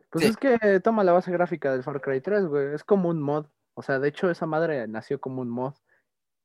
Pues 0.10 0.26
Sí. 0.26 0.32
es 0.32 0.38
que 0.38 0.80
toma 0.80 1.04
la 1.04 1.12
base 1.12 1.32
gráfica 1.32 1.72
del 1.72 1.84
Far 1.84 2.02
Cry 2.02 2.22
3, 2.22 2.46
güey. 2.46 2.74
Es 2.74 2.84
como 2.84 3.10
un 3.10 3.22
mod. 3.22 3.48
O 3.74 3.82
sea, 3.82 4.00
de 4.00 4.08
hecho, 4.08 4.30
esa 4.30 4.46
madre 4.46 4.88
nació 4.88 5.20
como 5.20 5.42
un 5.42 5.50
mod. 5.50 5.74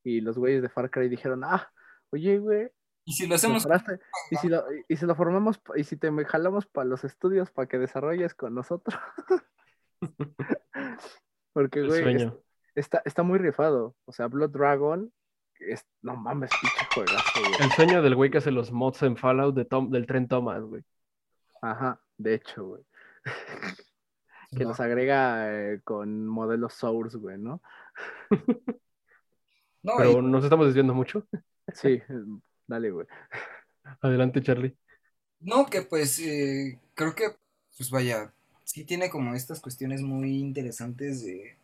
Y 0.02 0.20
los 0.20 0.38
güeyes 0.38 0.62
de 0.62 0.68
Far 0.68 0.90
Cry 0.90 1.08
dijeron, 1.08 1.44
ah, 1.44 1.70
oye, 2.10 2.38
güey, 2.38 2.70
y 3.06 3.12
si 3.12 3.26
lo 3.26 3.34
hacemos. 3.34 3.66
Y 4.30 4.36
si 4.36 4.48
lo, 4.48 4.64
y 4.88 4.96
si 4.96 5.06
lo 5.06 5.14
formamos, 5.14 5.60
y 5.74 5.84
si 5.84 5.96
te 5.96 6.10
jalamos 6.26 6.66
para 6.66 6.84
los 6.86 7.02
estudios 7.04 7.50
para 7.50 7.66
que 7.66 7.78
desarrolles 7.78 8.34
con 8.34 8.54
nosotros. 8.54 8.98
Porque, 11.52 11.82
güey, 11.82 12.30
está, 12.74 13.02
está 13.04 13.22
muy 13.22 13.38
rifado. 13.38 13.96
O 14.04 14.12
sea, 14.12 14.26
Blood 14.28 14.50
Dragon, 14.50 15.12
es, 15.60 15.86
no 16.02 16.16
mames, 16.16 16.50
pinche 16.60 16.86
juegazo, 16.94 17.40
güey. 17.40 17.54
El 17.62 17.70
sueño 17.72 18.02
del 18.02 18.14
güey 18.16 18.30
que 18.30 18.38
hace 18.38 18.50
los 18.50 18.72
mods 18.72 19.02
en 19.02 19.16
Fallout 19.16 19.54
de 19.54 19.64
Tom- 19.64 19.90
del 19.90 20.06
tren 20.06 20.26
Thomas, 20.28 20.62
güey. 20.62 20.82
Ajá, 21.62 22.00
de 22.18 22.34
hecho, 22.34 22.64
güey. 22.66 22.82
Que 24.52 24.64
No. 24.64 24.70
los 24.70 24.80
agrega 24.80 25.46
eh, 25.54 25.80
con 25.84 26.26
modelos 26.26 26.74
Source, 26.74 27.16
güey, 27.16 27.38
¿no? 27.38 27.62
no, 29.82 29.92
Pero 29.96 30.18
y- 30.18 30.22
nos 30.22 30.42
estamos 30.44 30.66
desviando 30.66 30.94
mucho. 30.94 31.26
Sí, 31.72 32.02
dale, 32.66 32.90
güey. 32.90 33.06
Adelante, 34.00 34.42
Charlie. 34.42 34.76
no, 35.38 35.66
que 35.66 35.82
pues 35.82 36.18
eh, 36.18 36.80
creo 36.94 37.14
que, 37.14 37.36
pues 37.76 37.90
vaya, 37.92 38.32
sí 38.64 38.84
tiene 38.84 39.08
como 39.08 39.34
estas 39.36 39.60
cuestiones 39.60 40.02
muy 40.02 40.38
interesantes 40.38 41.24
de 41.24 41.56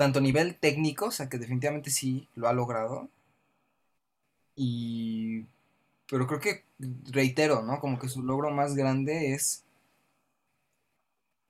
tanto 0.00 0.18
a 0.18 0.22
nivel 0.22 0.56
técnico, 0.56 1.06
o 1.08 1.10
sea 1.10 1.28
que 1.28 1.36
definitivamente 1.36 1.90
sí 1.90 2.26
lo 2.34 2.48
ha 2.48 2.54
logrado. 2.54 3.10
Y 4.56 5.44
pero 6.08 6.26
creo 6.26 6.40
que 6.40 6.64
reitero, 7.12 7.62
¿no? 7.62 7.80
Como 7.80 7.98
que 7.98 8.08
su 8.08 8.22
logro 8.22 8.50
más 8.50 8.74
grande 8.74 9.34
es 9.34 9.62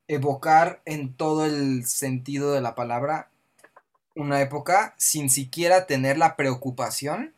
evocar 0.09 0.83
en 0.85 1.15
todo 1.15 1.47
el 1.47 1.87
sentido 1.87 2.53
de 2.53 2.61
la 2.61 2.75
palabra 2.75 3.31
una 4.17 4.41
época 4.43 4.95
sin 4.99 5.31
siquiera 5.31 5.87
tener 5.87 6.19
la 6.19 6.35
preocupación 6.35 7.33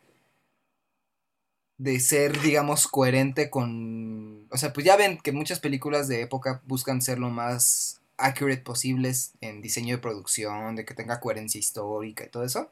de 1.76 2.00
ser, 2.00 2.40
digamos, 2.40 2.88
coherente 2.88 3.50
con... 3.50 4.46
O 4.50 4.56
sea, 4.56 4.72
pues 4.72 4.86
ya 4.86 4.96
ven 4.96 5.18
que 5.18 5.32
muchas 5.32 5.60
películas 5.60 6.08
de 6.08 6.22
época 6.22 6.62
buscan 6.66 7.02
ser 7.02 7.18
lo 7.18 7.28
más 7.28 8.01
accurate 8.16 8.62
posibles 8.62 9.32
en 9.40 9.62
diseño 9.62 9.96
de 9.96 10.02
producción, 10.02 10.76
de 10.76 10.84
que 10.84 10.94
tenga 10.94 11.20
coherencia 11.20 11.58
histórica 11.58 12.24
y 12.24 12.28
todo 12.28 12.44
eso. 12.44 12.70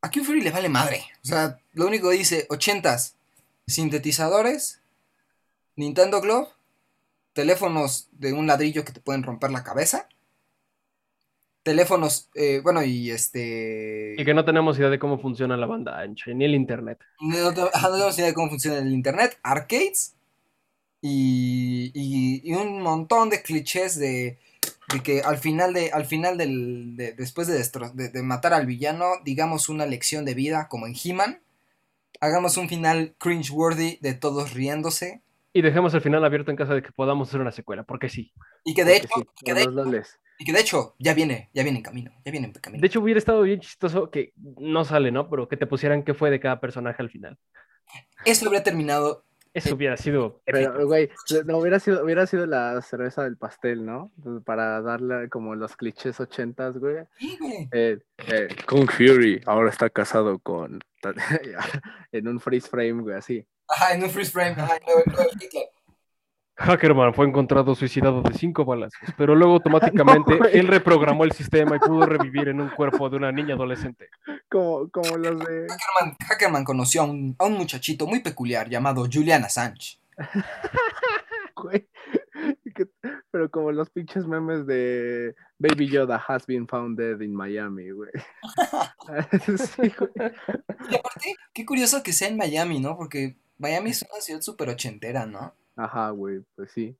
A 0.00 0.10
Q 0.10 0.24
Fury 0.24 0.40
le 0.40 0.50
vale 0.50 0.68
madre. 0.68 1.02
O 1.24 1.26
sea, 1.26 1.58
lo 1.72 1.86
único 1.86 2.10
que 2.10 2.18
dice, 2.18 2.46
80s, 2.48 3.14
sintetizadores, 3.66 4.80
Nintendo 5.76 6.20
Glove, 6.20 6.48
teléfonos 7.32 8.08
de 8.12 8.32
un 8.32 8.46
ladrillo 8.46 8.84
que 8.84 8.92
te 8.92 9.00
pueden 9.00 9.22
romper 9.22 9.50
la 9.50 9.64
cabeza, 9.64 10.08
teléfonos, 11.62 12.30
eh, 12.34 12.60
bueno, 12.62 12.82
y 12.82 13.10
este... 13.10 14.14
Y 14.16 14.24
que 14.24 14.34
no 14.34 14.44
tenemos 14.44 14.78
idea 14.78 14.88
de 14.88 14.98
cómo 14.98 15.18
funciona 15.18 15.56
la 15.56 15.66
banda 15.66 16.00
ancha, 16.00 16.32
ni 16.32 16.44
el 16.44 16.54
internet. 16.54 16.98
No, 17.20 17.52
tenemos 17.52 18.16
idea 18.16 18.28
de 18.28 18.34
cómo 18.34 18.48
funciona 18.48 18.78
el 18.78 18.92
internet, 18.92 19.38
arcades 19.42 20.14
y, 21.00 21.90
y- 21.94 22.42
y 22.44 22.54
un 22.54 22.82
montón 22.82 23.30
de 23.30 23.42
clichés 23.42 23.98
de, 23.98 24.38
de 24.92 25.02
que 25.02 25.22
al 25.22 25.38
final 25.38 25.72
de 25.74 25.90
al 25.92 26.06
final 26.06 26.38
del 26.38 26.96
de- 26.96 27.12
después 27.12 27.46
de, 27.48 27.58
destro- 27.60 27.92
de, 27.92 28.08
de 28.10 28.22
matar 28.22 28.54
al 28.54 28.66
villano 28.66 29.06
digamos 29.24 29.68
una 29.68 29.86
lección 29.86 30.24
de 30.24 30.34
vida 30.34 30.68
como 30.68 30.86
en 30.86 30.94
He-Man 31.02 31.40
hagamos 32.20 32.56
un 32.58 32.68
final 32.68 33.14
cringe-worthy 33.18 33.98
de 34.02 34.14
todos 34.14 34.54
riéndose 34.54 35.22
Y 35.52 35.60
dejemos 35.62 35.92
el 35.94 36.00
final 36.00 36.24
abierto 36.24 36.50
en 36.50 36.56
caso 36.56 36.74
de 36.74 36.82
que 36.82 36.92
podamos 36.92 37.28
hacer 37.28 37.40
una 37.40 37.52
secuela, 37.52 37.82
porque 37.84 38.08
sí. 38.08 38.32
y 38.64 38.74
que 38.74 38.84
de 38.84 38.96
hecho 38.96 39.08
sí, 39.08 39.28
que 39.44 39.54
de, 39.54 39.66
y 40.38 40.44
que 40.44 40.52
de 40.52 40.60
hecho 40.60 40.94
ya 40.98 41.14
viene 41.14 41.50
ya 41.54 41.62
viene 41.62 41.78
en 41.78 41.84
camino 41.84 42.12
ya 42.24 42.32
viene 42.32 42.46
en 42.48 42.52
camino 42.54 42.82
De 42.82 42.86
hecho, 42.86 43.00
hubiera 43.00 43.18
estado 43.18 43.42
bien 43.42 43.60
chistoso 43.60 44.10
que 44.10 44.32
no 44.36 44.84
sale, 44.84 45.10
¿no? 45.12 45.28
Pero 45.30 45.48
que 45.48 45.56
te 45.56 45.66
pusieran 45.66 46.02
qué 46.04 46.14
fue 46.14 46.30
de 46.30 46.40
cada 46.40 46.60
personaje 46.60 47.02
al 47.02 47.10
final. 47.10 47.36
eso 48.24 48.46
habría 48.46 48.62
terminado 48.62 49.24
Eso 49.54 49.74
hubiera 49.74 49.96
sido 49.96 50.40
épico. 50.46 50.72
Pero, 50.72 50.86
güey, 50.86 51.10
no, 51.46 51.58
hubiera 51.58 51.80
sido, 51.80 52.04
hubiera 52.04 52.26
sido 52.26 52.46
la 52.46 52.80
cerveza 52.82 53.24
del 53.24 53.36
pastel, 53.36 53.84
¿no? 53.84 54.10
Para 54.44 54.80
darle 54.82 55.28
como 55.28 55.54
los 55.54 55.76
clichés 55.76 56.20
ochentas, 56.20 56.78
güey. 56.78 57.04
sí, 57.18 57.36
güey. 57.40 57.68
Eh, 57.72 57.98
eh, 58.28 58.48
Kung 58.66 58.90
Fury 58.90 59.40
ahora 59.46 59.70
está 59.70 59.90
casado 59.90 60.38
con... 60.38 60.80
en 62.12 62.28
un 62.28 62.40
freeze 62.40 62.68
frame, 62.68 63.02
güey, 63.02 63.16
así. 63.16 63.46
ajá 63.68 63.94
en 63.94 64.02
un 64.02 64.10
freeze 64.10 64.32
frame 64.32 64.52
ajá, 64.52 64.78
luego 64.84 65.30
Hitler. 65.40 65.68
Hackerman 66.58 67.14
fue 67.14 67.26
encontrado 67.26 67.74
suicidado 67.74 68.20
de 68.22 68.34
cinco 68.34 68.64
balazos, 68.64 69.00
pero 69.16 69.34
luego 69.34 69.54
automáticamente 69.64 70.38
No, 70.38 70.44
él 70.46 70.66
reprogramó 70.66 71.24
el 71.24 71.32
sistema 71.32 71.76
y 71.76 71.78
pudo 71.78 72.04
revivir 72.04 72.48
en 72.48 72.60
un 72.60 72.68
cuerpo 72.70 73.08
de 73.08 73.16
una 73.16 73.32
niña 73.32 73.54
adolescente. 73.54 74.08
Como, 74.48 74.88
como 74.90 75.16
los 75.16 75.38
de... 75.38 75.66
Hackerman, 75.68 76.16
Hackerman 76.28 76.64
conoció 76.64 77.02
a 77.02 77.04
un, 77.04 77.36
a 77.38 77.44
un 77.44 77.54
muchachito 77.54 78.06
muy 78.06 78.20
peculiar 78.20 78.68
llamado 78.68 79.06
Julian 79.10 79.44
Assange. 79.44 80.00
pero 83.30 83.50
como 83.50 83.72
los 83.72 83.90
pinches 83.90 84.26
memes 84.26 84.66
de 84.66 85.34
Baby 85.58 85.88
Yoda 85.88 86.22
has 86.26 86.46
been 86.46 86.66
found 86.66 86.98
dead 86.98 87.20
in 87.20 87.34
Miami, 87.34 87.90
güey. 87.90 88.10
sí, 89.56 89.92
güey. 89.98 90.32
Y 90.90 90.96
aparte, 90.96 91.36
qué 91.52 91.64
curioso 91.64 92.02
que 92.02 92.12
sea 92.12 92.28
en 92.28 92.36
Miami, 92.36 92.80
¿no? 92.80 92.96
Porque 92.96 93.36
Miami 93.58 93.90
es 93.90 94.06
una 94.10 94.20
ciudad 94.20 94.40
súper 94.40 94.68
ochentera, 94.70 95.26
¿no? 95.26 95.54
Ajá, 95.78 96.10
güey, 96.10 96.40
pues 96.56 96.70
sí. 96.72 96.94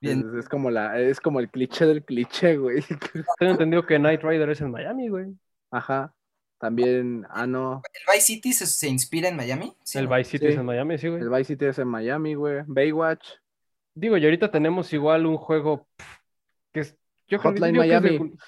Bien. 0.00 0.20
Es, 0.34 0.44
es 0.44 0.48
como 0.48 0.70
la, 0.70 1.00
es 1.00 1.20
como 1.20 1.40
el 1.40 1.48
cliché 1.50 1.86
del 1.86 2.04
cliché, 2.04 2.56
güey. 2.58 2.82
Tengo 3.38 3.52
entendido 3.52 3.86
que 3.86 3.98
Knight 3.98 4.22
Rider 4.22 4.50
es 4.50 4.60
en 4.60 4.70
Miami, 4.70 5.08
güey. 5.08 5.26
Ajá. 5.70 6.14
También, 6.58 7.26
ah, 7.30 7.46
no, 7.46 7.82
¿El 7.92 8.14
Vice 8.14 8.26
City 8.26 8.52
se, 8.52 8.66
se 8.66 8.86
inspira 8.88 9.28
en 9.28 9.36
Miami? 9.36 9.74
Sí, 9.82 9.98
el 9.98 10.08
¿no? 10.08 10.14
Vice 10.14 10.30
City 10.30 10.46
Sí. 10.46 10.52
es 10.52 10.58
en 10.58 10.66
Miami, 10.66 10.96
sí, 10.98 11.08
güey. 11.08 11.20
el 11.20 11.28
Vice 11.28 11.44
City 11.44 11.64
es 11.64 11.78
en 11.80 11.88
Miami, 11.88 12.34
güey. 12.34 12.62
Baywatch, 12.66 13.26
Digo, 13.94 14.16
y 14.16 14.24
ahorita 14.24 14.50
tenemos 14.50 14.92
igual 14.92 15.26
un 15.26 15.36
juego 15.36 15.86
que 16.72 16.80
es. 16.80 16.96
Yo 17.28 17.38
creo 17.40 17.52
que- 17.54 17.60
Hotline 17.60 17.74
que 17.74 17.80
es 17.80 18.02
de 18.02 18.10
Miami. 18.10 18.18
cul- 18.18 18.38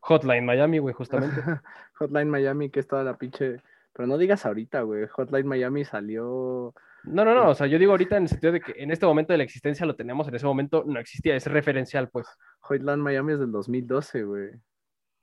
Hotline 0.00 0.44
Miami, 0.46 0.78
güey, 0.78 0.94
justamente. 0.94 1.36
Hotline 1.98 2.30
Miami, 2.30 2.70
que 2.70 2.80
es 2.80 2.86
toda 2.88 3.04
la 3.04 3.16
pinche... 3.18 3.62
Pero 3.92 4.06
no 4.06 4.16
digas 4.18 4.46
ahorita, 4.46 4.82
güey. 4.82 5.06
Hotline 5.08 5.46
Miami 5.46 5.84
salió... 5.84 6.74
No, 7.10 7.24
no, 7.24 7.34
no, 7.34 7.50
o 7.50 7.54
sea, 7.54 7.66
yo 7.66 7.78
digo 7.78 7.92
ahorita 7.92 8.16
en 8.16 8.24
el 8.24 8.28
sentido 8.28 8.52
de 8.52 8.60
que 8.60 8.74
en 8.76 8.90
este 8.90 9.06
momento 9.06 9.32
de 9.32 9.38
la 9.38 9.44
existencia 9.44 9.86
lo 9.86 9.96
tenemos, 9.96 10.28
en 10.28 10.34
ese 10.34 10.46
momento 10.46 10.84
no 10.86 11.00
existía, 11.00 11.34
es 11.36 11.46
referencial, 11.46 12.10
pues. 12.10 12.26
Hotline 12.60 13.00
Miami 13.00 13.32
es 13.32 13.40
del 13.40 13.52
2012, 13.52 14.22
güey. 14.24 14.50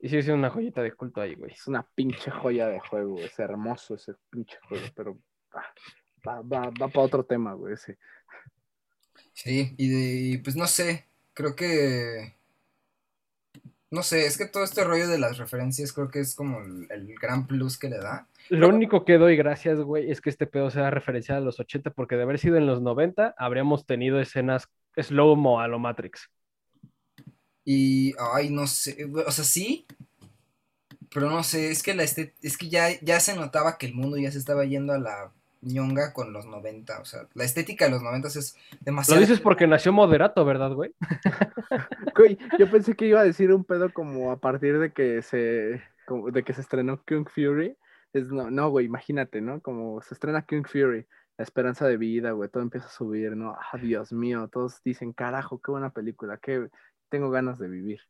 Y 0.00 0.08
sigue 0.08 0.22
siendo 0.22 0.38
una 0.38 0.50
joyita 0.50 0.82
de 0.82 0.92
culto 0.92 1.20
ahí, 1.20 1.34
güey. 1.34 1.52
Es 1.52 1.66
una 1.66 1.86
pinche 1.94 2.30
joya 2.30 2.66
de 2.68 2.80
juego, 2.80 3.12
güey. 3.12 3.24
Es 3.24 3.38
hermoso 3.38 3.94
ese 3.94 4.14
pinche 4.30 4.58
juego, 4.68 4.86
pero 4.94 5.18
ah, 5.52 5.64
va, 6.26 6.42
va, 6.42 6.70
va 6.70 6.88
para 6.88 7.06
otro 7.06 7.24
tema, 7.24 7.54
güey. 7.54 7.74
Ese. 7.74 7.98
Sí, 9.32 9.74
y, 9.76 9.88
de, 9.88 10.14
y 10.34 10.38
pues 10.38 10.56
no 10.56 10.66
sé, 10.66 11.06
creo 11.34 11.54
que... 11.54 12.34
No 13.90 14.02
sé, 14.02 14.26
es 14.26 14.36
que 14.36 14.46
todo 14.46 14.64
este 14.64 14.82
rollo 14.82 15.08
de 15.08 15.18
las 15.18 15.38
referencias 15.38 15.92
creo 15.92 16.10
que 16.10 16.20
es 16.20 16.34
como 16.34 16.60
el, 16.60 16.88
el 16.90 17.14
gran 17.14 17.46
plus 17.46 17.78
que 17.78 17.88
le 17.88 17.98
da. 17.98 18.28
Lo 18.50 18.68
único 18.68 19.04
que 19.04 19.18
doy 19.18 19.36
gracias, 19.36 19.80
güey, 19.80 20.10
es 20.10 20.20
que 20.20 20.30
este 20.30 20.46
pedo 20.46 20.70
sea 20.70 20.90
referencial 20.90 21.38
a 21.38 21.40
los 21.44 21.58
80, 21.60 21.90
porque 21.90 22.16
de 22.16 22.22
haber 22.22 22.38
sido 22.38 22.56
en 22.56 22.66
los 22.66 22.80
90, 22.80 23.34
habríamos 23.38 23.86
tenido 23.86 24.20
escenas 24.20 24.68
slow-mo 24.96 25.60
a 25.60 25.68
lo 25.68 25.78
Matrix. 25.78 26.30
Y, 27.64 28.14
ay, 28.34 28.50
no 28.50 28.66
sé, 28.66 29.04
güey, 29.06 29.24
o 29.26 29.30
sea, 29.32 29.44
sí, 29.44 29.86
pero 31.12 31.30
no 31.30 31.42
sé, 31.42 31.70
es 31.70 31.82
que 31.82 31.94
la 31.94 32.02
este- 32.04 32.34
es 32.42 32.56
que 32.56 32.68
ya, 32.68 32.88
ya 33.00 33.18
se 33.20 33.34
notaba 33.34 33.78
que 33.78 33.86
el 33.86 33.94
mundo 33.94 34.16
ya 34.16 34.30
se 34.30 34.38
estaba 34.38 34.64
yendo 34.64 34.92
a 34.92 34.98
la 34.98 35.32
ñonga 35.62 36.12
con 36.12 36.32
los 36.32 36.46
90. 36.46 37.00
O 37.00 37.04
sea, 37.04 37.26
la 37.34 37.44
estética 37.44 37.86
de 37.86 37.90
los 37.92 38.02
90 38.02 38.28
es 38.28 38.56
Lo 38.70 38.78
demasiado. 38.84 39.20
dices 39.20 39.40
porque 39.40 39.66
nació 39.66 39.92
moderato, 39.92 40.44
¿verdad, 40.44 40.72
güey? 40.72 40.92
Güey, 42.16 42.38
yo 42.58 42.70
pensé 42.70 42.94
que 42.94 43.06
iba 43.06 43.20
a 43.20 43.24
decir 43.24 43.52
un 43.52 43.64
pedo 43.64 43.92
como 43.92 44.30
a 44.30 44.38
partir 44.38 44.78
de 44.78 44.92
que 44.92 45.20
se, 45.20 45.82
como 46.06 46.30
de 46.30 46.44
que 46.44 46.54
se 46.54 46.62
estrenó 46.62 47.02
Kung 47.06 47.28
Fury. 47.28 47.76
Es, 48.12 48.28
no, 48.28 48.50
no, 48.50 48.70
güey, 48.70 48.86
imagínate, 48.86 49.40
¿no? 49.40 49.60
Como 49.60 50.00
se 50.02 50.14
estrena 50.14 50.44
Kung 50.46 50.66
Fury, 50.66 51.06
la 51.38 51.42
esperanza 51.42 51.86
de 51.86 51.96
vida, 51.96 52.30
güey, 52.30 52.48
todo 52.48 52.62
empieza 52.62 52.86
a 52.86 52.90
subir, 52.90 53.36
¿no? 53.36 53.54
Ah, 53.54 53.76
Dios 53.78 54.12
mío, 54.12 54.48
todos 54.50 54.80
dicen, 54.84 55.12
carajo, 55.12 55.60
qué 55.60 55.70
buena 55.70 55.90
película, 55.90 56.38
que 56.38 56.68
tengo 57.10 57.30
ganas 57.30 57.58
de 57.58 57.68
vivir. 57.68 58.00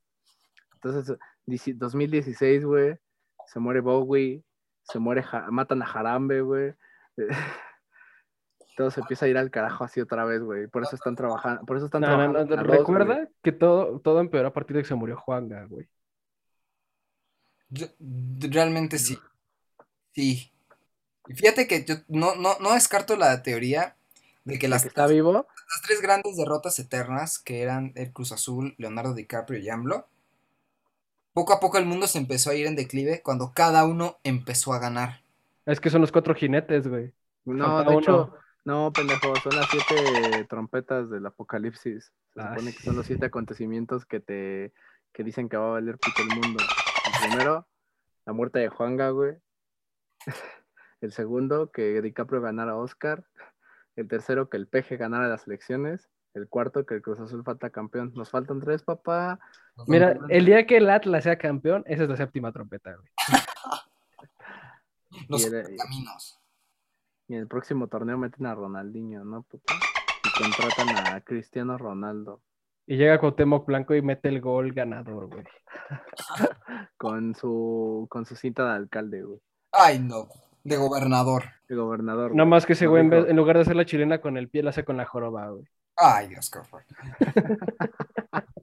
Entonces, 0.75 1.17
dici- 1.47 1.75
2016, 1.77 2.65
güey, 2.65 2.97
se 3.47 3.59
muere 3.59 3.81
Bowie, 3.81 4.45
se 4.83 4.99
muere, 5.01 5.23
Ja- 5.25 5.51
matan 5.51 5.83
a 5.83 5.87
Jarambe, 5.87 6.41
güey. 6.43 6.75
Todo 8.77 8.91
se 8.91 9.01
empieza 9.01 9.25
a 9.25 9.29
ir 9.29 9.39
al 9.39 9.51
carajo 9.51 9.85
así 9.85 10.01
otra 10.03 10.25
vez, 10.27 10.43
güey. 10.43 10.67
Por 10.69 10.83
eso 10.83 10.95
están 10.97 11.17
trabajando, 11.17 11.65
por 11.65 11.79
eso 11.79 11.87
están 11.87 12.03
No, 12.03 12.09
trabajando. 12.09 12.45
no, 12.45 12.57
dos, 12.57 12.67
recuerda 12.67 13.29
que 13.43 13.53
todo, 13.53 14.01
todo 14.01 14.21
empeoró 14.21 14.49
a 14.49 14.53
partir 14.53 14.77
de 14.77 14.83
que 14.83 14.89
se 14.89 14.95
murió 14.95 15.17
Juanga, 15.17 15.65
güey. 15.65 15.89
Yo- 17.71 17.87
realmente 18.51 18.99
sí. 18.99 19.19
Sí. 20.17 20.51
Y 21.29 21.35
fíjate 21.35 21.69
que 21.69 21.85
yo 21.85 21.97
no, 22.09 22.35
no, 22.37 22.57
no 22.59 22.73
descarto 22.73 23.17
la 23.17 23.43
teoría 23.43 23.97
de 24.45 24.59
que 24.59 24.67
¿De 24.67 24.71
las, 24.71 24.83
que 24.83 24.89
está 24.89 25.07
vivo? 25.07 25.33
las 25.35 25.83
tres 25.87 26.01
grandes 26.01 26.37
derrotas 26.37 26.79
eternas, 26.79 27.39
que 27.39 27.61
eran 27.63 27.93
el 27.97 28.13
Cruz 28.13 28.33
Azul, 28.33 28.75
Leonardo 28.79 29.13
DiCaprio 29.13 29.59
y 29.61 29.69
AMLO, 29.69 30.09
poco 31.35 31.53
a 31.53 31.61
poco 31.61 31.77
el 31.79 31.85
mundo 31.85 32.07
se 32.07 32.17
empezó 32.19 32.49
a 32.51 32.55
ir 32.55 32.67
en 32.67 32.77
declive 32.77 33.21
cuando 33.23 33.53
cada 33.55 33.85
uno 33.85 34.19
empezó 34.25 34.73
a 34.73 34.79
ganar. 34.79 35.21
Es 35.67 35.81
que 35.81 35.91
son 35.91 36.01
los 36.01 36.13
cuatro 36.13 36.35
jinetes, 36.35 36.89
güey. 36.89 37.13
No, 37.45 37.67
Falta 37.67 37.91
de 37.91 37.97
uno. 37.97 38.01
hecho, 38.01 38.35
no, 38.65 38.93
pendejo, 38.93 39.35
son 39.37 39.55
las 39.57 39.67
siete 39.71 40.45
trompetas 40.49 41.11
del 41.11 41.27
apocalipsis. 41.27 42.11
Se 42.35 42.41
Ah, 42.41 42.51
supone 42.55 42.73
que 42.73 42.83
son 42.83 42.97
los 42.97 43.07
siete 43.07 43.27
acontecimientos 43.27 44.07
que 44.07 44.21
te 44.21 44.73
que 45.13 45.25
dicen 45.25 45.49
que 45.49 45.57
va 45.59 45.67
a 45.69 45.73
valer 45.73 45.99
pito 45.99 46.23
el 46.23 46.29
mundo. 46.41 46.63
El 46.63 47.29
primero, 47.29 47.67
la 48.25 48.33
muerte 48.33 48.59
de 48.61 48.69
Juanga, 48.69 49.11
güey. 49.11 49.37
El 51.01 51.13
segundo, 51.13 51.71
que 51.71 52.01
DiCaprio 52.01 52.41
ganara 52.41 52.77
Oscar. 52.77 53.25
El 53.97 54.09
tercero, 54.09 54.49
que 54.49 54.57
el 54.57 54.67
Peje 54.67 54.97
ganara 54.97 55.29
las 55.29 55.47
elecciones. 55.47 56.09
El 56.35 56.49
cuarto, 56.49 56.85
que 56.85 56.95
el 56.95 57.03
Cruz 57.03 57.21
Azul 57.21 57.45
falta 57.45 57.71
campeón. 57.71 58.13
Nos 58.15 58.31
faltan 58.31 58.61
tres, 58.61 58.83
papá. 58.83 59.39
Mira, 59.87 60.19
el 60.29 60.45
día 60.45 60.67
que 60.67 60.79
el 60.79 60.91
Atlas 60.91 61.25
sea 61.25 61.39
campeón, 61.39 61.83
esa 61.87 62.05
es 62.05 62.09
la 62.09 62.17
séptima 62.17 62.53
trompeta, 62.53 62.95
güey. 62.95 63.09
Los 65.29 65.43
y 65.43 65.47
el- 65.47 65.77
caminos. 65.77 66.41
Y 67.29 67.35
en 67.35 67.41
el 67.41 67.49
próximo 67.49 67.89
torneo 67.89 68.17
meten 68.19 68.47
a 68.47 68.55
Ronaldinho, 68.55 69.25
¿no, 69.25 69.43
papá? 69.43 69.75
Y 70.25 70.43
contratan 70.43 71.15
a 71.15 71.21
Cristiano 71.23 71.77
Ronaldo. 71.77 72.41
Y 72.87 72.97
llega 72.97 73.19
Cuauhtémoc 73.19 73.67
Blanco 73.67 73.95
y 73.95 74.03
mete 74.03 74.29
el 74.29 74.41
gol 74.41 74.73
ganador, 74.73 75.27
güey. 75.27 75.45
con 76.97 77.35
su 77.35 78.07
con 78.09 78.25
su 78.27 78.37
cinta 78.37 78.65
de 78.65 78.77
alcalde, 78.77 79.23
güey, 79.23 79.41
Ay, 79.79 79.99
no. 79.99 80.29
De 80.65 80.77
gobernador. 80.77 81.45
de 81.69 81.77
gobernador. 81.77 82.31
Nada 82.33 82.43
güey. 82.45 82.51
más 82.51 82.67
que 82.67 82.73
ese 82.75 82.87
güey, 82.87 83.03
en, 83.07 83.37
lugar 83.37 83.57
de 83.57 83.63
hacer 83.63 83.77
la 83.77 83.87
chilena 83.87 84.21
con 84.21 84.37
el 84.37 84.49
pie, 84.49 84.63
la 84.63 84.71
hace 84.71 84.85
con 84.85 84.97
la 84.97 85.05
joroba, 85.07 85.49
güey. 85.51 85.65
Ay, 85.97 86.29
Dios, 86.29 86.51
qué 86.51 86.61
fuerte. 86.63 86.95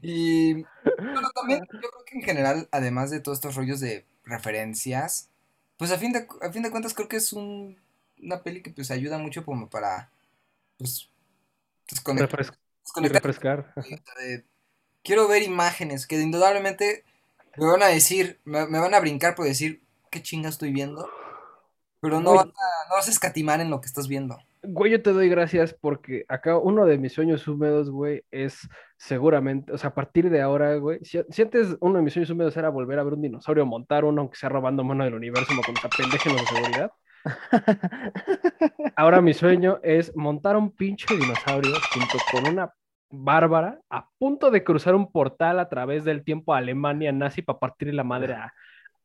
Y 0.00 0.54
bueno, 0.54 1.28
también 1.34 1.60
yo 1.70 1.78
creo 1.90 2.04
que 2.06 2.16
en 2.16 2.22
general, 2.22 2.66
además 2.70 3.10
de 3.10 3.20
todos 3.20 3.36
estos 3.38 3.56
rollos 3.56 3.78
de 3.80 4.06
referencias, 4.24 5.28
pues 5.76 5.92
a 5.92 5.98
fin 5.98 6.12
de, 6.12 6.26
a 6.40 6.50
fin 6.50 6.62
de 6.62 6.70
cuentas 6.70 6.94
creo 6.94 7.08
que 7.08 7.16
es 7.16 7.32
un, 7.34 7.76
una 8.22 8.42
peli 8.42 8.62
que 8.62 8.70
pues 8.70 8.90
ayuda 8.90 9.18
mucho 9.18 9.44
como 9.44 9.68
para 9.68 10.10
pues 10.78 11.10
Refres- 11.88 12.56
desconectar 12.84 13.22
refrescar. 13.22 13.74
de- 14.18 14.44
quiero 15.04 15.28
ver 15.28 15.42
imágenes 15.42 16.06
que 16.06 16.18
indudablemente 16.20 17.04
me 17.58 17.66
van 17.66 17.82
a 17.82 17.88
decir, 17.88 18.40
me, 18.44 18.66
me 18.66 18.78
van 18.78 18.94
a 18.94 19.00
brincar 19.00 19.34
por 19.34 19.44
decir 19.44 19.82
qué 20.16 20.22
chinga 20.22 20.48
estoy 20.48 20.72
viendo, 20.72 21.06
pero 22.00 22.22
no 22.22 22.34
vas 22.34 22.46
a, 22.46 22.88
no 22.88 22.94
vas 22.94 23.06
a 23.06 23.10
escatimar 23.10 23.60
en 23.60 23.68
lo 23.68 23.82
que 23.82 23.86
estás 23.86 24.08
viendo. 24.08 24.38
Güey, 24.62 24.92
yo 24.92 25.02
te 25.02 25.12
doy 25.12 25.28
gracias 25.28 25.76
porque 25.78 26.24
acá 26.26 26.56
uno 26.56 26.86
de 26.86 26.96
mis 26.96 27.12
sueños 27.12 27.46
húmedos, 27.46 27.90
güey, 27.90 28.24
es 28.30 28.66
seguramente, 28.96 29.72
o 29.72 29.78
sea, 29.78 29.90
a 29.90 29.94
partir 29.94 30.30
de 30.30 30.40
ahora, 30.40 30.74
güey, 30.76 31.00
si, 31.02 31.20
si 31.28 31.42
antes 31.42 31.76
uno 31.80 31.96
de 31.96 32.02
mis 32.02 32.14
sueños 32.14 32.30
húmedos 32.30 32.56
era 32.56 32.70
volver 32.70 32.98
a 32.98 33.04
ver 33.04 33.12
un 33.12 33.22
dinosaurio, 33.22 33.66
montar 33.66 34.06
uno, 34.06 34.22
aunque 34.22 34.38
sea 34.38 34.48
robando 34.48 34.82
mano 34.84 35.04
del 35.04 35.14
universo, 35.14 35.48
como 35.48 35.62
con 35.62 35.74
esa 35.74 35.90
pendeja 35.90 36.30
de 36.30 36.46
seguridad, 36.46 36.90
ahora 38.96 39.20
mi 39.20 39.34
sueño 39.34 39.80
es 39.82 40.16
montar 40.16 40.56
un 40.56 40.70
pinche 40.70 41.14
dinosaurio 41.14 41.74
junto 41.92 42.18
con 42.32 42.54
una 42.54 42.72
bárbara 43.10 43.80
a 43.90 44.08
punto 44.18 44.50
de 44.50 44.64
cruzar 44.64 44.94
un 44.94 45.12
portal 45.12 45.60
a 45.60 45.68
través 45.68 46.04
del 46.04 46.24
tiempo 46.24 46.54
a 46.54 46.58
Alemania 46.58 47.12
nazi 47.12 47.42
para 47.42 47.58
partir 47.58 47.92
la 47.92 48.02
madre 48.02 48.32
a, 48.32 48.52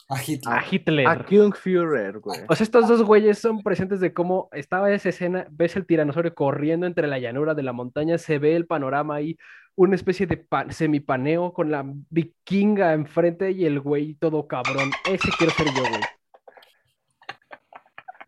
A 0.09 0.21
Hitler. 0.21 0.53
a 0.57 0.63
Hitler. 0.69 1.07
A 1.07 1.25
Kung 1.25 1.53
Führer, 1.55 2.19
güey. 2.19 2.41
O 2.49 2.55
sea, 2.55 2.63
estos 2.63 2.87
dos 2.87 3.03
güeyes 3.03 3.39
son 3.39 3.61
presentes 3.63 3.99
de 3.99 4.13
cómo 4.13 4.49
estaba 4.51 4.91
esa 4.91 5.09
escena, 5.09 5.47
ves 5.51 5.75
el 5.75 5.85
tiranosaurio 5.85 6.33
corriendo 6.35 6.85
entre 6.85 7.07
la 7.07 7.19
llanura 7.19 7.53
de 7.53 7.63
la 7.63 7.71
montaña, 7.73 8.17
se 8.17 8.37
ve 8.39 8.55
el 8.55 8.65
panorama 8.67 9.15
ahí, 9.15 9.37
una 9.75 9.95
especie 9.95 10.27
de 10.27 10.37
pa- 10.37 10.69
semipaneo 10.71 11.53
con 11.53 11.71
la 11.71 11.85
vikinga 12.09 12.93
enfrente 12.93 13.51
y 13.51 13.65
el 13.65 13.79
güey 13.79 14.15
todo 14.15 14.47
cabrón. 14.47 14.91
Ese 15.09 15.29
quiero 15.37 15.53
ser 15.53 15.67
yo, 15.67 15.81
güey. 15.81 16.01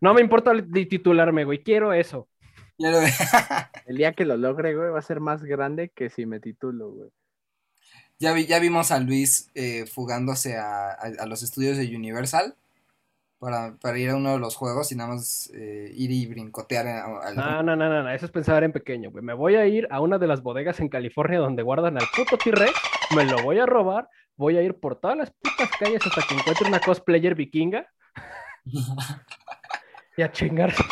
No 0.00 0.14
me 0.14 0.20
importa 0.20 0.52
titularme, 0.88 1.44
güey, 1.44 1.62
quiero 1.62 1.92
eso. 1.92 2.28
El 3.86 3.96
día 3.96 4.12
que 4.12 4.24
lo 4.24 4.36
logre, 4.36 4.74
güey, 4.74 4.90
va 4.90 4.98
a 4.98 5.02
ser 5.02 5.20
más 5.20 5.44
grande 5.44 5.90
que 5.94 6.10
si 6.10 6.26
me 6.26 6.40
titulo, 6.40 6.90
güey. 6.90 7.10
Ya, 8.24 8.32
vi- 8.32 8.46
ya 8.46 8.58
vimos 8.58 8.90
a 8.90 8.98
Luis 9.00 9.50
eh, 9.54 9.84
fugándose 9.86 10.56
a, 10.56 10.90
a- 10.92 11.12
a 11.20 11.26
los 11.26 11.42
estudios 11.42 11.76
de 11.76 11.94
Universal 11.94 12.54
para, 13.38 13.76
para 13.76 13.98
ir 13.98 14.08
a 14.10 14.16
uno 14.16 14.32
de 14.32 14.38
los 14.38 14.56
juegos 14.56 14.90
y 14.92 14.96
nada 14.96 15.10
más 15.14 15.50
eh, 15.54 15.90
ir 15.94 16.10
y 16.10 16.24
brincotear 16.26 16.86
a- 16.88 17.32
No, 17.34 17.62
no, 17.62 17.76
no, 17.76 17.88
no, 17.88 18.02
no, 18.02 18.10
eso 18.10 18.24
es 18.26 18.32
pensar 18.32 18.64
en 18.64 18.72
pequeño, 18.72 19.10
güey. 19.10 19.22
Me 19.22 19.34
voy 19.34 19.56
a 19.56 19.66
ir 19.66 19.86
a 19.90 20.00
una 20.00 20.16
de 20.18 20.26
las 20.26 20.42
bodegas 20.42 20.80
en 20.80 20.88
California 20.88 21.38
donde 21.38 21.62
guardan 21.62 21.98
al 21.98 22.06
puto 22.16 22.38
T-Rex, 22.38 22.72
me 23.14 23.24
lo 23.26 23.42
voy 23.42 23.58
a 23.58 23.66
robar, 23.66 24.08
voy 24.36 24.56
a 24.56 24.62
ir 24.62 24.74
por 24.80 24.96
todas 24.98 25.18
las 25.18 25.30
putas 25.30 25.68
calles 25.78 26.00
hasta 26.06 26.22
que 26.26 26.34
encuentre 26.34 26.66
una 26.66 26.80
cosplayer 26.80 27.34
vikinga 27.34 27.86
y 30.16 30.22
a 30.22 30.32
chingar. 30.32 30.72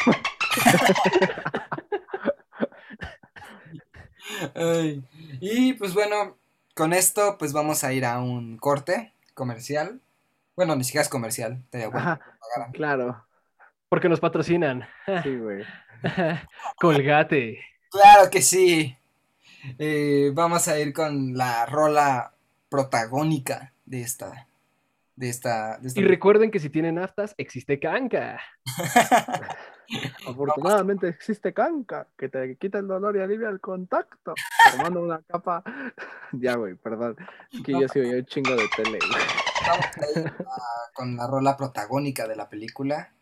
Ay, 4.54 5.02
Y 5.40 5.72
pues 5.74 5.94
bueno, 5.94 6.36
con 6.74 6.92
esto 6.92 7.36
pues 7.38 7.52
vamos 7.52 7.84
a 7.84 7.92
ir 7.92 8.04
a 8.04 8.20
un 8.20 8.56
corte 8.58 9.12
comercial. 9.34 10.00
Bueno, 10.56 10.76
ni 10.76 10.84
siquiera 10.84 11.02
es 11.02 11.08
comercial, 11.08 11.60
estaría 11.64 11.88
bueno 11.88 12.00
Ajá, 12.00 12.20
claro. 12.72 13.24
Porque 13.88 14.08
nos 14.08 14.20
patrocinan. 14.20 14.86
Sí, 15.22 15.36
güey. 15.36 15.64
Colgate. 16.76 17.60
Claro 17.90 18.30
que 18.30 18.42
sí. 18.42 18.96
Eh, 19.78 20.30
vamos 20.34 20.66
a 20.68 20.78
ir 20.78 20.92
con 20.92 21.36
la 21.36 21.66
rola 21.66 22.32
protagónica 22.68 23.72
de 23.84 24.00
esta. 24.00 24.48
De 25.22 25.28
esta. 25.28 25.78
De 25.78 25.86
esta 25.86 26.00
Y 26.00 26.04
recuerden 26.04 26.50
que 26.50 26.58
si 26.58 26.68
tienen 26.68 26.98
aftas, 26.98 27.32
existe 27.38 27.78
canca. 27.78 28.40
Afortunadamente 30.26 31.06
existe 31.06 31.54
canca 31.54 32.08
que 32.18 32.28
te 32.28 32.56
quita 32.56 32.78
el 32.78 32.88
dolor 32.88 33.16
y 33.16 33.20
alivia 33.20 33.48
el 33.48 33.60
contacto. 33.60 34.34
Tomando 34.76 35.00
una 35.00 35.22
capa. 35.22 35.62
ya, 36.32 36.56
güey, 36.56 36.74
perdón. 36.74 37.16
Es 37.52 37.62
que 37.62 37.70
yo 37.70 37.86
sí 37.86 38.00
oía 38.00 38.16
un 38.16 38.26
chingo 38.26 38.50
de 38.56 38.66
tele, 38.74 38.98
güey. 38.98 39.22
Vamos 39.68 39.86
a 39.96 40.20
ir 40.20 40.26
a- 40.26 40.92
con 40.92 41.16
la 41.16 41.28
rola 41.28 41.56
protagónica 41.56 42.26
de 42.26 42.34
la 42.34 42.48
película. 42.48 43.12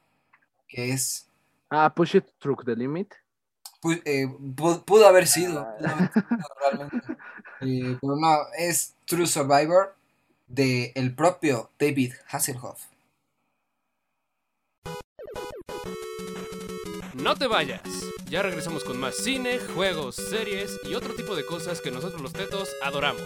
Que 0.68 0.92
es. 0.92 1.28
Ah, 1.68 1.92
Push 1.94 2.16
It 2.16 2.24
Through 2.38 2.64
the 2.64 2.76
Limit. 2.76 3.12
eh, 4.06 4.26
pu- 4.26 4.82
pudo 4.86 5.06
haber 5.06 5.26
sido. 5.26 5.66
pudo 5.78 5.90
haber 5.90 6.10
sido 6.12 6.38
realmente. 6.62 6.96
Eh, 7.60 7.98
pero 8.00 8.16
no, 8.16 8.38
es 8.56 8.94
True 9.04 9.26
Survivor 9.26 9.96
de 10.50 10.92
el 10.96 11.14
propio 11.14 11.70
David 11.78 12.12
Hasselhoff. 12.28 12.86
No 17.14 17.36
te 17.36 17.46
vayas. 17.46 17.82
Ya 18.28 18.42
regresamos 18.42 18.84
con 18.84 18.98
más 18.98 19.16
cine, 19.16 19.58
juegos, 19.58 20.16
series 20.16 20.78
y 20.84 20.94
otro 20.94 21.14
tipo 21.14 21.36
de 21.36 21.44
cosas 21.44 21.80
que 21.80 21.90
nosotros 21.90 22.20
los 22.20 22.32
tetos 22.32 22.68
adoramos. 22.82 23.22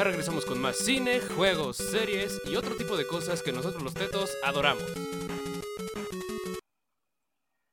Ya 0.00 0.04
regresamos 0.04 0.46
con 0.46 0.58
más 0.58 0.78
cine, 0.78 1.20
juegos, 1.20 1.76
series 1.76 2.40
y 2.46 2.56
otro 2.56 2.74
tipo 2.74 2.96
de 2.96 3.06
cosas 3.06 3.42
que 3.42 3.52
nosotros 3.52 3.82
los 3.82 3.92
tetos 3.92 4.30
adoramos. 4.42 4.82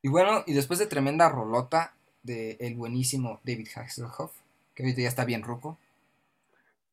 Y 0.01 0.09
bueno, 0.09 0.43
y 0.45 0.51
después 0.51 0.77
de 0.77 0.87
tremenda 0.87 1.29
rolota 1.29 1.95
de 2.23 2.57
el 2.59 2.75
buenísimo 2.75 3.39
David 3.45 3.69
Hasselhoff, 3.73 4.33
que 4.75 4.83
ahorita 4.83 5.03
ya 5.03 5.07
está 5.07 5.23
bien 5.23 5.41
ruco, 5.41 5.77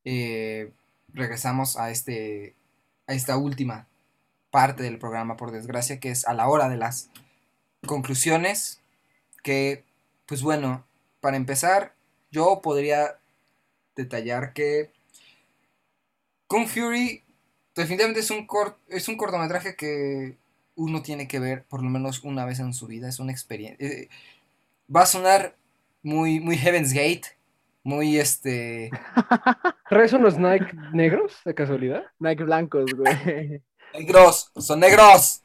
eh, 0.05 0.71
regresamos 1.13 1.77
a, 1.79 1.91
este, 1.91 2.55
a 3.09 3.15
esta 3.15 3.37
última 3.37 3.89
parte 4.53 4.85
del 4.85 5.01
programa, 5.01 5.37
por 5.37 5.51
desgracia, 5.51 5.99
que 5.99 6.13
es 6.13 6.29
a 6.29 6.35
la 6.35 6.47
hora 6.47 6.69
de 6.69 6.77
las 6.77 7.11
conclusiones, 7.85 8.83
que, 9.43 9.83
pues 10.27 10.43
bueno, 10.43 10.87
para 11.21 11.37
empezar, 11.37 11.97
yo 12.31 12.61
podría 12.63 13.19
detallar 13.97 14.53
que 14.53 14.95
Kung 16.47 16.67
Fury 16.67 17.23
definitivamente 17.75 18.21
es 18.21 18.31
un, 18.31 18.47
cort- 18.47 18.77
es 18.89 19.09
un 19.09 19.17
cortometraje 19.17 19.75
que 19.77 20.37
uno 20.77 21.03
tiene 21.03 21.27
que 21.29 21.39
ver 21.39 21.65
por 21.65 21.83
lo 21.83 21.91
menos 21.91 22.23
una 22.25 22.45
vez 22.45 22.59
en 22.61 22.73
su 22.75 22.87
vida. 22.87 23.09
Es 23.09 23.19
una 23.19 23.33
experiencia. 23.33 23.89
va 24.95 25.03
a 25.03 25.07
sonar 25.07 25.57
muy, 26.03 26.41
muy 26.41 26.57
Heaven's 26.57 26.93
Gate. 26.93 27.23
Muy 27.83 28.17
este. 28.19 28.91
¿Traes 29.91 30.13
unos 30.15 30.39
Nike 30.39 30.75
negros 30.95 31.37
de 31.45 31.55
casualidad? 31.55 32.05
Nike 32.19 32.45
blancos, 32.45 32.87
güey. 32.95 33.61
Negros. 33.93 34.51
Son 34.57 34.81
negros. 34.81 35.43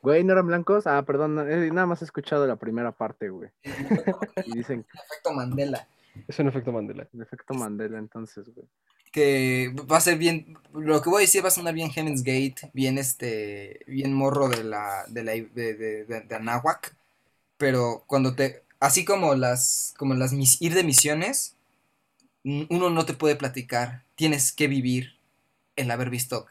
Güey, 0.00 0.24
¿no 0.24 0.32
eran 0.32 0.46
blancos? 0.46 0.86
Ah, 0.86 1.02
perdón, 1.02 1.38
eh, 1.50 1.70
nada 1.72 1.86
más 1.86 2.00
he 2.02 2.04
escuchado 2.06 2.46
la 2.46 2.56
primera 2.56 2.92
parte, 2.92 3.28
güey. 3.28 3.50
Y 4.46 4.52
dicen 4.56 4.84
Efecto 4.94 5.32
Mandela. 5.32 5.86
Es 6.28 6.38
un 6.38 6.48
efecto 6.48 6.72
Mandela. 6.72 7.06
el 7.12 7.22
efecto 7.22 7.54
Mandela, 7.54 7.98
entonces, 7.98 8.46
güey. 8.54 8.66
Que 9.14 9.72
va 9.88 9.98
a 9.98 10.00
ser 10.00 10.18
bien. 10.18 10.58
Lo 10.72 11.00
que 11.00 11.08
voy 11.08 11.18
a 11.22 11.26
decir 11.26 11.44
va 11.44 11.48
a 11.48 11.52
sonar 11.52 11.72
bien 11.72 11.90
Heaven's 11.92 12.24
Gate. 12.24 12.56
Bien 12.72 12.98
este. 12.98 13.78
Bien 13.86 14.12
morro 14.12 14.48
de 14.48 14.64
la. 14.64 15.04
De 15.08 15.22
la. 15.22 15.32
De, 15.32 15.46
de, 15.74 16.04
de- 16.04 16.20
de 16.22 16.34
Anáhuac. 16.34 16.96
Pero 17.56 18.02
cuando 18.08 18.34
te. 18.34 18.64
Así 18.80 19.04
como 19.04 19.36
las. 19.36 19.94
Como 19.96 20.14
las 20.14 20.32
mis, 20.32 20.60
ir 20.60 20.74
de 20.74 20.82
misiones. 20.82 21.54
Uno 22.42 22.90
no 22.90 23.06
te 23.06 23.14
puede 23.14 23.36
platicar. 23.36 24.02
Tienes 24.16 24.52
que 24.52 24.66
vivir 24.66 25.12
el 25.76 25.90
haber 25.92 26.10
visto. 26.10 26.46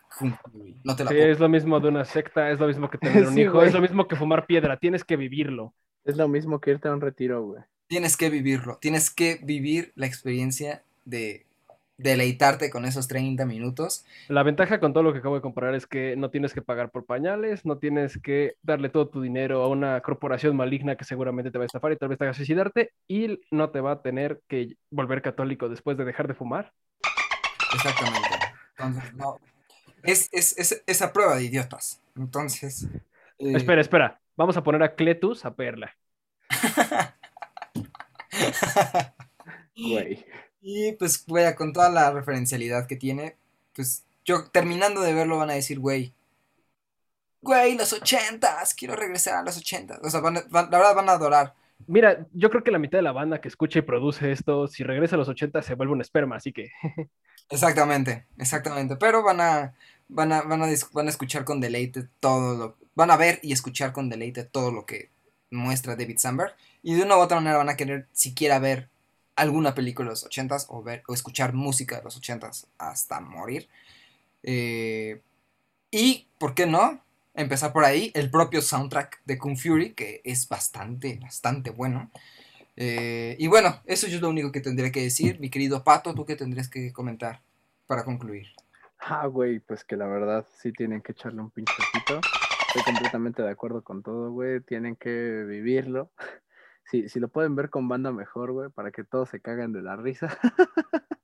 No 0.86 0.96
te 0.96 1.04
la 1.04 1.10
Sí, 1.12 1.18
puedo- 1.18 1.32
es 1.32 1.40
lo 1.42 1.50
mismo 1.50 1.80
de 1.82 1.90
una 1.90 2.06
secta, 2.06 2.50
es 2.50 2.60
lo 2.60 2.68
mismo 2.68 2.90
que 2.90 2.98
tener 2.98 3.28
un 3.28 3.34
Sí, 3.34 3.42
hijo, 3.42 3.54
güey. 3.56 3.68
es 3.68 3.74
lo 3.74 3.82
mismo 3.82 4.08
que 4.08 4.16
fumar 4.16 4.46
piedra, 4.46 4.78
tienes 4.78 5.04
que 5.04 5.18
vivirlo. 5.18 5.74
Es 6.06 6.16
lo 6.18 6.28
mismo 6.28 6.60
que 6.62 6.72
irte 6.72 6.88
a 6.88 6.94
un 6.94 7.02
retiro, 7.02 7.44
güey. 7.44 7.62
Tienes 7.88 8.16
que 8.18 8.30
vivirlo. 8.30 8.78
Tienes 8.82 9.10
que 9.10 9.40
vivir 9.44 9.92
la 9.96 10.06
experiencia 10.08 10.82
de 11.06 11.46
deleitarte 12.04 12.70
con 12.70 12.86
esos 12.86 13.08
30 13.08 13.46
minutos. 13.46 14.06
La 14.28 14.44
ventaja 14.44 14.80
con 14.80 14.94
todo 14.94 15.04
lo 15.04 15.14
que 15.14 15.20
acabo 15.20 15.36
de 15.36 15.42
comparar 15.42 15.74
es 15.74 15.88
que 15.88 16.16
no 16.16 16.30
tienes 16.30 16.54
que 16.54 16.62
pagar 16.62 16.92
por 16.92 17.06
pañales, 17.06 17.66
no 17.66 17.78
tienes 17.78 18.20
que 18.20 18.56
darle 18.62 18.90
todo 18.90 19.08
tu 19.10 19.22
dinero 19.22 19.64
a 19.64 19.70
una 19.70 20.00
corporación 20.02 20.56
maligna 20.56 20.96
que 20.96 21.06
seguramente 21.06 21.50
te 21.50 21.58
va 21.58 21.64
a 21.64 21.68
estafar 21.68 21.92
y 21.94 21.98
tal 21.98 22.10
vez 22.10 22.18
te 22.20 22.26
haga 22.26 22.34
suicidarte 22.34 22.92
y 23.08 23.40
no 23.50 23.72
te 23.72 23.80
va 23.82 23.94
a 23.94 24.02
tener 24.02 24.42
que 24.48 24.76
volver 24.92 25.22
católico 25.22 25.70
después 25.70 25.98
de 25.98 26.06
dejar 26.06 26.28
de 26.28 26.36
fumar. 26.36 26.74
Exactamente. 27.74 28.30
Entonces, 28.78 29.14
no. 29.14 29.40
Es, 30.04 30.30
es, 30.34 31.04
prueba 31.14 31.38
de 31.38 31.46
idiotas. 31.46 32.02
Entonces. 32.16 32.88
eh, 33.40 33.54
Espera, 33.56 33.82
espera, 33.82 34.20
vamos 34.36 34.58
a 34.58 34.64
poner 34.64 34.84
a 34.84 34.96
Cletus 34.96 35.46
a 35.46 35.56
perla. 35.56 35.96
Güey. 39.76 40.24
Y 40.64 40.94
pues, 40.94 41.26
güey, 41.28 41.54
con 41.56 41.74
toda 41.74 41.90
la 41.90 42.12
referencialidad 42.12 42.88
que 42.88 42.96
tiene, 42.96 43.38
pues 43.76 44.04
yo 44.26 44.50
terminando 44.52 45.02
de 45.02 45.14
verlo 45.14 45.38
van 45.38 45.52
a 45.52 45.54
decir, 45.54 45.80
güey, 45.80 46.14
güey, 47.42 47.78
los 47.78 47.94
ochentas, 47.94 48.74
quiero 48.74 48.96
regresar 48.96 49.36
a 49.36 49.44
los 49.44 49.58
ochentas. 49.58 50.00
O 50.04 50.10
sea, 50.10 50.20
van 50.22 50.38
a- 50.38 50.44
van- 50.50 50.70
la 50.72 50.78
verdad 50.78 50.96
van 50.96 51.10
a 51.10 51.14
adorar. 51.14 51.54
Mira, 51.88 52.26
yo 52.34 52.50
creo 52.50 52.64
que 52.64 52.72
la 52.72 52.80
mitad 52.80 52.98
de 52.98 53.02
la 53.04 53.12
banda 53.12 53.42
que 53.42 53.48
escucha 53.50 53.80
y 53.80 53.82
produce 53.82 54.32
esto, 54.32 54.68
si 54.68 54.84
regresa 54.84 55.16
a 55.16 55.20
los 55.20 55.28
80 55.28 55.62
se 55.62 55.76
vuelve 55.76 55.94
un 55.94 56.02
esperma, 56.02 56.38
así 56.38 56.54
que 56.54 56.70
Exactamente, 57.50 58.26
exactamente. 58.38 58.96
Pero 58.96 59.24
van 59.24 59.42
a, 59.42 59.76
van 60.08 60.32
a, 60.32 60.42
van 60.42 60.62
a, 60.64 60.68
van 60.94 61.08
a 61.08 61.10
escuchar 61.10 61.44
con 61.46 61.60
deleite 61.62 62.08
todo 62.20 62.56
lo, 62.58 62.78
van 62.96 63.12
a 63.12 63.18
ver 63.18 63.40
y 63.44 63.54
escuchar 63.54 63.92
con 63.94 64.10
deleite 64.10 64.44
todo 64.44 64.72
lo 64.72 64.86
que 64.86 65.12
muestra 65.52 65.96
David 65.96 66.18
Samberg. 66.18 66.56
Y 66.82 66.96
de 66.96 67.04
una 67.04 67.18
u 67.18 67.20
otra 67.20 67.38
manera 67.40 67.58
van 67.58 67.70
a 67.70 67.76
querer 67.78 68.08
siquiera 68.14 68.60
ver 68.60 68.90
alguna 69.36 69.74
película 69.74 70.08
de 70.08 70.12
los 70.12 70.26
ochentas 70.26 70.68
o 70.70 70.84
ver 70.84 71.04
o 71.08 71.14
escuchar 71.14 71.54
música 71.54 71.98
de 71.98 72.04
los 72.04 72.18
ochentas 72.18 72.68
hasta 72.78 73.20
morir. 73.20 73.68
Eh, 74.44 75.22
y, 75.92 76.28
¿por 76.38 76.54
qué 76.54 76.66
no? 76.66 77.02
Empezar 77.34 77.74
por 77.74 77.84
ahí, 77.84 78.12
el 78.14 78.30
propio 78.30 78.62
soundtrack 78.62 79.22
de 79.26 79.38
Kung 79.38 79.58
Fury, 79.58 79.94
que 79.94 80.22
es 80.24 80.48
bastante, 80.48 81.18
bastante 81.22 81.72
bueno. 81.72 82.12
Eh, 82.76 83.36
y 83.40 83.48
bueno, 83.48 83.82
eso 83.86 84.08
es 84.08 84.22
lo 84.22 84.30
único 84.30 84.52
que 84.52 84.62
tendría 84.62 84.92
que 84.92 85.02
decir. 85.02 85.40
Mi 85.40 85.50
querido 85.50 85.84
Pato, 85.84 86.14
¿tú 86.14 86.26
qué 86.26 86.36
tendrías 86.36 86.70
que 86.70 86.92
comentar 86.92 87.42
para 87.88 88.04
concluir? 88.04 88.48
Ah, 89.00 89.28
güey, 89.28 89.60
pues 89.60 89.84
que 89.84 89.98
la 89.98 90.08
verdad 90.08 90.46
sí 90.62 90.72
tienen 90.72 91.02
que 91.02 91.12
echarle 91.12 91.42
un 91.42 91.50
pinche 91.50 91.74
ojito. 91.78 92.22
Estoy 92.68 92.84
completamente 92.84 93.44
de 93.44 93.52
acuerdo 93.52 93.84
con 93.84 94.02
todo, 94.02 94.32
güey. 94.32 94.62
Tienen 94.62 94.96
que 94.96 95.44
vivirlo. 95.48 96.10
Si, 96.86 97.10
si 97.10 97.20
lo 97.20 97.30
pueden 97.30 97.56
ver 97.56 97.70
con 97.70 97.88
banda 97.88 98.12
mejor, 98.12 98.52
güey, 98.52 98.70
para 98.70 98.92
que 98.92 99.04
todos 99.04 99.30
se 99.30 99.42
caguen 99.42 99.74
de 99.74 99.82
la 99.82 99.96
risa. 99.96 100.28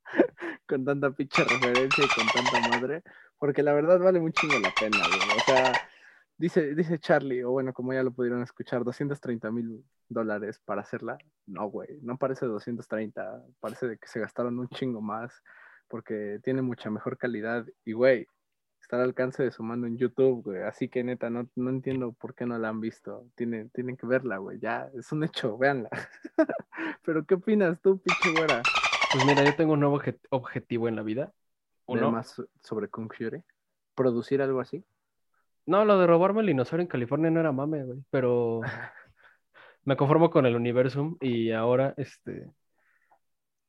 con 0.67 0.85
tanta 0.85 1.11
pinche 1.11 1.43
referencia 1.43 2.03
y 2.03 2.09
con 2.09 2.31
tanta 2.31 2.59
madre. 2.59 3.03
Porque 3.37 3.63
la 3.63 3.73
verdad 3.73 3.99
vale 3.99 4.19
un 4.19 4.31
chingo 4.31 4.59
la 4.59 4.71
pena, 4.71 5.07
güey. 5.07 5.31
O 5.31 5.41
sea, 5.41 5.79
dice, 6.37 6.75
dice 6.75 6.99
Charlie, 6.99 7.43
o 7.43 7.51
bueno, 7.51 7.73
como 7.73 7.93
ya 7.93 8.03
lo 8.03 8.11
pudieron 8.11 8.41
escuchar, 8.41 8.83
230 8.83 9.51
mil 9.51 9.83
dólares 10.07 10.59
para 10.63 10.81
hacerla. 10.81 11.17
No, 11.45 11.67
güey, 11.69 11.99
no 12.01 12.17
parece 12.17 12.45
230. 12.45 13.43
Parece 13.59 13.97
que 13.97 14.07
se 14.07 14.19
gastaron 14.19 14.59
un 14.59 14.69
chingo 14.69 15.01
más 15.01 15.43
porque 15.87 16.39
tiene 16.43 16.61
mucha 16.61 16.89
mejor 16.91 17.17
calidad 17.17 17.65
y, 17.83 17.93
güey, 17.93 18.27
está 18.89 18.95
al 18.97 19.03
alcance 19.03 19.43
de 19.43 19.51
su 19.51 19.61
mano 19.61 19.85
en 19.85 19.99
YouTube, 19.99 20.41
güey. 20.43 20.63
Así 20.63 20.89
que, 20.89 21.03
neta, 21.03 21.29
no, 21.29 21.47
no 21.55 21.69
entiendo 21.69 22.11
por 22.13 22.33
qué 22.33 22.47
no 22.47 22.57
la 22.57 22.69
han 22.69 22.79
visto. 22.81 23.27
Tienen, 23.35 23.69
tienen 23.69 23.95
que 23.95 24.07
verla, 24.07 24.37
güey. 24.37 24.57
Ya, 24.59 24.89
es 24.95 25.11
un 25.11 25.23
hecho, 25.23 25.59
véanla. 25.59 25.89
Pero, 27.03 27.23
¿qué 27.23 27.35
opinas 27.35 27.79
tú, 27.81 27.99
pinche 28.01 28.29
güera? 28.29 28.67
pues 29.11 29.23
mira, 29.23 29.45
yo 29.45 29.55
tengo 29.55 29.73
un 29.73 29.79
nuevo 29.81 29.99
obje- 29.99 30.19
objetivo 30.31 30.87
en 30.87 30.95
la 30.95 31.03
vida. 31.03 31.31
Uno, 31.85 32.09
más 32.11 32.29
so- 32.29 32.47
sobre 32.63 32.87
Kung 32.87 33.13
Fury. 33.13 33.43
¿Producir 33.93 34.41
algo 34.41 34.59
así? 34.59 34.83
no, 35.67 35.85
lo 35.85 35.99
de 35.99 36.07
robarme 36.07 36.41
el 36.41 36.47
dinosaurio 36.47 36.81
en 36.81 36.87
California 36.87 37.29
no 37.29 37.39
era 37.41 37.51
mame, 37.51 37.83
güey, 37.83 37.99
pero 38.09 38.61
me 39.85 39.97
conformo 39.97 40.31
con 40.31 40.47
el 40.47 40.55
Universum 40.55 41.15
y 41.21 41.51
ahora, 41.51 41.93
este, 41.97 42.49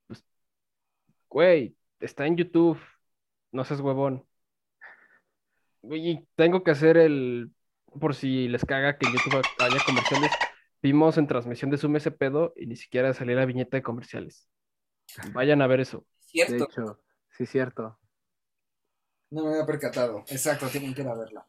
pues, 0.07 0.25
güey, 1.29 1.77
está 2.01 2.27
en 2.27 2.37
YouTube, 2.37 2.79
no 3.53 3.65
seas 3.65 3.81
huevón. 3.81 4.27
Y 5.83 6.27
tengo 6.37 6.63
que 6.63 6.71
hacer 6.73 6.97
el, 6.97 7.51
por 8.01 8.15
si 8.15 8.49
les 8.49 8.65
caga 8.65 8.99
que 8.99 9.07
en 9.07 9.13
YouTube 9.13 9.43
haya 9.59 9.79
comerciales, 9.85 10.31
vimos 10.83 11.19
en 11.19 11.27
transmisión 11.27 11.71
de 11.71 11.79
Zoom 11.79 11.97
ese 11.97 12.11
pedo 12.11 12.53
y 12.57 12.67
ni 12.67 12.77
siquiera 12.77 13.15
salía 13.15 13.37
la 13.37 13.47
viñeta 13.47 13.77
de 13.77 13.83
comerciales. 13.83 14.49
Vayan 15.35 15.63
a 15.63 15.67
ver 15.67 15.81
eso. 15.81 16.07
De 16.47 16.59
Cierto, 16.59 16.65
hecho, 16.65 17.01
sí, 17.31 17.47
cierto. 17.47 17.99
no 19.31 19.45
me 19.45 19.51
había 19.51 19.67
percatado. 19.67 20.25
Exacto, 20.29 20.69
tienen 20.69 20.95
que 20.95 21.03
ir 21.03 21.09
a 21.09 21.15
verla. 21.15 21.47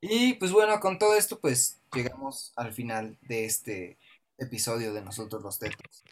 Y 0.00 0.34
pues 0.34 0.52
bueno, 0.52 0.80
con 0.80 0.98
todo 0.98 1.16
esto, 1.16 1.40
pues 1.40 1.80
llegamos 1.92 2.52
al 2.56 2.72
final 2.72 3.18
de 3.22 3.44
este 3.46 3.98
episodio 4.38 4.92
de 4.94 5.02
Nosotros 5.02 5.42
los 5.42 5.58
Tetos. 5.58 6.04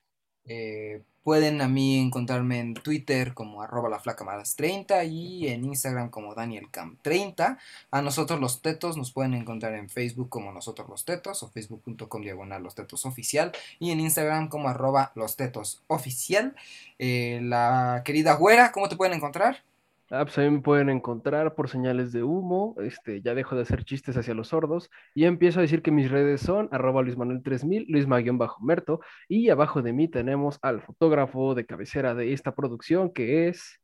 Eh, 0.46 1.02
pueden 1.22 1.62
a 1.62 1.68
mí 1.68 1.98
encontrarme 1.98 2.60
en 2.60 2.74
Twitter 2.74 3.32
como 3.32 3.62
arroba 3.62 3.88
la 3.88 3.98
flaca 3.98 4.24
malas 4.24 4.56
30 4.56 5.04
y 5.04 5.48
en 5.48 5.64
Instagram 5.64 6.10
como 6.10 6.34
danielcam30. 6.34 7.58
A 7.90 8.02
nosotros 8.02 8.38
los 8.40 8.60
tetos 8.60 8.96
nos 8.96 9.10
pueden 9.12 9.34
encontrar 9.34 9.74
en 9.74 9.88
Facebook 9.88 10.28
como 10.28 10.52
nosotros 10.52 10.88
los 10.88 11.04
tetos 11.04 11.42
o 11.42 11.48
facebook.com 11.48 12.22
diagonal 12.22 12.62
los 12.62 12.74
tetos 12.74 13.06
oficial 13.06 13.52
y 13.78 13.90
en 13.90 14.00
Instagram 14.00 14.48
como 14.48 14.68
arroba 14.68 15.12
los 15.14 15.36
tetos 15.36 15.82
oficial. 15.86 16.54
Eh, 16.98 17.40
la 17.42 18.02
querida 18.04 18.34
güera, 18.34 18.70
¿cómo 18.72 18.88
te 18.88 18.96
pueden 18.96 19.14
encontrar? 19.14 19.62
Ah, 20.10 20.24
pues 20.24 20.36
a 20.38 20.42
mí 20.42 20.50
me 20.50 20.60
pueden 20.60 20.90
encontrar 20.90 21.54
por 21.54 21.68
señales 21.68 22.12
de 22.12 22.22
humo, 22.22 22.76
este, 22.78 23.22
ya 23.22 23.34
dejo 23.34 23.56
de 23.56 23.62
hacer 23.62 23.84
chistes 23.84 24.16
hacia 24.16 24.34
los 24.34 24.48
sordos 24.48 24.90
y 25.14 25.24
empiezo 25.24 25.60
a 25.60 25.62
decir 25.62 25.82
que 25.82 25.90
mis 25.90 26.10
redes 26.10 26.42
son 26.42 26.68
arroba 26.72 27.02
luismanuel3000, 27.02 27.86
luisma-merto 27.88 29.00
y 29.28 29.48
abajo 29.48 29.80
de 29.80 29.94
mí 29.94 30.08
tenemos 30.08 30.58
al 30.62 30.82
fotógrafo 30.82 31.54
de 31.54 31.64
cabecera 31.64 32.14
de 32.14 32.34
esta 32.34 32.54
producción 32.54 33.12
que 33.12 33.48
es... 33.48 33.80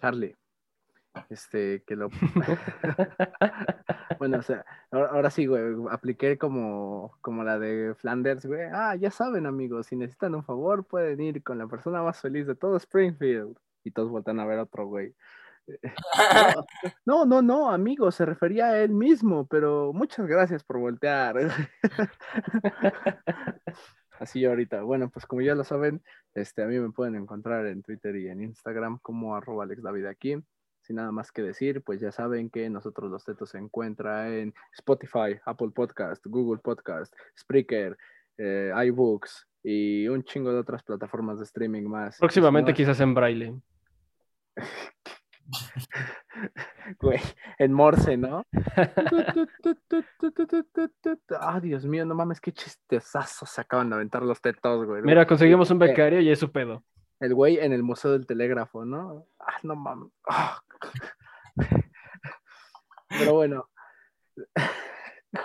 Charlie. 0.00 0.34
Este, 1.28 1.82
que 1.86 1.96
lo. 1.96 2.08
bueno, 4.18 4.38
o 4.38 4.42
sea, 4.42 4.64
ahora, 4.90 5.10
ahora 5.10 5.30
sí, 5.30 5.46
güey, 5.46 5.62
apliqué 5.90 6.38
como, 6.38 7.16
como 7.20 7.44
la 7.44 7.58
de 7.58 7.94
Flanders, 7.96 8.46
güey. 8.46 8.62
Ah, 8.72 8.94
ya 8.96 9.10
saben, 9.10 9.46
amigos, 9.46 9.88
si 9.88 9.96
necesitan 9.96 10.34
un 10.34 10.44
favor, 10.44 10.84
pueden 10.84 11.20
ir 11.20 11.42
con 11.42 11.58
la 11.58 11.66
persona 11.66 12.02
más 12.02 12.20
feliz 12.20 12.46
de 12.46 12.54
todo 12.54 12.76
Springfield. 12.76 13.56
Y 13.82 13.92
todos 13.92 14.10
voltean 14.10 14.40
a 14.40 14.46
ver 14.46 14.58
a 14.58 14.64
otro 14.64 14.86
güey. 14.86 15.14
No, 17.06 17.24
no, 17.24 17.42
no, 17.42 17.70
amigo, 17.70 18.10
se 18.10 18.24
refería 18.24 18.66
a 18.66 18.78
él 18.78 18.90
mismo, 18.90 19.46
pero 19.46 19.92
muchas 19.92 20.26
gracias 20.26 20.64
por 20.64 20.78
voltear. 20.78 21.36
Así 24.20 24.44
ahorita. 24.44 24.82
Bueno, 24.82 25.10
pues 25.10 25.26
como 25.26 25.40
ya 25.40 25.54
lo 25.54 25.64
saben, 25.64 26.02
este, 26.34 26.62
a 26.62 26.66
mí 26.66 26.78
me 26.78 26.90
pueden 26.90 27.14
encontrar 27.14 27.66
en 27.66 27.82
Twitter 27.82 28.14
y 28.16 28.28
en 28.28 28.42
Instagram 28.42 28.98
como 29.00 29.34
arroba 29.34 29.66
aquí. 30.08 30.36
Sin 30.82 30.96
nada 30.96 31.10
más 31.10 31.32
que 31.32 31.42
decir, 31.42 31.82
pues 31.82 32.00
ya 32.00 32.12
saben 32.12 32.50
que 32.50 32.68
nosotros 32.68 33.10
los 33.10 33.24
tetos 33.24 33.50
se 33.50 33.58
encuentra 33.58 34.34
en 34.34 34.54
Spotify, 34.74 35.38
Apple 35.44 35.70
Podcast, 35.74 36.24
Google 36.26 36.60
Podcast, 36.62 37.14
Spreaker, 37.38 37.96
eh, 38.38 38.72
iBooks 38.86 39.46
y 39.62 40.08
un 40.08 40.22
chingo 40.24 40.52
de 40.52 40.58
otras 40.58 40.82
plataformas 40.82 41.38
de 41.38 41.44
streaming 41.44 41.82
más. 41.82 42.18
Próximamente 42.18 42.72
No, 42.72 42.76
quizás 42.76 43.00
en 43.00 43.14
braille. 43.14 43.54
güey, 47.00 47.20
en 47.58 47.72
Morse, 47.72 48.16
¿no? 48.16 48.44
Ah, 51.40 51.60
Dios 51.60 51.84
mío, 51.86 52.04
no 52.04 52.14
mames, 52.14 52.40
qué 52.40 52.52
chistezazos 52.52 53.50
se 53.50 53.60
acaban 53.60 53.88
de 53.90 53.96
aventar 53.96 54.22
los 54.22 54.40
tetos, 54.40 54.86
güey. 54.86 55.02
Mira, 55.02 55.26
conseguimos 55.26 55.70
un 55.70 55.82
Eh, 55.82 55.86
becario 55.88 56.20
y 56.20 56.30
es 56.30 56.38
su 56.38 56.50
pedo. 56.50 56.84
El 57.20 57.34
güey 57.34 57.58
en 57.58 57.72
el 57.72 57.82
Museo 57.82 58.12
del 58.12 58.26
Telégrafo, 58.26 58.84
¿no? 58.84 59.26
Ah, 59.38 59.56
no 59.62 59.76
mames. 59.76 60.10
Pero 63.08 63.34
bueno. 63.34 63.68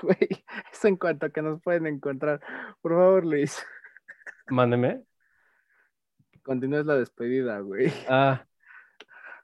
Güey, 0.01 0.45
eso 0.71 0.87
en 0.87 0.95
cuanto 0.97 1.25
a 1.27 1.29
que 1.29 1.41
nos 1.41 1.61
pueden 1.61 1.85
encontrar. 1.87 2.41
Por 2.81 2.93
favor, 2.93 3.25
Luis, 3.25 3.63
Mándeme. 4.47 5.03
continúes 6.43 6.85
la 6.85 6.95
despedida, 6.95 7.59
güey. 7.59 7.91
Ah, 8.09 8.45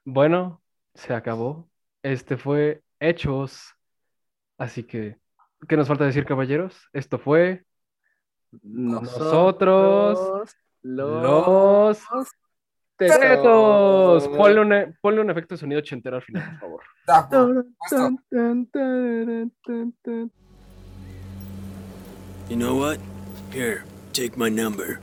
bueno, 0.04 0.62
se 0.94 1.14
acabó. 1.14 1.68
Este 2.02 2.36
fue 2.36 2.82
Hechos. 3.00 3.74
Así 4.58 4.82
que, 4.84 5.16
¿qué 5.68 5.76
nos 5.76 5.88
falta 5.88 6.04
decir, 6.04 6.24
caballeros? 6.24 6.88
Esto 6.92 7.18
fue 7.18 7.64
Nosotros, 8.62 10.54
los, 10.82 11.22
los 11.22 11.98
tetos. 12.96 13.20
Tetos. 13.20 14.28
Ponle 14.28 14.60
un, 14.60 14.98
ponle 15.00 15.20
un 15.20 15.30
efecto 15.30 15.54
de 15.54 15.58
sonido 15.58 15.80
ochentero 15.80 16.16
al 16.16 16.22
final, 16.22 16.58
por 16.60 16.60
favor. 16.60 16.82
You 22.48 22.56
know 22.58 22.74
what? 22.74 22.98
Here, 23.50 23.84
take 24.12 24.36
my 24.36 24.50
number. 24.50 25.00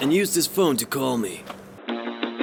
And 0.00 0.12
use 0.12 0.34
this 0.34 0.46
phone 0.46 0.76
to 0.76 0.84
call 0.84 1.16
me. 1.16 1.42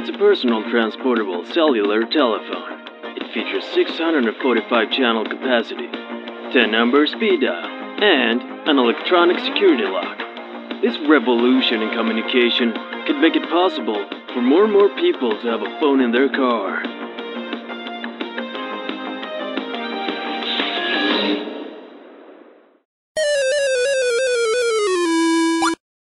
It's 0.01 0.09
a 0.09 0.17
personal 0.17 0.63
transportable 0.63 1.45
cellular 1.53 2.07
telephone. 2.07 2.89
It 3.21 3.31
features 3.35 3.63
645 3.65 4.89
channel 4.89 5.23
capacity, 5.23 5.89
10 6.51 6.71
number 6.71 7.05
speed 7.05 7.41
dial, 7.41 7.69
and 8.01 8.41
an 8.67 8.79
electronic 8.79 9.37
security 9.45 9.83
lock. 9.83 10.17
This 10.81 10.97
revolution 11.07 11.83
in 11.83 11.93
communication 11.93 12.73
could 13.05 13.21
make 13.21 13.35
it 13.35 13.47
possible 13.47 14.03
for 14.33 14.41
more 14.41 14.63
and 14.63 14.73
more 14.73 14.89
people 14.95 15.39
to 15.39 15.47
have 15.47 15.61
a 15.61 15.79
phone 15.79 16.01
in 16.01 16.11
their 16.11 16.29
car. 16.29 16.81